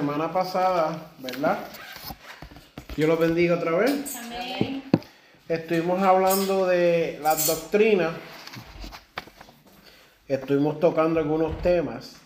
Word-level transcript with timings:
Semana 0.00 0.32
pasada, 0.32 1.12
¿verdad? 1.18 1.58
Yo 2.96 3.06
lo 3.06 3.18
bendiga 3.18 3.56
otra 3.56 3.72
vez. 3.72 4.16
Amén. 4.16 4.82
Estuvimos 5.46 6.02
hablando 6.02 6.66
de 6.66 7.20
las 7.22 7.46
doctrinas. 7.46 8.14
Estuvimos 10.26 10.80
tocando 10.80 11.20
algunos 11.20 11.60
temas. 11.60 12.16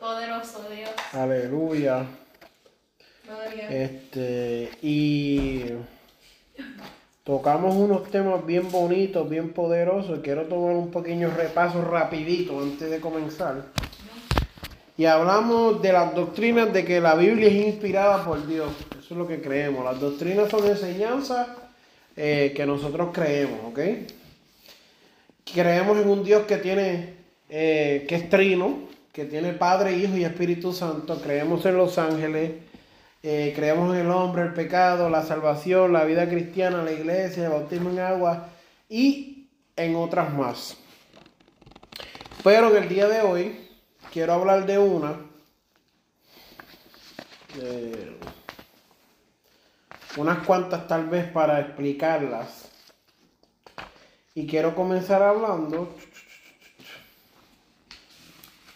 Poderoso 0.00 0.66
Dios. 0.70 0.90
Aleluya. 1.12 2.06
Gloria. 3.26 3.68
Este, 3.68 4.70
y 4.80 5.64
tocamos 7.24 7.74
unos 7.76 8.10
temas 8.10 8.46
bien 8.46 8.70
bonitos, 8.70 9.28
bien 9.28 9.52
poderosos. 9.52 10.20
Quiero 10.20 10.46
tomar 10.46 10.76
un 10.76 10.90
pequeño 10.90 11.30
repaso 11.36 11.82
rapidito 11.82 12.58
antes 12.58 12.90
de 12.90 13.00
comenzar. 13.00 13.85
Y 14.98 15.04
hablamos 15.04 15.82
de 15.82 15.92
las 15.92 16.14
doctrinas 16.14 16.72
de 16.72 16.84
que 16.84 17.00
la 17.00 17.14
Biblia 17.14 17.48
es 17.48 17.66
inspirada 17.66 18.24
por 18.24 18.46
Dios. 18.46 18.70
Eso 18.98 19.14
es 19.14 19.18
lo 19.18 19.26
que 19.26 19.42
creemos. 19.42 19.84
Las 19.84 20.00
doctrinas 20.00 20.50
son 20.50 20.66
enseñanzas 20.66 21.48
eh, 22.16 22.54
que 22.56 22.64
nosotros 22.64 23.10
creemos, 23.12 23.60
¿ok? 23.66 23.80
Creemos 25.52 25.98
en 25.98 26.08
un 26.08 26.24
Dios 26.24 26.46
que 26.46 26.56
tiene, 26.56 27.14
eh, 27.50 28.06
que 28.08 28.14
es 28.14 28.30
trino, 28.30 28.88
que 29.12 29.26
tiene 29.26 29.52
Padre, 29.52 29.98
Hijo 29.98 30.16
y 30.16 30.24
Espíritu 30.24 30.72
Santo. 30.72 31.20
Creemos 31.20 31.66
en 31.66 31.76
los 31.76 31.98
ángeles. 31.98 32.52
Eh, 33.22 33.52
creemos 33.54 33.94
en 33.94 34.00
el 34.00 34.10
hombre, 34.10 34.44
el 34.44 34.54
pecado, 34.54 35.10
la 35.10 35.24
salvación, 35.24 35.92
la 35.92 36.04
vida 36.04 36.26
cristiana, 36.26 36.82
la 36.82 36.92
iglesia, 36.92 37.44
el 37.44 37.50
bautismo 37.50 37.90
en 37.90 37.98
agua 37.98 38.48
y 38.88 39.48
en 39.76 39.94
otras 39.94 40.32
más. 40.32 40.76
Pero 42.42 42.74
en 42.74 42.82
el 42.82 42.88
día 42.88 43.08
de 43.08 43.20
hoy 43.20 43.65
quiero 44.16 44.32
hablar 44.32 44.64
de 44.64 44.78
una. 44.78 45.14
eh, 47.60 48.16
unas 50.16 50.38
cuantas 50.46 50.88
tal 50.88 51.06
vez 51.10 51.30
para 51.30 51.60
explicarlas. 51.60 52.70
Y 54.34 54.46
quiero 54.46 54.74
comenzar 54.74 55.22
hablando 55.22 55.94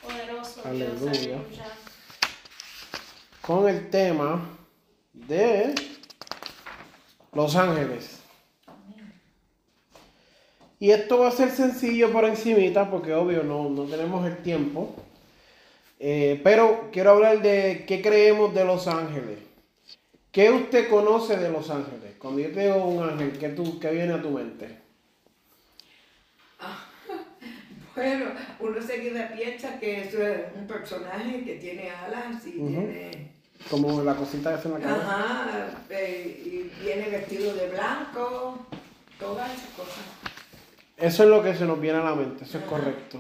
Poderoso 0.03 0.61
Aleluya. 0.63 1.11
Dios. 1.11 1.19
Aleluya. 1.19 1.69
con 3.41 3.67
el 3.67 3.89
tema 3.89 4.47
de 5.15 5.75
Los 7.33 7.57
Ángeles. 7.57 8.21
Y 10.79 10.91
esto 10.91 11.21
va 11.21 11.29
a 11.29 11.33
ser 11.33 11.51
sencillo 11.51 12.13
por 12.13 12.27
encimita 12.27 12.91
porque 12.91 13.15
obvio 13.15 13.43
no, 13.43 13.71
no 13.71 13.85
tenemos 13.85 14.27
el 14.27 14.37
tiempo. 14.43 14.95
Eh, 16.03 16.41
pero 16.43 16.89
quiero 16.91 17.11
hablar 17.11 17.43
de 17.43 17.85
qué 17.87 18.01
creemos 18.01 18.55
de 18.55 18.65
Los 18.65 18.89
Ángeles. 18.89 19.39
¿Qué 20.33 20.51
usted 20.51 20.89
conoce 20.89 21.37
de 21.37 21.51
Los 21.51 21.69
Ángeles? 21.69 22.15
Cuando 22.19 22.41
yo 22.41 22.51
te 22.53 22.63
digo 22.63 22.87
un 22.87 23.07
ángel, 23.07 23.37
¿qué, 23.39 23.51
tú, 23.51 23.79
qué 23.79 23.91
viene 23.91 24.15
a 24.15 24.23
tu 24.23 24.31
mente? 24.31 24.79
Bueno, 27.93 28.27
uno 28.61 28.81
seguida 28.81 29.31
piensa 29.35 29.79
que 29.79 30.03
es 30.03 30.15
eh, 30.15 30.47
un 30.55 30.67
personaje 30.67 31.43
que 31.45 31.57
tiene 31.57 31.91
alas 31.91 32.47
y 32.47 32.53
tiene... 32.53 33.33
Como 33.69 34.03
la 34.03 34.15
cosita 34.15 34.55
esa 34.55 34.69
en 34.69 34.75
la 34.75 34.81
cabeza. 34.81 35.03
Ajá, 35.03 35.85
eh, 35.91 36.43
y 36.47 36.83
viene 36.83 37.11
vestido 37.11 37.53
de 37.53 37.69
blanco, 37.69 38.65
todas 39.19 39.53
esas 39.53 39.69
cosas. 39.71 40.05
Eso 40.97 41.25
es 41.25 41.29
lo 41.29 41.43
que 41.43 41.55
se 41.55 41.67
nos 41.67 41.79
viene 41.79 41.99
a 41.99 42.05
la 42.05 42.15
mente, 42.15 42.45
eso 42.45 42.59
es 42.59 42.65
correcto. 42.65 43.19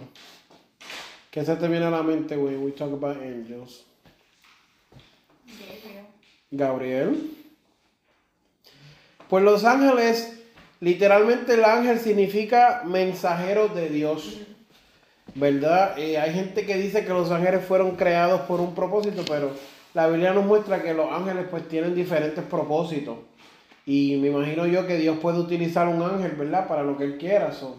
¿Qué 1.30 1.44
se 1.44 1.54
te 1.54 1.68
viene 1.68 1.86
a 1.86 1.90
la 1.90 2.02
mente 2.02 2.36
when 2.36 2.64
we 2.64 2.72
talk 2.72 2.92
about 2.92 3.16
angels? 3.22 3.86
Gabriel. 5.46 6.06
Gabriel. 6.50 7.30
Pues 9.28 9.44
los 9.44 9.64
ángeles, 9.64 10.42
literalmente 10.80 11.54
el 11.54 11.64
ángel 11.64 12.00
significa 12.00 12.82
mensajero 12.84 13.68
de 13.68 13.88
Dios. 13.90 14.40
¿Verdad? 15.36 15.96
Eh, 15.96 16.18
hay 16.18 16.34
gente 16.34 16.66
que 16.66 16.76
dice 16.76 17.04
que 17.04 17.10
los 17.10 17.30
ángeles 17.30 17.64
fueron 17.64 17.94
creados 17.94 18.40
por 18.40 18.60
un 18.60 18.74
propósito, 18.74 19.22
pero 19.28 19.52
la 19.94 20.08
Biblia 20.08 20.32
nos 20.32 20.44
muestra 20.44 20.82
que 20.82 20.94
los 20.94 21.12
ángeles 21.12 21.46
pues 21.48 21.68
tienen 21.68 21.94
diferentes 21.94 22.42
propósitos. 22.42 23.18
Y 23.86 24.16
me 24.16 24.28
imagino 24.28 24.66
yo 24.66 24.84
que 24.84 24.96
Dios 24.96 25.18
puede 25.18 25.38
utilizar 25.38 25.86
un 25.86 26.02
ángel, 26.02 26.32
¿verdad? 26.32 26.66
Para 26.66 26.82
lo 26.82 26.96
que 26.96 27.04
él 27.04 27.18
quiera. 27.18 27.52
so. 27.52 27.78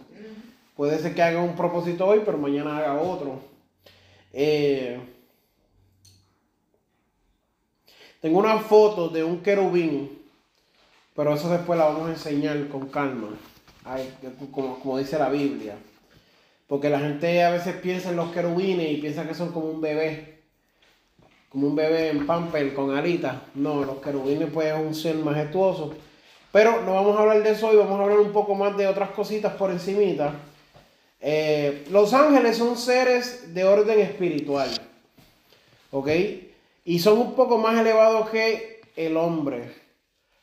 Puede 0.75 0.99
ser 0.99 1.13
que 1.13 1.21
haga 1.21 1.41
un 1.41 1.55
propósito 1.55 2.05
hoy, 2.07 2.21
pero 2.25 2.37
mañana 2.37 2.77
haga 2.77 3.01
otro. 3.01 3.39
Eh, 4.33 4.99
tengo 8.21 8.39
una 8.39 8.59
foto 8.59 9.09
de 9.09 9.23
un 9.23 9.41
querubín, 9.41 10.21
pero 11.15 11.33
eso 11.33 11.49
después 11.49 11.77
la 11.77 11.85
vamos 11.85 12.07
a 12.07 12.11
enseñar 12.11 12.67
con 12.67 12.87
calma, 12.87 13.29
Ay, 13.83 14.13
como, 14.51 14.97
dice 14.99 15.17
la 15.17 15.29
Biblia. 15.29 15.75
Porque 16.67 16.89
la 16.89 16.99
gente 16.99 17.43
a 17.43 17.49
veces 17.49 17.75
piensa 17.75 18.11
en 18.11 18.15
los 18.15 18.31
querubines 18.31 18.91
y 18.91 18.97
piensa 18.97 19.27
que 19.27 19.33
son 19.33 19.51
como 19.51 19.71
un 19.71 19.81
bebé, 19.81 20.43
como 21.49 21.67
un 21.67 21.75
bebé 21.75 22.11
en 22.11 22.27
pamper 22.27 22.73
con 22.75 22.95
alitas. 22.95 23.37
No, 23.55 23.83
los 23.83 23.97
querubines 23.97 24.49
pues 24.53 24.67
es 24.67 24.79
un 24.79 24.93
ser 24.93 25.15
majestuoso. 25.15 25.95
Pero 26.51 26.83
no 26.83 26.93
vamos 26.93 27.17
a 27.17 27.21
hablar 27.21 27.41
de 27.41 27.49
eso 27.49 27.69
hoy, 27.69 27.77
vamos 27.77 27.99
a 27.99 28.03
hablar 28.03 28.19
un 28.19 28.31
poco 28.31 28.53
más 28.55 28.77
de 28.77 28.87
otras 28.87 29.09
cositas 29.09 29.53
por 29.53 29.71
encimita. 29.71 30.35
Eh, 31.21 31.85
los 31.91 32.13
ángeles 32.13 32.57
son 32.57 32.75
seres 32.75 33.53
de 33.53 33.63
orden 33.63 33.99
espiritual, 33.99 34.69
¿ok? 35.91 36.09
Y 36.83 36.99
son 36.99 37.19
un 37.19 37.35
poco 37.35 37.59
más 37.59 37.79
elevados 37.79 38.29
que 38.31 38.81
el 38.95 39.15
hombre. 39.17 39.71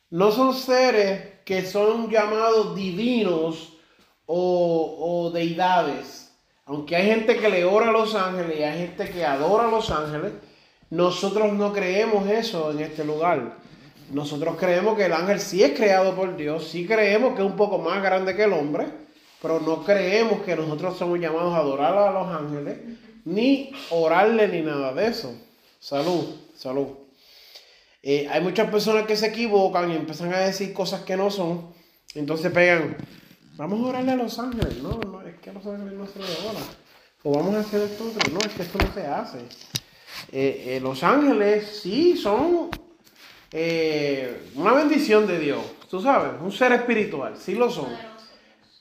No 0.09 0.31
son 0.31 0.53
seres 0.55 1.21
que 1.43 1.65
son 1.65 2.09
llamados 2.09 2.75
divinos 2.75 3.77
o, 4.25 4.95
o 5.25 5.31
deidades. 5.31 6.31
Aunque 6.65 6.95
hay 6.95 7.07
gente 7.07 7.37
que 7.37 7.49
le 7.49 7.65
ora 7.65 7.89
a 7.89 7.91
los 7.91 8.15
ángeles 8.15 8.59
y 8.59 8.63
hay 8.63 8.77
gente 8.79 9.09
que 9.09 9.25
adora 9.25 9.67
a 9.67 9.71
los 9.71 9.91
ángeles, 9.91 10.31
nosotros 10.91 11.51
no 11.53 11.73
creemos 11.73 12.27
eso 12.29 12.71
en 12.71 12.79
este 12.79 13.03
lugar. 13.03 13.57
Nosotros 14.11 14.55
creemos 14.57 14.95
que 14.97 15.05
el 15.05 15.13
ángel 15.13 15.39
sí 15.39 15.61
es 15.61 15.77
creado 15.77 16.15
por 16.15 16.35
Dios, 16.35 16.67
sí 16.67 16.87
creemos 16.87 17.35
que 17.35 17.41
es 17.41 17.47
un 17.47 17.55
poco 17.57 17.77
más 17.77 18.01
grande 18.01 18.35
que 18.35 18.43
el 18.43 18.53
hombre, 18.53 18.87
pero 19.41 19.59
no 19.59 19.83
creemos 19.83 20.41
que 20.41 20.55
nosotros 20.55 20.97
somos 20.97 21.19
llamados 21.19 21.53
a 21.53 21.59
adorar 21.59 21.97
a 21.97 22.11
los 22.11 22.27
ángeles, 22.27 22.77
ni 23.25 23.71
orarle 23.89 24.47
ni 24.47 24.61
nada 24.61 24.93
de 24.93 25.07
eso. 25.07 25.33
Salud, 25.79 26.25
salud. 26.55 26.87
Eh, 28.01 28.27
hay 28.29 28.41
muchas 28.41 28.69
personas 28.69 29.05
que 29.05 29.15
se 29.15 29.27
equivocan 29.27 29.91
y 29.91 29.95
empiezan 29.95 30.33
a 30.33 30.39
decir 30.39 30.73
cosas 30.73 31.01
que 31.01 31.17
no 31.17 31.29
son, 31.29 31.73
entonces 32.15 32.51
pegan, 32.51 32.95
vamos 33.55 33.81
a 33.81 33.89
orarle 33.89 34.11
a 34.11 34.15
los 34.15 34.39
ángeles. 34.39 34.81
No, 34.81 34.99
no, 34.99 35.21
es 35.21 35.37
que 35.39 35.49
a 35.49 35.53
los 35.53 35.65
ángeles 35.65 35.93
no 35.93 36.05
se 36.07 36.19
ora. 36.19 36.59
O 37.23 37.33
vamos 37.33 37.55
a 37.55 37.59
hacer 37.59 37.81
esto 37.81 38.05
otro. 38.05 38.31
No, 38.31 38.39
es 38.39 38.53
que 38.53 38.61
esto 38.63 38.77
no 38.77 38.93
se 38.93 39.05
hace. 39.05 39.39
Eh, 40.31 40.63
eh, 40.67 40.79
los 40.81 41.03
ángeles 41.03 41.79
sí 41.81 42.15
son 42.17 42.69
una 44.55 44.73
bendición 44.73 45.25
de 45.25 45.39
Dios, 45.39 45.61
tú 45.89 46.01
sabes, 46.01 46.33
un 46.41 46.51
ser 46.51 46.71
espiritual, 46.73 47.35
sí 47.37 47.55
lo 47.55 47.69
son. 47.69 47.87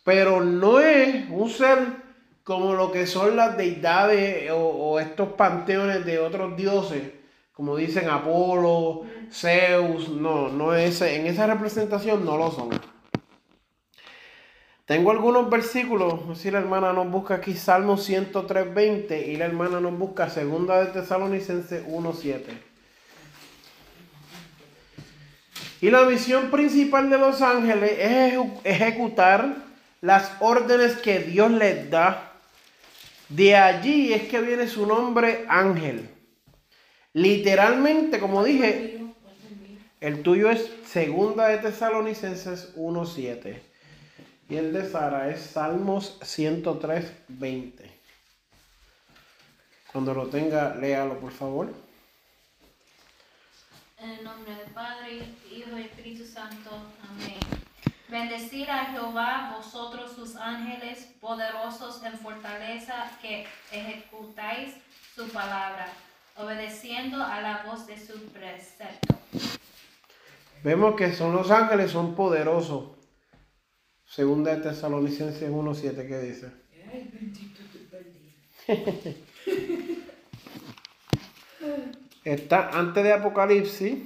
Pero 0.08 0.42
no 0.42 0.80
es 0.80 1.28
un 1.28 1.50
ser 1.50 1.78
como 2.42 2.72
lo 2.72 2.90
que 2.90 3.06
son 3.06 3.36
las 3.36 3.58
deidades 3.58 4.50
o, 4.50 4.56
o 4.56 5.00
estos 5.00 5.34
panteones 5.34 6.06
de 6.06 6.18
otros 6.18 6.56
dioses, 6.56 7.02
como 7.52 7.76
dicen 7.76 8.08
Apolo, 8.08 9.02
Zeus, 9.30 10.08
no, 10.08 10.48
no 10.48 10.72
es, 10.72 11.02
en 11.02 11.26
esa 11.26 11.46
representación 11.46 12.24
no 12.24 12.38
lo 12.38 12.50
son. 12.50 12.70
Tengo 14.86 15.10
algunos 15.10 15.50
versículos, 15.50 16.38
si 16.38 16.50
la 16.50 16.60
hermana 16.60 16.94
nos 16.94 17.10
busca 17.10 17.34
aquí 17.34 17.52
Salmo 17.52 17.98
103.20 17.98 19.26
y 19.26 19.36
la 19.36 19.44
hermana 19.44 19.78
nos 19.78 19.98
busca 19.98 20.30
Segunda 20.30 20.82
de 20.82 20.86
Tesalonicenses 20.86 21.86
1.7. 21.86 22.44
Y 25.82 25.90
la 25.90 26.04
misión 26.06 26.50
principal 26.50 27.10
de 27.10 27.18
los 27.18 27.42
ángeles 27.42 27.92
es 27.98 28.38
ejecutar 28.64 29.67
las 30.00 30.32
órdenes 30.40 30.96
que 30.96 31.20
Dios 31.20 31.50
les 31.50 31.90
da 31.90 32.32
De 33.28 33.56
allí 33.56 34.12
es 34.12 34.28
que 34.28 34.40
viene 34.40 34.68
su 34.68 34.86
nombre 34.86 35.44
ángel. 35.48 36.08
Literalmente, 37.12 38.20
como 38.20 38.42
dije, 38.42 39.00
el 40.00 40.22
tuyo 40.22 40.50
es 40.50 40.70
segunda 40.86 41.48
de 41.48 41.58
Tesalonicenses 41.58 42.74
1.7. 42.76 43.60
Y 44.48 44.56
el 44.56 44.72
de 44.72 44.88
Sara 44.88 45.28
es 45.28 45.42
Salmos 45.42 46.18
103.20. 46.20 47.72
Cuando 49.92 50.14
lo 50.14 50.28
tenga, 50.28 50.74
léalo 50.76 51.18
por 51.18 51.32
favor. 51.32 51.74
En 53.98 54.10
el 54.10 54.24
nombre 54.24 54.54
del 54.54 54.72
Padre, 54.72 55.20
Hijo 55.50 55.76
y 55.76 55.82
Espíritu 55.82 56.24
Santo. 56.24 56.70
Amén. 57.10 57.67
Bendecir 58.10 58.70
a 58.70 58.86
Jehová 58.86 59.54
vosotros 59.54 60.12
sus 60.12 60.34
ángeles 60.36 61.08
poderosos 61.20 62.02
en 62.02 62.18
fortaleza 62.18 63.10
que 63.20 63.46
ejecutáis 63.70 64.74
su 65.14 65.28
palabra, 65.28 65.88
obedeciendo 66.36 67.22
a 67.22 67.42
la 67.42 67.64
voz 67.66 67.86
de 67.86 67.98
su 67.98 68.18
precepto. 68.32 69.14
Vemos 70.64 70.96
que 70.96 71.12
son 71.12 71.34
los 71.34 71.50
ángeles, 71.50 71.90
son 71.90 72.14
poderosos. 72.14 72.96
Segunda 74.06 74.56
de 74.56 74.62
Tesalonicenses 74.62 75.50
1.7 75.50 76.08
que 76.08 76.18
dice. 76.20 76.50
Ay, 76.90 77.10
bendito. 77.12 77.58
Está 82.24 82.70
antes 82.70 83.04
de 83.04 83.12
Apocalipsis, 83.12 83.98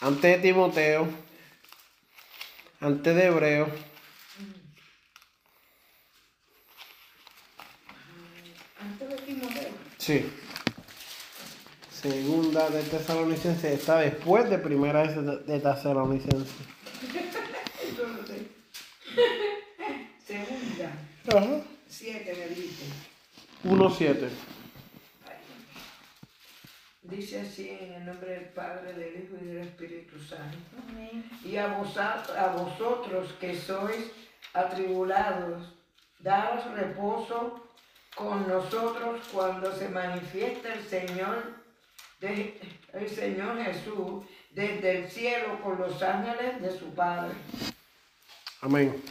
antes 0.00 0.22
de 0.22 0.38
Timoteo, 0.38 1.08
antes 2.80 3.14
de 3.14 3.26
Hebreo. 3.26 3.68
Antes 8.80 9.08
de 9.08 9.16
Timoteo. 9.16 9.70
Sí. 9.98 10.30
Segunda 11.90 12.70
de 12.70 12.82
Tesalonicenses 12.82 13.64
está 13.64 13.98
después 13.98 14.48
de 14.48 14.58
primera 14.58 15.02
de 15.02 15.60
sé. 18.26 18.48
Segunda. 20.24 20.92
Ajá. 21.36 21.60
Siete 21.88 22.34
me 22.36 22.54
dice. 22.54 22.84
1.7. 23.64 24.28
Dice 27.08 27.40
así 27.40 27.70
en 27.70 27.94
el 27.94 28.04
nombre 28.06 28.30
del 28.32 28.44
Padre, 28.50 28.92
del 28.92 29.24
Hijo 29.24 29.34
y 29.40 29.46
del 29.46 29.58
Espíritu 29.68 30.18
Santo. 30.20 30.58
Amén. 30.90 31.24
Y 31.42 31.56
a, 31.56 31.78
vosot- 31.78 32.36
a 32.36 32.48
vosotros 32.48 33.32
que 33.40 33.58
sois 33.58 34.10
atribulados, 34.52 35.72
daros 36.18 36.70
reposo 36.74 37.64
con 38.14 38.46
nosotros 38.46 39.20
cuando 39.32 39.74
se 39.74 39.88
manifieste 39.88 40.70
el 40.72 40.84
Señor, 40.84 41.54
de- 42.20 42.60
el 42.92 43.08
Señor 43.08 43.56
Jesús 43.62 44.24
desde 44.50 44.98
el 44.98 45.10
cielo 45.10 45.60
con 45.62 45.78
los 45.78 46.02
ángeles 46.02 46.60
de 46.60 46.78
su 46.78 46.92
Padre. 46.94 47.32
Amén. 48.60 49.02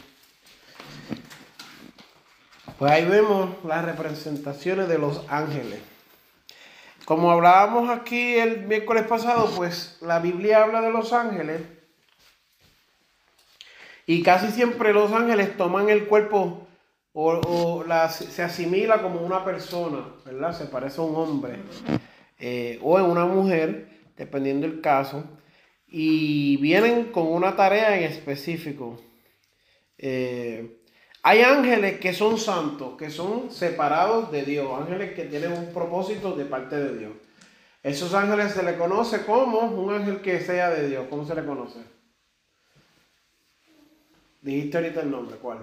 Pues 2.78 2.92
ahí 2.92 3.04
vemos 3.06 3.56
las 3.64 3.84
representaciones 3.84 4.88
de 4.88 4.98
los 4.98 5.24
ángeles. 5.28 5.80
Como 7.08 7.30
hablábamos 7.30 7.88
aquí 7.88 8.34
el 8.34 8.66
miércoles 8.66 9.06
pasado, 9.06 9.50
pues 9.56 9.96
la 10.02 10.18
Biblia 10.18 10.62
habla 10.62 10.82
de 10.82 10.90
los 10.90 11.14
ángeles. 11.14 11.62
Y 14.04 14.22
casi 14.22 14.48
siempre 14.48 14.92
los 14.92 15.10
ángeles 15.12 15.56
toman 15.56 15.88
el 15.88 16.04
cuerpo 16.04 16.68
o, 17.14 17.82
se 18.10 18.42
asimila 18.42 19.00
como 19.00 19.22
una 19.22 19.42
persona, 19.42 20.04
¿verdad? 20.26 20.52
Se 20.52 20.66
parece 20.66 21.00
a 21.00 21.04
un 21.04 21.16
hombre 21.16 21.56
eh, 22.38 22.78
o 22.82 22.98
en 22.98 23.06
una 23.06 23.24
mujer, 23.24 23.88
dependiendo 24.14 24.68
del 24.68 24.82
caso. 24.82 25.24
Y 25.86 26.58
vienen 26.58 27.04
con 27.04 27.26
una 27.26 27.56
tarea 27.56 27.96
en 27.96 28.04
específico. 28.04 29.00
Eh, 29.96 30.77
hay 31.22 31.42
ángeles 31.42 31.98
que 31.98 32.12
son 32.12 32.38
santos, 32.38 32.96
que 32.96 33.10
son 33.10 33.50
separados 33.50 34.30
de 34.30 34.44
Dios, 34.44 34.68
ángeles 34.80 35.14
que 35.14 35.24
tienen 35.24 35.52
un 35.52 35.72
propósito 35.72 36.34
de 36.36 36.44
parte 36.44 36.76
de 36.76 36.98
Dios. 36.98 37.12
Esos 37.82 38.14
ángeles 38.14 38.52
se 38.52 38.62
le 38.62 38.76
conoce 38.76 39.24
como 39.24 39.60
un 39.60 39.94
ángel 39.94 40.20
que 40.20 40.40
sea 40.40 40.70
de 40.70 40.88
Dios. 40.88 41.06
¿Cómo 41.08 41.24
se 41.24 41.34
le 41.34 41.44
conoce? 41.44 41.78
Dijiste 44.42 44.78
ahorita 44.78 45.00
el 45.00 45.10
nombre, 45.10 45.36
¿cuál? 45.36 45.58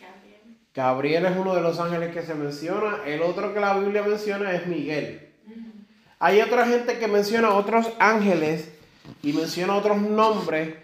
Gabriel. 0.00 0.58
Gabriel 0.74 1.26
es 1.26 1.36
uno 1.36 1.54
de 1.54 1.60
los 1.60 1.78
ángeles 1.80 2.14
que 2.14 2.22
se 2.22 2.34
menciona. 2.34 2.98
El 3.04 3.22
otro 3.22 3.52
que 3.52 3.60
la 3.60 3.78
Biblia 3.78 4.02
menciona 4.02 4.52
es 4.52 4.66
Miguel. 4.66 5.28
Hay 6.18 6.40
otra 6.40 6.66
gente 6.66 6.98
que 6.98 7.06
menciona 7.06 7.54
otros 7.54 7.86
ángeles 7.98 8.70
y 9.22 9.32
menciona 9.32 9.76
otros 9.76 9.98
nombres. 9.98 10.74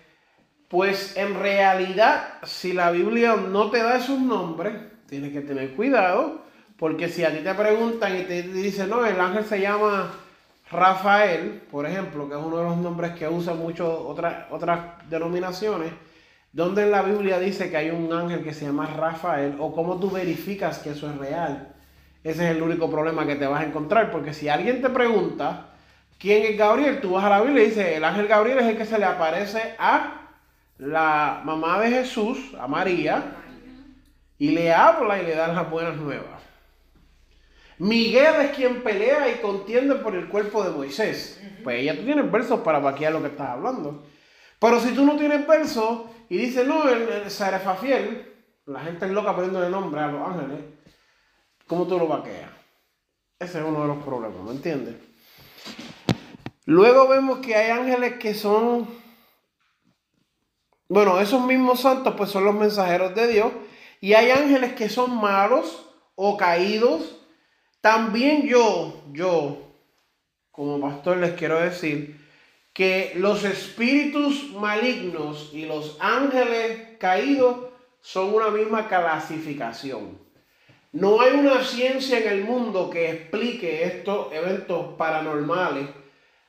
Pues 0.75 1.17
en 1.17 1.39
realidad, 1.39 2.31
si 2.43 2.73
la 2.73 2.91
Biblia 2.91 3.37
no 3.37 3.71
te 3.71 3.81
da 3.81 3.97
esos 3.97 4.19
nombres, 4.19 4.75
tienes 5.09 5.33
que 5.33 5.41
tener 5.41 5.77
cuidado. 5.77 6.43
Porque 6.77 7.09
si 7.09 7.23
a 7.23 7.31
ti 7.31 7.45
te 7.45 7.55
preguntan 7.55 8.19
y 8.19 8.23
te 8.23 8.43
dicen, 8.43 8.91
no, 8.91 9.07
el 9.07 9.21
ángel 9.21 9.45
se 9.45 9.61
llama 9.61 10.11
Rafael, 10.73 11.63
por 11.71 11.87
ejemplo, 11.87 12.29
que 12.29 12.35
es 12.35 12.41
uno 12.43 12.57
de 12.57 12.65
los 12.65 12.77
nombres 12.79 13.13
que 13.13 13.29
usan 13.29 13.57
muchas 13.61 13.87
otras, 13.87 14.47
otras 14.51 14.81
denominaciones, 15.09 15.93
¿dónde 16.53 16.83
en 16.83 16.91
la 16.91 17.03
Biblia 17.03 17.39
dice 17.39 17.71
que 17.71 17.77
hay 17.77 17.91
un 17.91 18.13
ángel 18.13 18.43
que 18.43 18.53
se 18.53 18.65
llama 18.65 18.87
Rafael? 18.87 19.55
¿O 19.61 19.73
cómo 19.73 20.01
tú 20.01 20.11
verificas 20.11 20.81
que 20.81 20.91
eso 20.91 21.09
es 21.09 21.17
real? 21.19 21.73
Ese 22.25 22.51
es 22.51 22.57
el 22.57 22.61
único 22.61 22.91
problema 22.91 23.25
que 23.25 23.37
te 23.37 23.47
vas 23.47 23.61
a 23.61 23.67
encontrar, 23.67 24.11
porque 24.11 24.35
si 24.35 24.49
alguien 24.49 24.83
te 24.83 24.91
pregunta 24.91 25.69
quién 26.19 26.43
es 26.43 26.59
Gabriel, 26.59 27.01
tú 27.01 27.13
vas 27.13 27.23
a 27.23 27.31
la 27.31 27.43
Biblia 27.43 27.63
y 27.63 27.67
dices, 27.67 27.97
el 27.97 28.03
ángel 28.03 28.27
Gabriel 28.27 28.59
es 28.59 28.67
el 28.67 28.77
que 28.77 28.87
se 28.87 28.99
le 28.99 29.05
aparece 29.05 29.77
a 29.79 30.23
la 30.79 31.43
mamá 31.45 31.81
de 31.81 31.91
Jesús, 31.91 32.39
a 32.59 32.67
María, 32.67 33.37
y 34.39 34.51
le 34.51 34.73
habla 34.73 35.23
y 35.23 35.27
le 35.27 35.35
da 35.35 35.49
las 35.49 35.71
buenas 35.71 35.97
nuevas. 35.97 36.43
Miguel 37.79 38.35
es 38.41 38.57
quien 38.57 38.83
pelea 38.83 39.31
y 39.31 39.41
contiende 39.41 39.97
por 39.97 40.15
el 40.15 40.29
cuerpo 40.29 40.63
de 40.63 40.71
Moisés. 40.71 41.41
Pues 41.63 41.85
ya 41.85 41.97
tú 41.97 42.05
tienes 42.05 42.31
versos 42.31 42.61
para 42.61 42.79
vaquear 42.79 43.13
lo 43.13 43.21
que 43.21 43.29
estás 43.29 43.51
hablando. 43.51 44.05
Pero 44.59 44.81
si 44.81 44.93
tú 44.93 45.05
no 45.05 45.17
tienes 45.17 45.47
versos 45.47 46.03
y 46.29 46.37
dices, 46.37 46.67
no, 46.67 46.89
el, 46.89 47.09
el 47.09 47.31
Sarefafiel, 47.31 48.33
la 48.67 48.81
gente 48.81 49.07
es 49.07 49.13
loca 49.13 49.35
poniéndole 49.35 49.69
nombre 49.69 50.01
a 50.01 50.07
los 50.09 50.29
ángeles, 50.29 50.61
¿cómo 51.67 51.87
tú 51.87 51.99
lo 51.99 52.07
vaqueas? 52.07 52.51
Ese 53.39 53.59
es 53.59 53.65
uno 53.65 53.83
de 53.83 53.89
los 53.89 54.05
problemas, 54.05 54.43
¿me 54.43 54.53
entiendes? 54.53 54.95
Luego 56.67 57.09
vemos 57.09 57.41
que 57.41 57.55
hay 57.55 57.71
ángeles 57.71 58.15
que 58.15 58.33
son, 58.33 58.89
bueno, 60.95 61.19
esos 61.19 61.45
mismos 61.45 61.81
santos 61.81 62.15
pues 62.17 62.31
son 62.31 62.45
los 62.45 62.55
mensajeros 62.55 63.17
de 63.17 63.27
Dios 63.27 63.51
y 64.01 64.13
hay 64.13 64.31
ángeles 64.31 64.75
que 64.75 64.89
son 64.89 65.17
malos 65.17 65.87
o 66.15 66.37
caídos. 66.37 67.17
También 67.81 68.47
yo, 68.47 69.03
yo, 69.11 69.59
como 70.53 70.81
pastor 70.81 71.17
les 71.17 71.33
quiero 71.33 71.59
decir 71.59 72.25
que 72.73 73.13
los 73.17 73.43
espíritus 73.43 74.53
malignos 74.53 75.51
y 75.53 75.67
los 75.67 75.97
ángeles 75.99 76.97
caídos 77.01 77.57
son 78.01 78.33
una 78.33 78.51
misma 78.51 78.87
clasificación. 78.87 80.17
No 80.93 81.21
hay 81.21 81.33
una 81.33 81.65
ciencia 81.65 82.21
en 82.21 82.29
el 82.29 82.45
mundo 82.45 82.89
que 82.89 83.11
explique 83.11 83.83
estos 83.83 84.33
eventos 84.33 84.95
paranormales, 84.97 85.89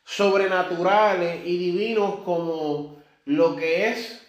sobrenaturales 0.04 1.44
y 1.48 1.58
divinos 1.58 2.18
como 2.24 3.02
lo 3.26 3.56
que 3.56 3.90
es 3.90 4.22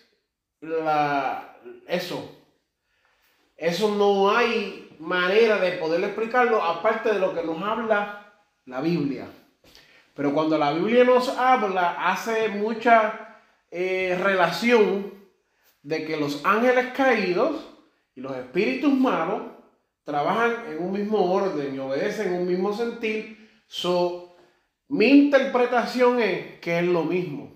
eso. 1.86 2.32
Eso 3.56 3.94
no 3.94 4.30
hay 4.36 4.96
manera 4.98 5.58
de 5.58 5.72
poder 5.72 6.02
explicarlo 6.04 6.62
aparte 6.62 7.12
de 7.12 7.18
lo 7.18 7.34
que 7.34 7.42
nos 7.42 7.62
habla 7.62 8.32
la 8.66 8.80
Biblia. 8.80 9.26
Pero 10.14 10.32
cuando 10.32 10.58
la 10.58 10.72
Biblia 10.72 11.04
nos 11.04 11.28
habla, 11.28 12.10
hace 12.10 12.48
mucha 12.48 13.40
eh, 13.70 14.18
relación 14.22 15.12
de 15.82 16.04
que 16.04 16.16
los 16.16 16.44
ángeles 16.44 16.86
caídos 16.94 17.56
y 18.14 18.20
los 18.20 18.36
espíritus 18.36 18.92
malos 18.92 19.42
trabajan 20.04 20.64
en 20.70 20.82
un 20.82 20.92
mismo 20.92 21.32
orden 21.32 21.74
y 21.74 21.78
obedecen 21.78 22.32
un 22.32 22.46
mismo 22.46 22.72
sentir. 22.72 23.50
So, 23.66 24.36
mi 24.88 25.06
interpretación 25.06 26.20
es 26.20 26.60
que 26.60 26.78
es 26.78 26.84
lo 26.84 27.04
mismo. 27.04 27.55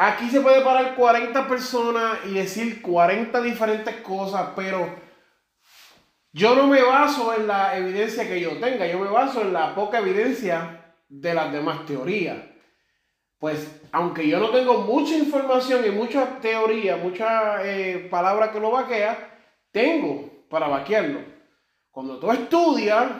Aquí 0.00 0.30
se 0.30 0.40
puede 0.40 0.60
parar 0.60 0.94
40 0.94 1.48
personas 1.48 2.20
y 2.24 2.34
decir 2.34 2.80
40 2.80 3.40
diferentes 3.40 3.96
cosas, 3.96 4.50
pero 4.54 4.94
yo 6.30 6.54
no 6.54 6.68
me 6.68 6.80
baso 6.82 7.34
en 7.34 7.48
la 7.48 7.76
evidencia 7.76 8.28
que 8.28 8.40
yo 8.40 8.60
tenga, 8.60 8.86
yo 8.86 9.00
me 9.00 9.10
baso 9.10 9.40
en 9.42 9.52
la 9.52 9.74
poca 9.74 9.98
evidencia 9.98 10.94
de 11.08 11.34
las 11.34 11.52
demás 11.52 11.84
teorías. 11.84 12.38
Pues, 13.40 13.80
aunque 13.90 14.28
yo 14.28 14.38
no 14.38 14.50
tengo 14.50 14.82
mucha 14.82 15.16
información 15.16 15.84
y 15.84 15.90
mucha 15.90 16.38
teoría, 16.38 16.96
mucha 16.96 17.66
eh, 17.66 18.06
palabra 18.08 18.52
que 18.52 18.60
lo 18.60 18.70
vaquea, 18.70 19.36
tengo 19.72 20.44
para 20.48 20.68
vaquearlo. 20.68 21.22
Cuando 21.90 22.20
tú 22.20 22.30
estudias, 22.30 23.10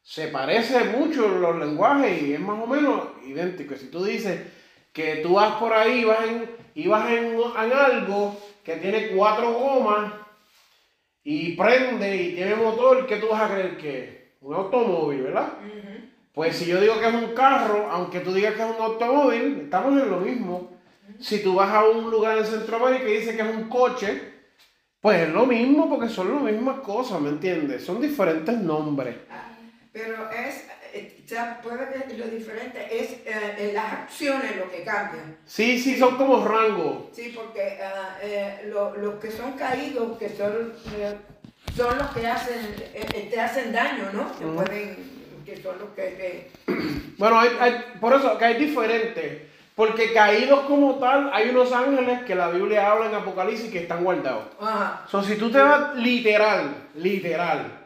se 0.00 0.28
parece 0.28 0.84
mucho 0.84 1.26
los 1.26 1.58
lenguajes 1.58 2.22
y 2.22 2.34
es 2.34 2.40
más 2.40 2.62
o 2.62 2.66
menos 2.68 3.08
idéntico. 3.26 3.74
Si 3.74 3.90
tú 3.90 4.04
dices 4.04 4.61
que 4.92 5.16
tú 5.16 5.34
vas 5.34 5.54
por 5.54 5.72
ahí 5.72 6.04
vas 6.04 6.26
en, 6.26 6.50
y 6.74 6.86
vas 6.88 7.10
en, 7.10 7.34
en 7.34 7.72
algo 7.72 8.36
que 8.62 8.76
tiene 8.76 9.08
cuatro 9.08 9.52
gomas 9.52 10.12
y 11.24 11.56
prende 11.56 12.16
y 12.16 12.34
tiene 12.34 12.56
motor, 12.56 13.06
¿qué 13.06 13.16
tú 13.16 13.28
vas 13.28 13.42
a 13.42 13.54
creer 13.54 13.76
que 13.76 14.04
es? 14.04 14.22
Un 14.40 14.54
automóvil, 14.54 15.22
¿verdad? 15.22 15.52
Pues 16.34 16.56
si 16.56 16.66
yo 16.66 16.80
digo 16.80 16.98
que 16.98 17.06
es 17.06 17.14
un 17.14 17.34
carro, 17.34 17.88
aunque 17.90 18.20
tú 18.20 18.32
digas 18.32 18.54
que 18.54 18.62
es 18.62 18.76
un 18.76 18.82
automóvil, 18.82 19.60
estamos 19.64 20.02
en 20.02 20.10
lo 20.10 20.18
mismo. 20.18 20.70
Si 21.20 21.42
tú 21.42 21.54
vas 21.54 21.72
a 21.72 21.84
un 21.84 22.10
lugar 22.10 22.38
en 22.38 22.46
Centroamérica 22.46 23.08
y 23.08 23.18
dices 23.18 23.36
que 23.36 23.42
es 23.42 23.56
un 23.56 23.68
coche, 23.68 24.32
pues 25.00 25.20
es 25.20 25.28
lo 25.28 25.46
mismo 25.46 25.88
porque 25.88 26.08
son 26.08 26.32
las 26.34 26.42
mismas 26.42 26.80
cosas, 26.80 27.20
¿me 27.20 27.28
entiendes? 27.28 27.84
Son 27.84 28.00
diferentes 28.00 28.56
nombres. 28.58 29.16
Pero 29.92 30.30
es, 30.30 30.66
o 30.94 31.28
sea, 31.28 31.60
puede 31.62 31.86
que 32.08 32.18
lo 32.18 32.26
diferente 32.26 32.86
es 32.90 33.10
eh, 33.24 33.56
en 33.58 33.74
las 33.74 33.92
acciones 33.92 34.56
lo 34.56 34.70
que 34.70 34.82
cambian. 34.82 35.36
Sí, 35.46 35.78
sí, 35.78 35.98
son 35.98 36.16
como 36.16 36.44
rangos. 36.46 37.04
Sí, 37.14 37.32
porque 37.34 37.78
ah, 37.82 38.18
eh, 38.22 38.68
lo- 38.68 38.96
los 38.96 39.14
que 39.20 39.30
son 39.30 39.52
caídos, 39.52 40.18
que 40.18 40.28
son, 40.28 40.72
eh, 40.98 41.16
son 41.76 41.96
los 41.98 42.08
que 42.08 42.26
hacen, 42.26 42.74
eh, 42.94 43.06
eh, 43.14 43.28
te 43.32 43.40
hacen 43.40 43.72
daño, 43.72 44.10
¿no? 44.12 44.36
Que 44.38 44.44
Ujú. 44.44 44.56
pueden, 44.56 44.96
que 45.46 45.62
son 45.62 45.78
los 45.78 45.88
que, 45.90 46.02
que- 46.66 46.72
Bueno, 47.18 47.38
hay, 47.40 47.50
hay- 47.60 47.84
por 48.00 48.14
eso 48.14 48.36
que 48.38 48.44
hay 48.44 48.54
diferentes. 48.64 49.42
Porque 49.74 50.12
caídos 50.12 50.60
como 50.66 50.96
tal, 50.96 51.30
hay 51.32 51.48
unos 51.48 51.72
ángeles 51.72 52.22
que 52.24 52.34
la 52.34 52.50
Biblia 52.50 52.90
habla 52.90 53.06
en 53.06 53.14
Apocalipsis 53.14 53.70
que 53.72 53.78
están 53.80 54.04
guardados. 54.04 54.44
Ajá. 54.60 55.06
So, 55.10 55.22
si 55.22 55.36
tú 55.36 55.50
te 55.50 55.58
vas 55.58 55.94
literal, 55.96 56.74
literal, 56.96 57.81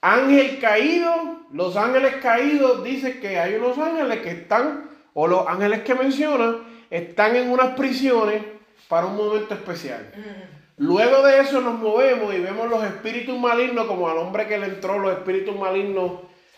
ángel 0.00 0.58
caído, 0.60 1.40
los 1.52 1.76
ángeles 1.76 2.16
caídos 2.22 2.82
dice 2.84 3.20
que 3.20 3.38
hay 3.38 3.54
unos 3.54 3.76
ángeles 3.78 4.20
que 4.20 4.30
están, 4.30 4.88
o 5.14 5.26
los 5.26 5.46
ángeles 5.46 5.80
que 5.82 5.94
menciona, 5.94 6.56
están 6.90 7.36
en 7.36 7.50
unas 7.50 7.74
prisiones 7.74 8.42
para 8.88 9.06
un 9.06 9.16
momento 9.16 9.54
especial. 9.54 10.12
Mm. 10.16 10.84
Luego 10.84 11.22
de 11.22 11.40
eso 11.40 11.60
nos 11.60 11.78
movemos 11.78 12.34
y 12.34 12.40
vemos 12.40 12.68
los 12.70 12.82
espíritus 12.84 13.38
malignos, 13.38 13.86
como 13.86 14.08
al 14.08 14.16
hombre 14.18 14.46
que 14.46 14.58
le 14.58 14.66
entró 14.66 14.98
los 14.98 15.12
espíritus 15.12 15.54
malignos 15.56 16.12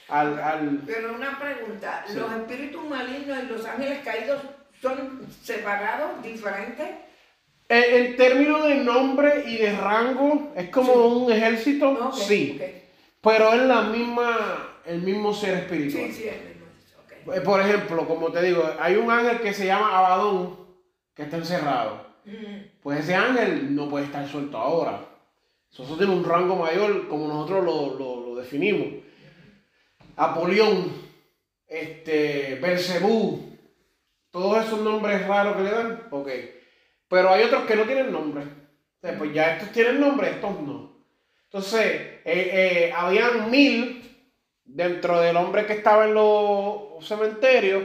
al... 0.09 0.39
al- 0.39 0.81
Pero 0.87 1.15
una 1.15 1.39
pregunta, 1.39 2.05
Sí. 2.07 2.15
¿los 2.19 2.31
espíritus 2.33 2.85
malignos 2.85 3.39
y 3.43 3.47
los 3.53 3.65
ángeles 3.67 3.99
caídos 4.05 4.41
son 4.81 5.23
separados, 5.43 6.23
diferentes? 6.23 6.87
En, 7.69 8.05
en 8.07 8.17
términos 8.17 8.65
de 8.65 8.77
nombre 8.77 9.45
y 9.47 9.57
de 9.57 9.73
rango, 9.77 10.53
es 10.55 10.69
como 10.69 10.93
Sí. 10.93 10.99
un 11.25 11.33
ejército, 11.33 12.13
sí. 12.13 12.61
Pero 13.23 13.53
es 13.55 13.63
la 13.63 13.83
misma, 13.83 14.81
el 14.85 15.01
mismo 15.03 15.33
ser 15.33 15.55
espiritual. 15.59 16.05
Sí, 16.11 16.13
sí, 16.13 16.29
es 16.29 16.37
mismo. 16.45 17.33
Eh, 17.35 17.41
Por 17.41 17.61
ejemplo, 17.61 18.07
como 18.07 18.31
te 18.33 18.43
digo, 18.43 18.69
hay 18.81 18.97
un 18.97 19.11
ángel 19.11 19.41
que 19.41 19.53
se 19.55 19.67
llama 19.67 19.97
Abadón, 19.97 20.59
que 21.15 21.23
está 21.23 21.37
encerrado. 21.39 22.07
Mm. 22.25 22.81
Pues 22.83 23.01
ese 23.01 23.15
ángel 23.15 23.75
no 23.75 23.89
puede 23.89 24.05
estar 24.07 24.27
suelto 24.29 24.59
ahora. 24.59 25.01
Eso 25.73 25.85
eso 25.85 25.97
tiene 25.97 26.13
un 26.13 26.25
rango 26.25 26.57
mayor, 26.57 27.09
como 27.09 27.29
nosotros 27.29 27.65
lo, 27.65 27.95
lo- 27.99 28.27
lo 28.27 28.35
definimos. 28.37 29.03
Apolión, 30.17 30.93
este, 31.67 32.57
Belcebú, 32.61 33.57
todos 34.31 34.67
esos 34.67 34.81
nombres 34.81 35.27
raros 35.27 35.57
que 35.57 35.63
le 35.63 35.71
dan, 35.71 36.03
ok. 36.11 36.29
Pero 37.09 37.31
hay 37.31 37.45
otros 37.45 37.65
que 37.65 37.77
no 37.77 37.85
tienen 37.85 38.13
nombre. 38.13 38.43
O 38.45 39.01
sea, 39.01 39.17
pues 39.19 39.33
ya 39.33 39.55
estos 39.57 39.73
tienen 39.73 40.01
nombre, 40.01 40.31
estos 40.31 40.61
no. 40.61 40.92
Entonces, 41.53 41.85
eh, 41.85 42.23
eh, 42.25 42.93
habían 42.97 43.51
mil 43.51 44.03
dentro 44.65 45.21
del 45.21 45.37
hombre 45.37 45.67
que 45.67 45.75
estaba 45.75 46.07
en 46.07 46.15
los 46.15 47.07
cementerios, 47.07 47.85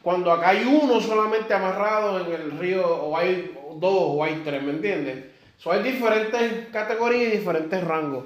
cuando 0.00 0.32
acá 0.32 0.48
hay 0.48 0.64
uno 0.64 0.98
solamente 0.98 1.52
amarrado 1.52 2.24
en 2.24 2.32
el 2.32 2.58
río, 2.58 2.86
o 2.86 3.14
hay 3.14 3.54
dos, 3.76 4.02
o 4.16 4.24
hay 4.24 4.40
tres, 4.42 4.62
¿me 4.62 4.70
entiendes? 4.70 5.26
So, 5.58 5.70
hay 5.70 5.82
diferentes 5.82 6.68
categorías 6.68 7.34
y 7.34 7.36
diferentes 7.36 7.84
rangos. 7.84 8.24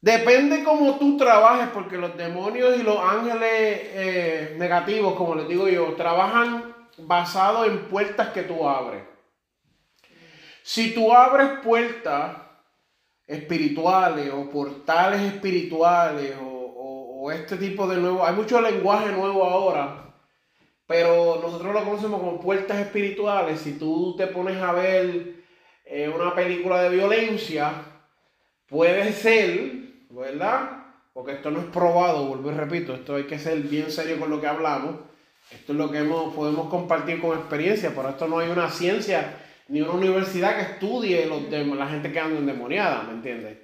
Depende 0.00 0.62
cómo 0.62 0.96
tú 0.96 1.16
trabajes, 1.16 1.70
porque 1.74 1.96
los 1.96 2.16
demonios 2.16 2.78
y 2.78 2.84
los 2.84 2.98
ángeles 3.00 3.50
eh, 3.50 4.54
negativos, 4.58 5.14
como 5.14 5.34
les 5.34 5.48
digo 5.48 5.68
yo, 5.68 5.94
trabajan 5.94 6.72
basado 6.98 7.64
en 7.64 7.86
puertas 7.86 8.28
que 8.28 8.42
tú 8.42 8.68
abres. 8.68 9.02
Si 10.62 10.94
tú 10.94 11.12
abres 11.12 11.58
puertas 11.64 12.44
espirituales 13.26 14.30
o 14.32 14.48
portales 14.50 15.20
espirituales 15.22 16.34
o, 16.40 17.22
o- 17.22 17.30
este 17.32 17.56
tipo 17.56 17.86
de 17.86 17.96
nuevo, 17.96 18.24
hay 18.26 18.34
mucho 18.34 18.60
lenguaje 18.60 19.10
nuevo 19.10 19.44
ahora, 19.44 20.14
pero 20.86 21.40
nosotros 21.42 21.72
lo 21.72 21.82
conocemos 21.84 22.20
como 22.20 22.38
puertas 22.38 22.78
espirituales. 22.80 23.60
Si 23.60 23.78
tú 23.78 24.14
te 24.16 24.26
pones 24.26 24.60
a 24.62 24.72
ver 24.72 25.36
eh, 25.86 26.08
una 26.14 26.34
película 26.34 26.82
de 26.82 26.90
violencia, 26.90 27.72
puede 28.68 29.10
ser, 29.12 29.70
¿verdad? 30.10 30.84
Porque 31.14 31.32
esto 31.32 31.50
no 31.50 31.60
es 31.60 31.66
probado, 31.66 32.26
vuelvo 32.26 32.50
y 32.50 32.54
repito, 32.54 32.92
esto 32.94 33.14
hay 33.16 33.24
que 33.24 33.38
ser 33.38 33.58
bien 33.60 33.90
serio 33.90 34.20
con 34.20 34.28
lo 34.28 34.40
que 34.40 34.46
hablamos. 34.46 34.96
Esto 35.50 35.72
es 35.72 35.78
lo 35.78 35.90
que 35.90 35.98
hemos, 35.98 36.34
podemos 36.34 36.68
compartir 36.68 37.20
con 37.22 37.38
experiencia, 37.38 37.92
pero 37.94 38.10
esto 38.10 38.26
no 38.28 38.38
hay 38.40 38.50
una 38.50 38.68
ciencia 38.70 39.38
ni 39.68 39.80
una 39.80 39.92
universidad 39.92 40.56
que 40.56 40.72
estudie 40.74 41.26
los 41.26 41.42
dem- 41.50 41.74
la 41.74 41.86
gente 41.88 42.12
que 42.12 42.20
anda 42.20 42.38
endemoniada, 42.38 43.02
¿me 43.04 43.12
entiendes? 43.14 43.58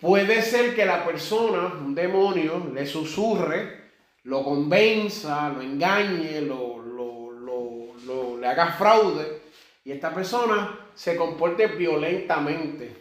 Puede 0.00 0.42
ser 0.42 0.74
que 0.74 0.84
la 0.86 1.04
persona, 1.04 1.74
un 1.84 1.94
demonio, 1.94 2.70
le 2.72 2.86
susurre, 2.86 3.88
lo 4.24 4.42
convenza, 4.44 5.48
lo 5.50 5.60
engañe, 5.60 6.40
lo, 6.42 6.78
lo- 6.80 7.30
lo- 7.32 7.94
lo- 8.06 8.38
le 8.38 8.46
haga 8.46 8.72
fraude 8.72 9.40
y 9.84 9.92
esta 9.92 10.14
persona 10.14 10.78
se 10.94 11.16
comporte 11.16 11.66
violentamente. 11.66 12.94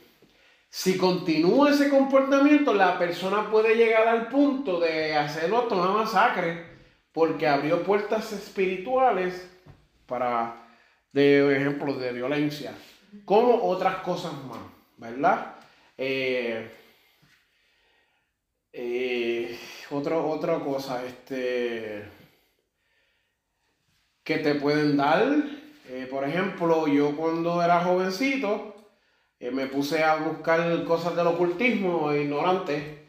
Si 0.70 0.98
continúa 0.98 1.70
ese 1.72 1.90
comportamiento, 1.90 2.74
la 2.74 2.98
persona 3.00 3.50
puede 3.50 3.76
llegar 3.76 4.08
al 4.08 4.28
punto 4.28 4.80
de 4.80 5.16
hacerlo 5.16 5.60
hasta 5.60 5.76
una 5.76 5.92
masacre 5.92 6.66
porque 7.14 7.48
abrió 7.48 7.84
puertas 7.84 8.32
espirituales 8.34 9.50
para, 10.06 10.67
de 11.18 11.58
ejemplo, 11.58 11.96
de 11.96 12.14
violencia, 12.14 12.74
como 13.26 13.64
otras 13.64 13.98
cosas 13.98 14.34
más, 14.46 14.60
¿verdad? 14.98 15.56
Eh, 15.98 16.70
eh, 18.72 19.58
otra 19.90 20.60
cosa, 20.60 21.04
este, 21.04 22.04
que 24.24 24.38
te 24.38 24.56
pueden 24.56 24.98
dar, 24.98 25.24
eh, 25.90 26.08
por 26.08 26.24
ejemplo, 26.24 26.88
yo 26.88 27.16
cuando 27.16 27.64
era 27.64 27.84
jovencito, 27.84 28.76
eh, 29.40 29.50
me 29.50 29.66
puse 29.66 30.04
a 30.04 30.18
buscar 30.18 30.84
cosas 30.84 31.16
del 31.16 31.26
ocultismo, 31.26 32.14
ignorante, 32.14 33.08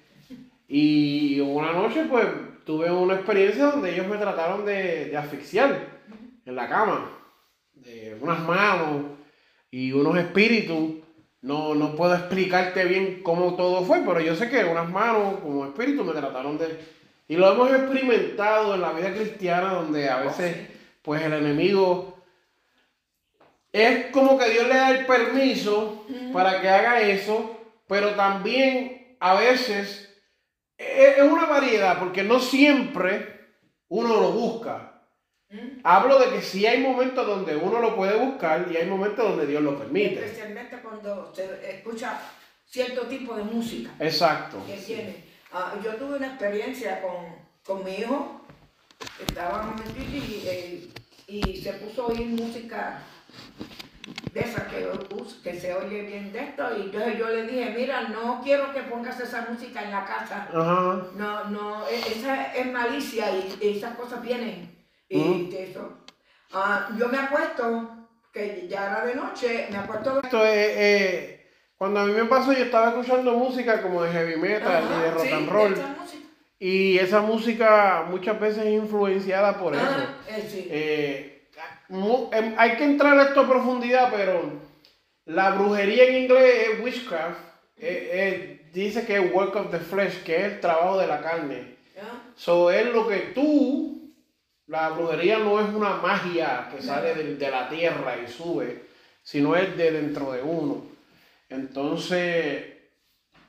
y 0.67 1.41
una 1.41 1.73
noche 1.73 2.07
pues 2.09 2.27
tuve 2.65 2.91
una 2.91 3.17
experiencia 3.17 3.67
donde 3.67 3.93
ellos 3.93 4.07
me 4.07 4.17
trataron 4.17 4.65
de, 4.65 5.07
de 5.11 5.17
asfixiar 5.17 5.99
en 6.47 6.57
la 6.57 6.69
cama, 6.69 7.18
de 7.89 8.19
unas 8.21 8.41
manos 8.41 9.05
y 9.71 9.93
unos 9.93 10.17
espíritus. 10.19 10.95
No, 11.41 11.75
no 11.75 11.95
puedo 11.95 12.15
explicarte 12.15 12.85
bien 12.85 13.23
cómo 13.23 13.55
todo 13.55 13.85
fue, 13.85 14.01
pero 14.01 14.21
yo 14.21 14.35
sé 14.35 14.49
que 14.49 14.65
unas 14.65 14.91
manos 14.91 15.39
como 15.41 15.67
espíritu 15.67 16.05
me 16.05 16.13
trataron 16.13 16.59
de... 16.59 16.79
Y 17.29 17.37
lo 17.37 17.53
hemos 17.53 17.71
experimentado 17.71 18.75
en 18.75 18.81
la 18.81 18.93
vida 18.93 19.15
cristiana 19.15 19.75
donde 19.75 20.09
a 20.09 20.21
veces 20.21 20.57
pues 21.03 21.23
el 21.23 21.33
enemigo 21.33 22.19
es 23.73 24.07
como 24.07 24.39
que 24.39 24.51
Dios 24.51 24.67
le 24.67 24.75
da 24.75 24.91
el 24.91 25.07
permiso 25.07 26.07
para 26.33 26.61
que 26.61 26.69
haga 26.69 27.03
eso, 27.03 27.57
pero 27.87 28.15
también 28.15 29.17
a 29.21 29.35
veces 29.35 30.09
es 30.79 31.19
es 31.19 31.23
una 31.23 31.47
variedad 31.47 31.99
porque 31.99 32.23
no 32.23 32.41
siempre 32.41 33.49
uno 33.89 34.21
lo 34.21 34.33
busca. 34.33 34.98
Hablo 35.83 36.19
de 36.19 36.31
que 36.31 36.43
sí 36.43 36.67
hay 36.67 36.83
momentos 36.83 37.27
donde 37.27 37.57
uno 37.57 37.81
lo 37.81 37.97
puede 37.97 38.19
buscar 38.19 38.69
y 38.71 38.77
hay 38.77 38.87
momentos 38.87 39.27
donde 39.27 39.47
Dios 39.47 39.63
lo 39.63 39.79
permite. 39.79 40.25
Especialmente 40.25 40.79
cuando 40.83 41.33
se 41.35 41.71
escucha 41.77 42.21
cierto 42.67 43.03
tipo 43.07 43.35
de 43.35 43.45
música 43.45 43.91
Exacto. 43.99 44.63
que 44.67 44.77
tiene. 44.77 45.25
Ah, 45.53 45.75
yo 45.83 45.95
tuve 45.95 46.17
una 46.19 46.27
experiencia 46.27 47.01
con, 47.01 47.35
con 47.65 47.83
mi 47.83 47.95
hijo, 47.95 48.43
estaba 49.27 49.63
un 49.63 49.71
momentito 49.71 50.17
y, 50.17 50.43
eh, 50.47 50.89
y 51.27 51.57
se 51.63 51.73
puso 51.75 52.03
a 52.03 52.07
oír 52.09 52.27
música 52.27 53.01
de 54.35 54.41
esa 54.41 54.67
que, 54.67 54.87
que 55.43 55.59
se 55.59 55.73
oye 55.73 56.03
bien 56.03 56.31
de 56.33 56.41
esto 56.41 56.77
y 56.77 56.83
entonces 56.83 57.19
yo 57.19 57.29
le 57.31 57.47
dije, 57.47 57.75
mira, 57.75 58.03
no 58.09 58.43
quiero 58.43 58.73
que 58.75 58.83
pongas 58.83 59.19
esa 59.21 59.47
música 59.51 59.83
en 59.83 59.91
la 59.93 60.05
casa. 60.05 60.49
No, 60.53 61.45
no, 61.45 61.89
e- 61.89 62.19
esa 62.19 62.53
es 62.55 62.67
malicia 62.71 63.31
y, 63.31 63.57
y 63.63 63.79
esas 63.79 63.97
cosas 63.97 64.21
vienen. 64.21 64.78
Y 65.09 65.55
eso. 65.57 65.99
Ah, 66.53 66.89
yo 66.99 67.09
me 67.09 67.19
acuesto, 67.19 67.91
que 68.33 68.67
ya 68.69 68.87
era 68.87 69.05
de 69.07 69.15
noche, 69.15 69.67
me 69.71 69.79
acuesto 69.79 70.21
Esto 70.23 70.45
es, 70.45 70.69
eh, 70.77 71.47
Cuando 71.77 72.01
a 72.01 72.05
mí 72.07 72.13
me 72.13 72.25
pasó, 72.25 72.53
yo 72.53 72.65
estaba 72.65 72.89
escuchando 72.89 73.33
música 73.35 73.81
como 73.83 74.03
de 74.03 74.11
heavy 74.13 74.37
metal 74.37 74.83
y 74.99 75.03
de 75.03 75.11
rock 75.13 75.23
sí, 75.25 75.33
and 75.33 75.49
roll. 75.49 75.75
Y 76.59 76.99
esa 76.99 77.21
música 77.21 78.05
muchas 78.11 78.39
veces 78.41 78.67
es 78.67 78.73
influenciada 78.73 79.59
por 79.59 79.75
eso. 79.75 79.85
Ah, 79.87 80.17
eh, 80.29 80.49
sí. 80.51 80.67
Eh, 80.71 81.49
mu- 81.89 82.29
em, 82.33 82.55
hay 82.59 82.77
que 82.77 82.85
entrar 82.85 83.17
a 83.19 83.23
esto 83.29 83.43
a 83.43 83.49
profundidad, 83.49 84.11
pero 84.11 84.55
la 85.27 85.51
brujería 85.53 86.05
en 86.05 86.25
inglés 86.25 86.69
es 86.73 86.81
witchcraft. 86.85 87.39
Eh, 87.77 88.11
eh, 88.13 88.71
dice 88.73 89.07
que 89.07 89.17
es 89.19 89.33
work 89.33 89.55
of 89.55 89.71
the 89.71 89.79
flesh, 89.79 90.25
que 90.25 90.37
es 90.37 90.43
el 90.55 90.61
trabajo 90.61 90.99
de 90.99 91.07
la 91.07 91.21
carne. 91.21 91.77
So 92.35 92.71
es 92.73 92.87
lo 92.93 93.07
que 93.07 93.19
tú, 93.35 93.98
la 94.69 94.91
brujería 94.91 95.39
no 95.39 95.61
es 95.61 95.69
una 95.75 95.97
magia 95.97 96.69
que 96.71 96.83
sale 96.83 97.15
de, 97.15 97.51
la 97.51 97.69
tierra 97.69 98.17
y 98.23 98.31
sube, 98.31 98.83
sino 99.23 99.57
es 99.57 99.77
de 99.77 99.91
dentro 99.91 100.33
de 100.33 100.43
uno. 100.43 100.85
Entonces, 101.49 102.65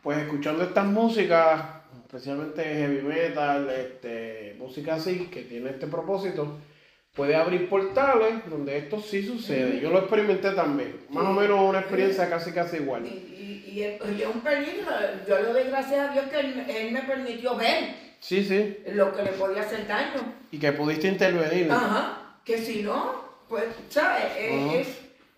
pues 0.02 0.18
escuchando 0.20 0.64
estas 0.64 0.86
músicas, 0.86 1.62
especialmente 2.06 2.64
heavy 2.64 3.02
metal, 3.02 3.70
este, 3.70 4.56
música 4.58 4.96
así, 4.96 5.28
que 5.28 5.44
tiene 5.44 5.72
este 5.72 5.88
propósito, 5.88 6.58
puede 7.14 7.36
abrir 7.36 7.68
portales 7.68 8.50
donde 8.50 8.78
esto 8.78 9.02
sí 9.02 9.22
sucede. 9.22 9.82
Yo 9.82 9.92
lo 9.92 10.00
experimenté 10.00 10.52
también, 10.52 11.02
más 11.10 11.26
o 11.26 11.34
menos 11.34 11.60
una 11.60 11.82
experiencia 11.82 12.30
casi 12.30 12.54
casi 12.54 12.78
igual. 12.78 13.06
y, 13.06 13.82
es 13.82 14.02
un 14.34 14.40
peligro. 14.40 14.90
Yo 15.28 15.38
le 15.42 15.50
doy 15.50 15.64
gracias 15.66 16.10
a 16.10 16.14
Dios 16.14 16.26
que 16.28 16.40
él 16.40 16.92
me 16.92 17.02
permitió 17.02 17.56
ver 17.58 18.09
Sí, 18.20 18.44
sí, 18.44 18.78
lo 18.94 19.16
que 19.16 19.24
le 19.24 19.32
podía 19.32 19.62
hacer 19.62 19.88
daño. 19.88 20.22
y 20.52 20.60
que 20.60 20.72
pudiste 20.74 21.08
intervenir. 21.08 21.72
Ajá, 21.72 22.18
que 22.44 22.58
si 22.58 22.84
no, 22.84 23.24
pues, 23.48 23.66
¿sabes? 23.90 24.26
Es, 24.38 24.52
Ajá. 24.68 24.76
es, 24.76 24.88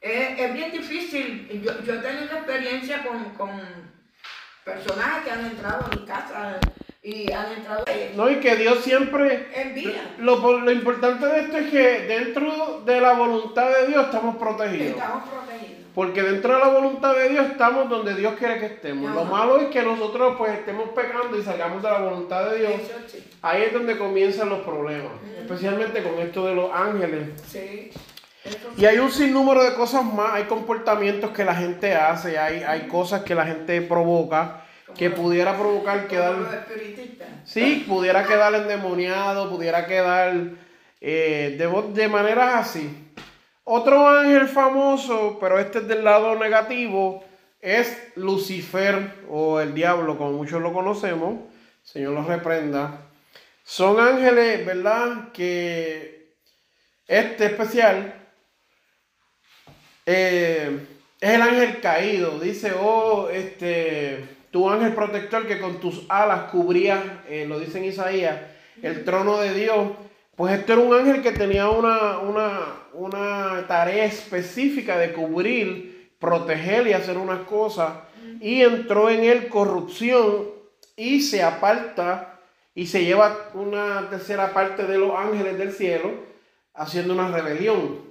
es- 0.02 0.40
es 0.40 0.54
bien 0.54 0.72
difícil. 0.72 1.62
Yo, 1.64 1.82
yo 1.84 1.94
he 1.96 1.98
tenido 2.00 2.36
experiencia 2.38 3.04
con, 3.04 3.24
con 3.36 3.52
personajes 4.64 5.24
que 5.26 5.32
han 5.32 5.46
entrado 5.46 5.86
a 5.86 5.96
mi 5.96 6.06
casa 6.06 6.60
y 7.04 7.32
han 7.32 7.52
entrado 7.54 7.84
en 7.88 8.16
No, 8.18 8.30
y 8.30 8.36
que 8.40 8.56
Dios 8.56 8.84
siempre 8.84 9.48
en 9.54 9.74
vida. 9.74 10.02
Lo, 10.20 10.60
lo 10.60 10.72
importante 10.72 11.26
de 11.26 11.40
esto 11.42 11.58
es 11.58 11.70
que 11.72 12.02
dentro 12.08 12.82
de 12.86 13.02
la 13.02 13.14
voluntad 13.14 13.70
de 13.70 13.88
Dios 13.88 14.06
estamos 14.06 14.38
protegidos. 14.38 14.98
Estamos 14.98 15.30
protegidos. 15.30 15.81
Porque 15.94 16.24
dentro 16.24 16.54
de 16.54 16.60
la 16.60 16.70
voluntad 16.70 17.14
de 17.14 17.30
Dios 17.30 17.48
estamos 17.48 17.90
donde 17.90 18.16
Dios 18.16 18.36
quiere 18.40 18.60
que 18.60 18.68
estemos. 18.68 19.14
Lo 19.14 19.26
malo 19.26 19.60
es 19.60 19.68
que 19.68 19.84
nosotros 19.84 20.36
pues 20.38 20.54
estemos 20.54 20.90
pecando 20.90 21.38
y 21.38 21.44
salgamos 21.44 21.84
de 21.84 21.90
la 21.90 21.98
voluntad 22.00 22.50
de 22.50 22.60
Dios. 22.60 22.72
Eso 22.76 22.94
sí. 23.08 23.30
Ahí 23.42 23.64
es 23.64 23.74
donde 23.74 23.98
comienzan 23.98 24.50
los 24.50 24.60
problemas. 24.60 25.12
Especialmente 25.38 26.02
con 26.02 26.18
esto 26.20 26.46
de 26.46 26.56
los 26.56 26.72
ángeles. 26.74 27.30
Sí. 27.46 27.92
Y 28.78 28.86
hay 28.86 29.00
un 29.00 29.12
sinnúmero 29.12 29.64
de 29.64 29.74
cosas 29.74 30.06
más. 30.06 30.34
Hay 30.34 30.44
comportamientos 30.44 31.32
que 31.32 31.44
la 31.44 31.56
gente 31.56 31.94
hace. 31.94 32.40
Hay, 32.40 32.64
hay 32.64 32.88
cosas 32.88 33.24
que 33.24 33.36
la 33.36 33.46
gente 33.46 33.82
provoca. 33.82 34.66
Que 34.96 35.10
pudiera 35.10 35.58
provocar 35.58 36.08
quedar... 36.08 36.66
Sí, 37.46 37.86
pudiera 37.88 38.26
quedar 38.26 38.54
endemoniado, 38.54 39.50
pudiera 39.50 39.88
quedar 39.88 40.34
eh, 41.00 41.56
de, 41.58 42.02
de 42.02 42.08
maneras 42.08 42.56
así. 42.56 43.01
Otro 43.74 44.06
ángel 44.06 44.50
famoso, 44.50 45.38
pero 45.40 45.58
este 45.58 45.78
es 45.78 45.88
del 45.88 46.04
lado 46.04 46.38
negativo, 46.38 47.24
es 47.62 48.12
Lucifer 48.18 49.24
o 49.30 49.62
el 49.62 49.74
diablo, 49.74 50.18
como 50.18 50.34
muchos 50.34 50.62
lo 50.62 50.74
conocemos. 50.74 51.40
Señor 51.82 52.12
los 52.12 52.28
reprenda. 52.28 53.00
Son 53.64 53.98
ángeles, 53.98 54.66
¿verdad? 54.66 55.32
Que 55.32 56.34
este 57.08 57.46
especial 57.46 58.14
eh, 60.06 60.78
es 61.22 61.30
el 61.30 61.42
ángel 61.42 61.80
caído. 61.80 62.42
Dice, 62.42 62.74
oh, 62.78 63.30
este, 63.30 64.22
tu 64.52 64.70
ángel 64.70 64.94
protector 64.94 65.48
que 65.48 65.62
con 65.62 65.80
tus 65.80 66.06
alas 66.10 66.52
cubría, 66.52 67.24
eh, 67.30 67.46
lo 67.48 67.58
dice 67.58 67.78
en 67.78 67.86
Isaías, 67.86 68.38
el 68.82 69.06
trono 69.06 69.38
de 69.38 69.54
Dios. 69.54 69.92
Pues 70.36 70.58
este 70.58 70.74
era 70.74 70.82
un 70.82 70.94
ángel 70.94 71.22
que 71.22 71.32
tenía 71.32 71.70
una, 71.70 72.20
una, 72.20 72.60
una 72.94 73.66
tarea 73.68 74.06
específica 74.06 74.98
de 74.98 75.14
cubrir, 75.14 76.14
proteger 76.20 76.88
y 76.88 76.94
hacer 76.94 77.18
unas 77.18 77.42
cosas. 77.42 77.94
Y 78.40 78.62
entró 78.62 79.10
en 79.10 79.24
él 79.24 79.50
corrupción 79.50 80.50
y 80.96 81.22
se 81.22 81.44
aparta 81.44 82.40
y 82.74 82.88
se 82.88 83.04
lleva 83.04 83.50
una 83.54 84.10
tercera 84.10 84.54
parte 84.54 84.86
de 84.86 84.98
los 84.98 85.12
ángeles 85.16 85.58
del 85.58 85.74
cielo 85.74 86.12
haciendo 86.74 87.14
una 87.14 87.28
rebelión. 87.30 88.10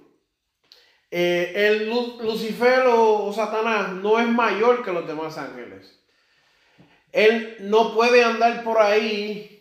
Eh, 1.11 1.53
el 1.57 1.89
Lu- 1.89 2.19
Lucifer 2.23 2.87
o, 2.87 3.25
o 3.25 3.33
Satanás 3.33 3.93
no 3.93 4.21
es 4.21 4.29
mayor 4.29 4.85
que 4.85 4.93
los 4.93 5.07
demás 5.09 5.39
ángeles. 5.39 5.99
Él 7.11 7.57
no 7.61 7.93
puede 7.95 8.23
andar 8.23 8.63
por 8.63 8.79
ahí 8.81 9.60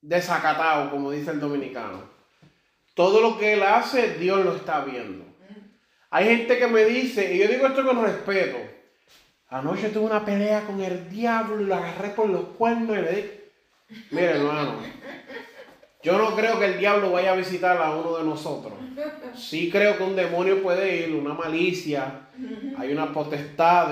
desacatado, 0.00 0.90
como 0.90 1.10
dice 1.10 1.30
el 1.30 1.40
dominicano. 1.40 2.02
Todo 2.94 3.20
lo 3.20 3.38
que 3.38 3.54
él 3.54 3.62
hace, 3.62 4.14
Dios 4.14 4.44
lo 4.44 4.56
está 4.56 4.84
viendo. 4.84 5.24
Hay 6.10 6.26
gente 6.26 6.58
que 6.58 6.66
me 6.66 6.84
dice, 6.84 7.34
y 7.34 7.38
yo 7.38 7.48
digo 7.48 7.66
esto 7.66 7.84
con 7.84 8.02
respeto, 8.02 8.56
anoche 9.48 9.90
tuve 9.90 10.06
una 10.06 10.24
pelea 10.24 10.62
con 10.62 10.80
el 10.80 11.08
diablo 11.10 11.56
lo 11.56 11.74
agarré 11.74 12.10
por 12.10 12.28
los 12.28 12.44
cuernos 12.56 12.96
y 12.96 13.00
le 13.02 13.12
di... 13.12 13.30
Mire, 14.10 14.30
hermano, 14.32 14.74
yo 16.02 16.16
no 16.18 16.34
creo 16.34 16.58
que 16.58 16.64
el 16.66 16.78
diablo 16.78 17.12
vaya 17.12 17.32
a 17.32 17.36
visitar 17.36 17.76
a 17.80 17.90
uno 17.94 18.16
de 18.16 18.24
nosotros. 18.24 18.74
Sí 19.34 19.70
creo 19.70 19.96
que 19.96 20.02
un 20.02 20.16
demonio 20.16 20.62
puede 20.62 20.96
ir, 21.08 21.14
una 21.14 21.34
malicia, 21.34 22.28
hay 22.78 22.92
una 22.92 23.12
potestad. 23.12 23.88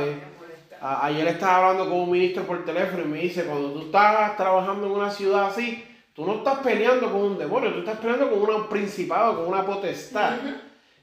A- 0.80 1.06
ayer 1.06 1.26
estaba 1.28 1.68
hablando 1.70 1.90
con 1.90 2.00
un 2.00 2.10
ministro 2.10 2.44
por 2.44 2.64
teléfono 2.64 3.02
y 3.04 3.08
me 3.08 3.18
dice, 3.18 3.44
cuando 3.44 3.72
tú 3.72 3.82
estás 3.86 4.36
trabajando 4.36 4.86
en 4.86 4.92
una 4.92 5.10
ciudad 5.10 5.46
así, 5.46 5.84
tú 6.16 6.24
no 6.24 6.36
estás 6.36 6.60
peleando 6.60 7.12
con 7.12 7.20
un 7.20 7.38
demonio, 7.38 7.72
tú 7.72 7.80
estás 7.80 7.98
peleando 7.98 8.30
con 8.30 8.54
un 8.54 8.68
principado, 8.68 9.36
con 9.36 9.48
una 9.48 9.64
potestad. 9.64 10.38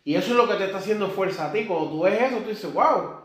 Y 0.04 0.16
eso 0.16 0.32
es 0.32 0.38
lo 0.38 0.50
que 0.50 0.56
te 0.56 0.66
está 0.66 0.80
haciendo 0.80 1.08
fuerza 1.08 1.46
a 1.46 1.54
ti. 1.54 1.66
Cuando 1.66 1.92
tú 1.92 2.02
ves 2.02 2.20
eso, 2.20 2.38
tú 2.38 2.50
dices, 2.50 2.74
wow. 2.74 3.22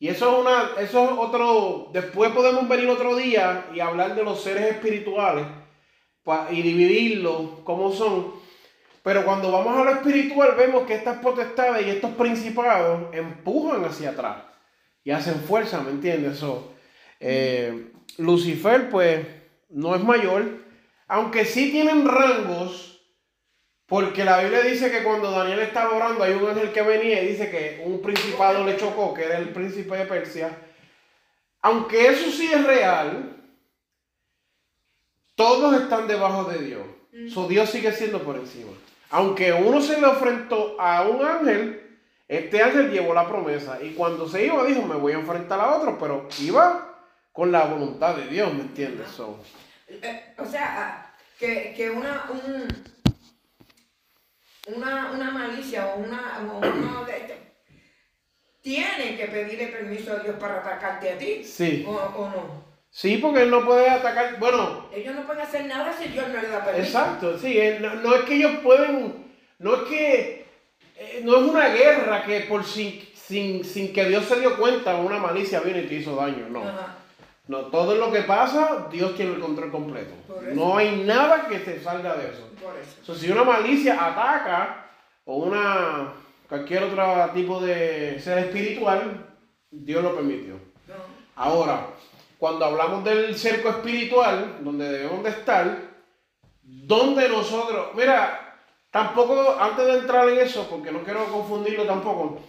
Y 0.00 0.08
eso 0.08 0.32
es 0.32 0.40
una, 0.40 0.82
eso 0.82 1.04
es 1.04 1.10
otro, 1.16 1.90
después 1.92 2.32
podemos 2.32 2.68
venir 2.68 2.88
otro 2.90 3.14
día 3.14 3.66
y 3.72 3.78
hablar 3.78 4.16
de 4.16 4.24
los 4.24 4.42
seres 4.42 4.72
espirituales 4.72 5.46
y 6.50 6.60
dividirlos 6.60 7.60
como 7.62 7.92
son. 7.92 8.32
Pero 9.04 9.24
cuando 9.24 9.52
vamos 9.52 9.78
a 9.78 9.84
lo 9.84 9.90
espiritual 9.92 10.56
vemos 10.56 10.86
que 10.88 10.94
estas 10.94 11.18
potestades 11.18 11.86
y 11.86 11.90
estos 11.90 12.10
principados 12.12 13.14
empujan 13.14 13.84
hacia 13.84 14.10
atrás 14.10 14.38
y 15.04 15.12
hacen 15.12 15.36
fuerza, 15.36 15.80
¿me 15.80 15.90
entiendes? 15.90 16.38
So, 16.38 16.72
eh, 17.20 17.92
Lucifer 18.18 18.90
pues 18.90 19.24
no 19.70 19.94
es 19.94 20.02
mayor, 20.02 20.62
aunque 21.12 21.44
sí 21.44 21.70
tienen 21.70 22.08
rangos, 22.08 22.98
porque 23.84 24.24
la 24.24 24.38
Biblia 24.40 24.62
dice 24.62 24.90
que 24.90 25.02
cuando 25.02 25.30
Daniel 25.30 25.58
estaba 25.58 25.94
orando 25.94 26.24
hay 26.24 26.32
un 26.32 26.48
ángel 26.48 26.72
que 26.72 26.80
venía 26.80 27.22
y 27.22 27.26
dice 27.26 27.50
que 27.50 27.82
un 27.84 28.00
principado 28.00 28.64
le 28.64 28.78
chocó, 28.78 29.12
que 29.12 29.24
era 29.24 29.36
el 29.36 29.50
príncipe 29.50 29.94
de 29.94 30.06
Persia. 30.06 30.56
Aunque 31.60 32.08
eso 32.08 32.30
sí 32.30 32.50
es 32.50 32.64
real, 32.64 33.36
todos 35.34 35.82
están 35.82 36.08
debajo 36.08 36.44
de 36.44 36.64
Dios. 36.64 36.86
So, 37.28 37.46
Dios 37.46 37.68
sigue 37.68 37.92
siendo 37.92 38.22
por 38.22 38.36
encima. 38.36 38.72
Aunque 39.10 39.52
uno 39.52 39.82
se 39.82 40.00
le 40.00 40.08
enfrentó 40.08 40.80
a 40.80 41.02
un 41.02 41.22
ángel, 41.22 41.98
este 42.26 42.62
ángel 42.62 42.90
llevó 42.90 43.12
la 43.12 43.28
promesa. 43.28 43.78
Y 43.82 43.90
cuando 43.90 44.26
se 44.26 44.46
iba, 44.46 44.64
dijo, 44.64 44.80
me 44.80 44.96
voy 44.96 45.12
a 45.12 45.18
enfrentar 45.18 45.60
a 45.60 45.76
otro, 45.76 45.98
pero 45.98 46.26
iba 46.40 47.04
con 47.32 47.52
la 47.52 47.66
voluntad 47.66 48.16
de 48.16 48.28
Dios, 48.28 48.54
¿me 48.54 48.62
entiendes? 48.62 49.08
So, 49.08 49.38
Eh, 50.00 50.34
o 50.38 50.46
sea, 50.46 50.74
ah, 50.78 51.14
que, 51.38 51.74
que 51.76 51.90
una, 51.90 52.26
un, 52.30 52.68
una, 54.76 55.10
una 55.12 55.30
malicia 55.30 55.86
o 55.88 55.98
una, 55.98 56.40
o 56.52 56.60
tiene 58.62 59.16
que 59.16 59.26
pedirle 59.26 59.66
permiso 59.66 60.12
a 60.12 60.20
Dios 60.20 60.36
para 60.38 60.60
atacarte 60.60 61.10
a 61.10 61.18
ti. 61.18 61.44
Sí. 61.44 61.84
O, 61.86 61.90
o 61.92 62.30
no. 62.30 62.64
sí, 62.90 63.18
porque 63.18 63.42
él 63.42 63.50
no 63.50 63.64
puede 63.66 63.90
atacar. 63.90 64.38
Bueno, 64.38 64.88
Ellos 64.94 65.14
no 65.16 65.26
pueden 65.26 65.42
hacer 65.42 65.66
nada 65.66 65.92
si 65.92 66.08
Dios 66.08 66.28
no 66.28 66.40
les 66.40 66.50
da 66.50 66.64
permiso. 66.64 66.86
Exacto, 66.86 67.38
sí, 67.38 67.58
no, 67.80 67.94
no 67.96 68.14
es 68.14 68.22
que 68.22 68.34
ellos 68.36 68.58
pueden, 68.62 69.26
no 69.58 69.74
es 69.74 69.82
que, 69.88 70.46
eh, 70.96 71.20
no 71.24 71.36
es 71.38 71.42
una 71.42 71.68
guerra 71.68 72.24
que 72.24 72.40
por 72.42 72.64
sin, 72.64 73.02
sin, 73.14 73.64
sin 73.64 73.92
que 73.92 74.04
Dios 74.04 74.26
se 74.26 74.38
dio 74.38 74.56
cuenta, 74.56 74.94
una 74.94 75.18
malicia 75.18 75.60
vino 75.60 75.78
y 75.78 75.86
te 75.86 75.94
hizo 75.94 76.14
daño, 76.14 76.48
no. 76.48 76.62
Ajá. 76.62 76.98
No, 77.48 77.62
todo 77.66 77.96
lo 77.96 78.12
que 78.12 78.22
pasa, 78.22 78.86
Dios 78.90 79.16
tiene 79.16 79.32
el 79.34 79.40
control 79.40 79.70
completo. 79.70 80.14
No 80.52 80.76
hay 80.76 81.02
nada 81.04 81.48
que 81.48 81.58
se 81.58 81.82
salga 81.82 82.14
de 82.14 82.30
eso. 82.30 82.48
So, 83.02 83.14
si 83.14 83.30
una 83.30 83.42
malicia 83.42 83.94
ataca 83.94 84.86
o 85.24 85.36
una 85.36 86.12
cualquier 86.48 86.84
otro 86.84 87.30
tipo 87.34 87.60
de 87.60 88.20
ser 88.20 88.38
espiritual, 88.38 89.26
Dios 89.70 90.02
lo 90.04 90.14
permitió. 90.14 90.54
No. 90.86 90.94
Ahora, 91.34 91.88
cuando 92.38 92.64
hablamos 92.64 93.04
del 93.04 93.36
cerco 93.36 93.70
espiritual, 93.70 94.58
donde 94.60 94.88
debemos 94.88 95.24
de 95.24 95.30
estar, 95.30 95.78
donde 96.62 97.28
nosotros, 97.28 97.88
mira, 97.94 98.58
tampoco, 98.90 99.56
antes 99.58 99.86
de 99.86 99.98
entrar 99.98 100.28
en 100.28 100.38
eso, 100.38 100.68
porque 100.68 100.92
no 100.92 101.02
quiero 101.02 101.24
confundirlo 101.26 101.84
tampoco, 101.84 102.40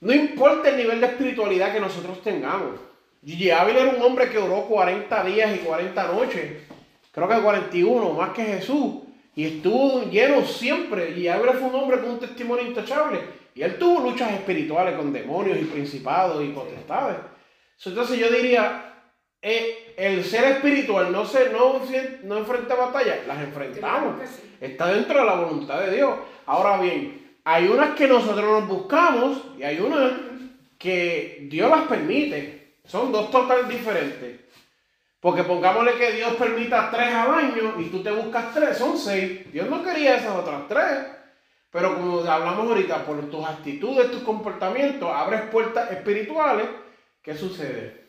No 0.00 0.12
importa 0.12 0.68
el 0.68 0.76
nivel 0.76 1.00
de 1.00 1.06
espiritualidad 1.06 1.72
que 1.72 1.80
nosotros 1.80 2.22
tengamos. 2.22 2.80
Gigi 3.26 3.50
Ávila 3.50 3.80
era 3.80 3.90
un 3.90 4.02
hombre 4.02 4.30
que 4.30 4.38
oró 4.38 4.62
40 4.66 5.24
días 5.24 5.56
y 5.56 5.58
40 5.58 6.12
noches, 6.12 6.62
creo 7.10 7.28
que 7.28 7.40
41, 7.40 8.12
más 8.12 8.30
que 8.30 8.44
Jesús, 8.44 9.02
y 9.34 9.46
estuvo 9.46 10.04
lleno 10.08 10.44
siempre. 10.46 11.10
Y 11.10 11.26
Ávila 11.26 11.54
fue 11.54 11.68
un 11.68 11.74
hombre 11.74 11.98
con 11.98 12.10
un 12.10 12.20
testimonio 12.20 12.64
intachable. 12.64 13.18
Y 13.52 13.62
él 13.62 13.78
tuvo 13.78 14.08
luchas 14.08 14.30
espirituales 14.32 14.94
con 14.94 15.12
demonios 15.12 15.58
y 15.60 15.64
principados 15.64 16.44
y 16.44 16.50
potestades. 16.50 17.16
Entonces 17.84 18.16
yo 18.16 18.30
diría, 18.30 18.94
eh, 19.42 19.94
el 19.96 20.24
ser 20.24 20.44
espiritual 20.44 21.10
no, 21.10 21.26
se, 21.26 21.50
no, 21.50 21.80
no 22.22 22.38
enfrenta 22.38 22.76
batallas, 22.76 23.26
las 23.26 23.42
enfrentamos. 23.42 24.20
Está 24.60 24.86
dentro 24.92 25.18
de 25.18 25.26
la 25.26 25.34
voluntad 25.34 25.80
de 25.80 25.96
Dios. 25.96 26.14
Ahora 26.46 26.80
bien, 26.80 27.38
hay 27.42 27.66
unas 27.66 27.96
que 27.96 28.06
nosotros 28.06 28.44
nos 28.44 28.68
buscamos 28.68 29.42
y 29.58 29.64
hay 29.64 29.80
unas 29.80 30.12
que 30.78 31.48
Dios 31.50 31.68
las 31.68 31.88
permite. 31.88 32.65
Son 32.86 33.12
dos 33.12 33.30
totales 33.30 33.68
diferentes. 33.68 34.40
Porque 35.20 35.42
pongámosle 35.42 35.94
que 35.94 36.12
Dios 36.12 36.34
permita 36.34 36.90
tres 36.90 37.12
al 37.12 37.34
año 37.34 37.80
y 37.80 37.86
tú 37.86 38.02
te 38.02 38.10
buscas 38.10 38.54
tres, 38.54 38.78
son 38.78 38.96
seis. 38.96 39.50
Dios 39.52 39.68
no 39.68 39.82
quería 39.82 40.16
esas 40.16 40.36
otras 40.36 40.68
tres. 40.68 41.06
Pero 41.70 41.94
como 41.96 42.20
hablamos 42.20 42.68
ahorita, 42.68 43.04
por 43.04 43.28
tus 43.28 43.44
actitudes, 43.44 44.10
tus 44.10 44.22
comportamientos, 44.22 45.10
abres 45.12 45.42
puertas 45.50 45.90
espirituales. 45.90 46.68
¿Qué 47.22 47.34
sucede? 47.34 48.06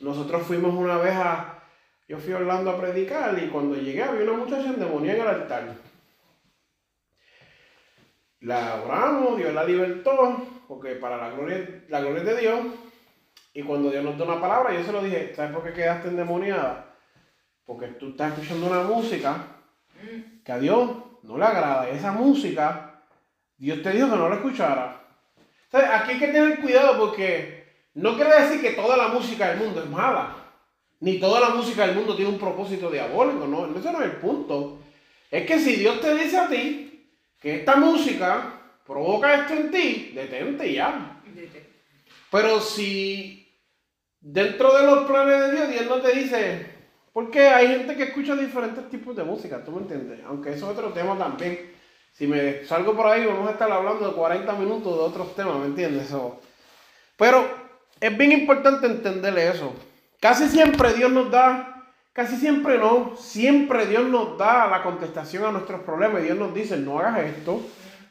Nosotros 0.00 0.42
fuimos 0.42 0.74
una 0.74 0.98
vez 0.98 1.14
a. 1.14 1.62
Yo 2.08 2.18
fui 2.18 2.32
a 2.32 2.38
Orlando 2.38 2.70
a 2.70 2.80
predicar 2.80 3.38
y 3.38 3.48
cuando 3.48 3.76
llegué 3.76 4.02
había 4.02 4.22
una 4.22 4.44
muchacha 4.44 4.68
endemoniada 4.68 5.16
en 5.16 5.22
el 5.22 5.28
altar. 5.28 5.74
La 8.40 8.82
oramos, 8.82 9.36
Dios 9.36 9.52
la 9.52 9.64
libertó, 9.64 10.46
porque 10.66 10.94
para 10.94 11.18
la 11.18 11.30
gloria, 11.30 11.84
la 11.88 12.00
gloria 12.00 12.22
de 12.22 12.40
Dios. 12.40 12.60
Y 13.58 13.62
cuando 13.64 13.90
Dios 13.90 14.04
nos 14.04 14.16
da 14.16 14.24
una 14.24 14.40
palabra, 14.40 14.72
yo 14.72 14.84
se 14.84 14.92
lo 14.92 15.02
dije, 15.02 15.32
¿sabes 15.34 15.50
por 15.50 15.64
qué 15.64 15.72
quedaste 15.72 16.06
endemoniada? 16.06 16.94
Porque 17.66 17.88
tú 17.88 18.10
estás 18.10 18.32
escuchando 18.32 18.68
una 18.68 18.84
música 18.84 19.46
que 20.44 20.52
a 20.52 20.60
Dios 20.60 20.90
no 21.24 21.36
le 21.36 21.44
agrada. 21.44 21.88
esa 21.88 22.12
música, 22.12 23.02
Dios 23.56 23.82
te 23.82 23.90
dijo 23.90 24.08
que 24.08 24.14
no 24.14 24.28
la 24.28 24.36
escuchara. 24.36 25.02
Entonces, 25.64 25.90
aquí 25.92 26.12
hay 26.12 26.18
que 26.20 26.28
tener 26.28 26.60
cuidado 26.60 27.00
porque 27.00 27.66
no 27.94 28.14
quiere 28.14 28.42
decir 28.42 28.60
que 28.60 28.80
toda 28.80 28.96
la 28.96 29.08
música 29.08 29.48
del 29.48 29.58
mundo 29.58 29.82
es 29.82 29.90
mala. 29.90 30.36
Ni 31.00 31.18
toda 31.18 31.40
la 31.40 31.48
música 31.48 31.84
del 31.84 31.96
mundo 31.96 32.14
tiene 32.14 32.30
un 32.30 32.38
propósito 32.38 32.88
diabólico. 32.92 33.48
No, 33.48 33.76
ese 33.76 33.90
no 33.90 33.98
es 34.02 34.04
el 34.04 34.18
punto. 34.18 34.78
Es 35.32 35.44
que 35.44 35.58
si 35.58 35.74
Dios 35.74 36.00
te 36.00 36.14
dice 36.14 36.38
a 36.38 36.48
ti 36.48 37.10
que 37.40 37.56
esta 37.56 37.74
música 37.74 38.52
provoca 38.86 39.34
esto 39.34 39.54
en 39.54 39.72
ti, 39.72 40.12
detente 40.14 40.72
ya. 40.72 41.20
Pero 42.30 42.60
si 42.60 43.37
dentro 44.20 44.76
de 44.76 44.84
los 44.84 45.06
planes 45.06 45.40
de 45.40 45.52
Dios, 45.52 45.68
Dios 45.68 45.86
no 45.86 46.00
te 46.00 46.12
dice, 46.12 46.66
porque 47.12 47.48
hay 47.48 47.68
gente 47.68 47.96
que 47.96 48.04
escucha 48.04 48.36
diferentes 48.36 48.88
tipos 48.90 49.16
de 49.16 49.24
música, 49.24 49.64
¿tú 49.64 49.72
me 49.72 49.82
entiendes? 49.82 50.20
Aunque 50.26 50.50
eso 50.50 50.70
es 50.70 50.78
otro 50.78 50.92
tema 50.92 51.16
también. 51.16 51.72
Si 52.12 52.26
me 52.26 52.64
salgo 52.64 52.96
por 52.96 53.06
ahí, 53.06 53.26
vamos 53.26 53.48
a 53.48 53.52
estar 53.52 53.70
hablando 53.70 54.08
de 54.08 54.14
40 54.14 54.52
minutos 54.54 54.92
de 54.96 55.00
otros 55.00 55.34
temas, 55.34 55.56
¿me 55.58 55.66
entiendes? 55.66 56.12
pero 57.16 57.44
es 58.00 58.16
bien 58.16 58.32
importante 58.32 58.86
entenderle 58.86 59.48
eso. 59.48 59.72
Casi 60.20 60.48
siempre 60.48 60.94
Dios 60.94 61.12
nos 61.12 61.30
da, 61.30 61.92
casi 62.12 62.36
siempre 62.36 62.78
no, 62.78 63.16
siempre 63.16 63.86
Dios 63.86 64.08
nos 64.08 64.36
da 64.36 64.66
la 64.66 64.82
contestación 64.82 65.44
a 65.44 65.52
nuestros 65.52 65.82
problemas. 65.82 66.22
Dios 66.22 66.36
nos 66.36 66.52
dice, 66.54 66.76
no 66.76 66.98
hagas 66.98 67.20
esto, 67.20 67.60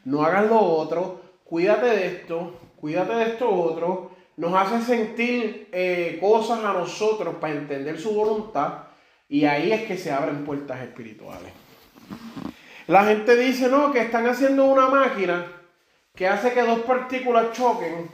no 0.05 0.23
hagas 0.23 0.47
lo 0.47 0.59
otro, 0.59 1.21
cuídate 1.43 1.87
de 1.87 2.07
esto, 2.07 2.59
cuídate 2.77 3.13
de 3.13 3.23
esto 3.23 3.49
otro. 3.49 4.16
Nos 4.37 4.53
hace 4.53 4.81
sentir 4.81 5.67
eh, 5.71 6.17
cosas 6.21 6.63
a 6.63 6.71
nosotros 6.71 7.35
para 7.41 7.53
entender 7.53 7.99
su 7.99 8.13
voluntad 8.13 8.83
y 9.27 9.45
ahí 9.45 9.71
es 9.71 9.83
que 9.85 9.97
se 9.97 10.11
abren 10.11 10.45
puertas 10.45 10.79
espirituales. 10.81 11.51
La 12.85 13.03
gente 13.05 13.35
dice, 13.35 13.67
no, 13.67 13.91
que 13.91 14.01
están 14.01 14.27
haciendo 14.27 14.65
una 14.65 14.87
máquina 14.87 15.45
que 16.15 16.27
hace 16.27 16.53
que 16.53 16.61
dos 16.61 16.79
partículas 16.79 17.51
choquen 17.51 18.09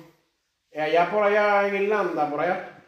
allá 0.73 1.11
por 1.11 1.23
allá 1.23 1.67
en 1.67 1.83
Irlanda, 1.83 2.29
por 2.29 2.39
allá, 2.39 2.79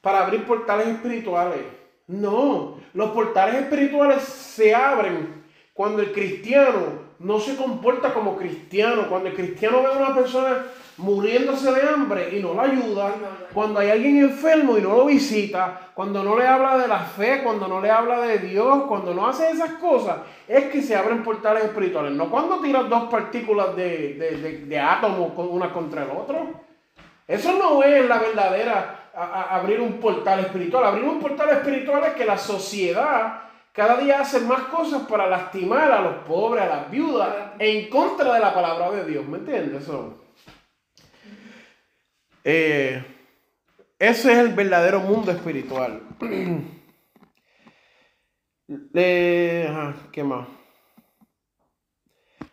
para 0.00 0.24
abrir 0.24 0.44
portales 0.44 0.86
espirituales. 0.86 1.60
No, 2.06 2.78
los 2.92 3.10
portales 3.10 3.56
espirituales 3.56 4.22
se 4.22 4.72
abren 4.72 5.44
cuando 5.72 6.00
el 6.00 6.12
cristiano 6.12 7.04
no 7.18 7.40
se 7.40 7.56
comporta 7.56 8.14
como 8.14 8.36
cristiano, 8.36 9.08
cuando 9.08 9.30
el 9.30 9.34
cristiano 9.34 9.82
ve 9.82 9.88
a 9.88 9.98
una 9.98 10.14
persona 10.14 10.64
muriéndose 10.96 11.72
de 11.72 11.88
hambre 11.88 12.36
y 12.36 12.42
no 12.42 12.54
la 12.54 12.62
ayuda, 12.62 13.12
cuando 13.52 13.80
hay 13.80 13.90
alguien 13.90 14.18
enfermo 14.18 14.78
y 14.78 14.82
no 14.82 14.90
lo 14.90 15.06
visita, 15.06 15.90
cuando 15.94 16.22
no 16.22 16.38
le 16.38 16.46
habla 16.46 16.78
de 16.78 16.88
la 16.88 17.00
fe, 17.00 17.42
cuando 17.42 17.66
no 17.66 17.80
le 17.80 17.90
habla 17.90 18.20
de 18.20 18.38
Dios, 18.38 18.84
cuando 18.88 19.12
no 19.14 19.26
hace 19.26 19.50
esas 19.50 19.72
cosas, 19.74 20.18
es 20.46 20.64
que 20.66 20.82
se 20.82 20.94
abren 20.94 21.22
portales 21.22 21.64
espirituales. 21.64 22.12
No 22.12 22.30
cuando 22.30 22.60
tiras 22.60 22.88
dos 22.88 23.04
partículas 23.04 23.74
de, 23.74 24.14
de, 24.14 24.58
de 24.66 24.78
átomos 24.78 25.32
una 25.36 25.72
contra 25.72 26.04
el 26.04 26.10
otro. 26.10 26.64
Eso 27.26 27.52
no 27.54 27.82
es 27.82 28.06
la 28.06 28.18
verdadera 28.18 29.10
abrir 29.14 29.80
un 29.80 29.94
portal 29.94 30.40
espiritual. 30.40 30.84
Abrir 30.84 31.04
un 31.04 31.18
portal 31.18 31.50
espiritual 31.50 32.04
es 32.04 32.14
que 32.14 32.24
la 32.24 32.36
sociedad 32.36 33.40
cada 33.72 33.96
día 33.96 34.20
hace 34.20 34.40
más 34.40 34.60
cosas 34.64 35.02
para 35.02 35.26
lastimar 35.26 35.90
a 35.90 36.00
los 36.00 36.14
pobres, 36.26 36.62
a 36.62 36.66
las 36.66 36.90
viudas, 36.90 37.28
en 37.58 37.88
contra 37.88 38.34
de 38.34 38.40
la 38.40 38.54
palabra 38.54 38.90
de 38.92 39.04
Dios. 39.04 39.26
¿Me 39.26 39.38
entiendes? 39.38 39.82
Eso? 39.82 40.23
Eh, 42.44 43.02
ese 43.98 44.32
es 44.32 44.38
el 44.38 44.50
verdadero 44.50 45.00
mundo 45.00 45.32
espiritual. 45.32 46.02
¿Qué 48.92 50.24
más? 50.24 50.48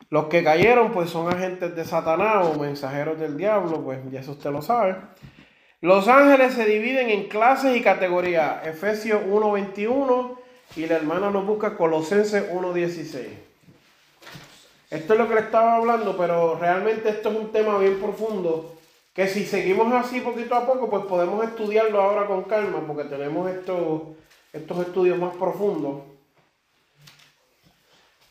Los 0.10 0.25
que 0.25 0.43
cayeron, 0.43 0.91
pues 0.91 1.10
son 1.10 1.34
agentes 1.34 1.75
de 1.75 1.86
Satanás 1.86 2.45
o 2.47 2.60
mensajeros 2.60 3.19
del 3.19 3.38
diablo, 3.38 3.82
pues 3.84 3.99
ya 4.12 4.21
eso 4.21 4.32
usted 4.32 4.51
lo 4.51 4.62
sabe. 4.62 4.95
Los 5.80 6.08
ángeles 6.08 6.54
se 6.54 6.65
dividen 6.65 7.10
en 7.10 7.27
clases 7.27 7.75
y 7.75 7.82
categorías. 7.82 8.65
Efesios 8.67 9.21
1.21 9.23 10.38
y 10.75 10.86
la 10.86 10.97
hermana 10.97 11.32
nos 11.32 11.45
busca 11.45 11.75
Colosenses 11.77 12.51
1.16. 12.51 13.27
Esto 14.89 15.13
es 15.13 15.19
lo 15.19 15.27
que 15.30 15.36
le 15.36 15.41
estaba 15.41 15.77
hablando, 15.77 16.17
pero 16.17 16.58
realmente 16.60 17.10
esto 17.10 17.30
es 17.30 17.36
un 17.38 17.51
tema 17.51 17.77
bien 17.77 17.97
profundo 17.99 18.81
que 19.13 19.28
si 19.28 19.45
seguimos 19.45 19.91
así 19.93 20.21
poquito 20.21 20.56
a 20.56 20.65
poco, 20.65 20.89
pues 20.89 21.06
podemos 21.06 21.43
estudiarlo 21.43 22.02
ahora 22.02 22.28
con 22.28 22.43
calma, 22.43 22.80
porque 22.86 23.04
tenemos 23.04 23.50
estos, 23.50 24.04
estos 24.54 24.80
estudios 24.80 25.19
más 25.19 25.36
profundos. 25.36 26.04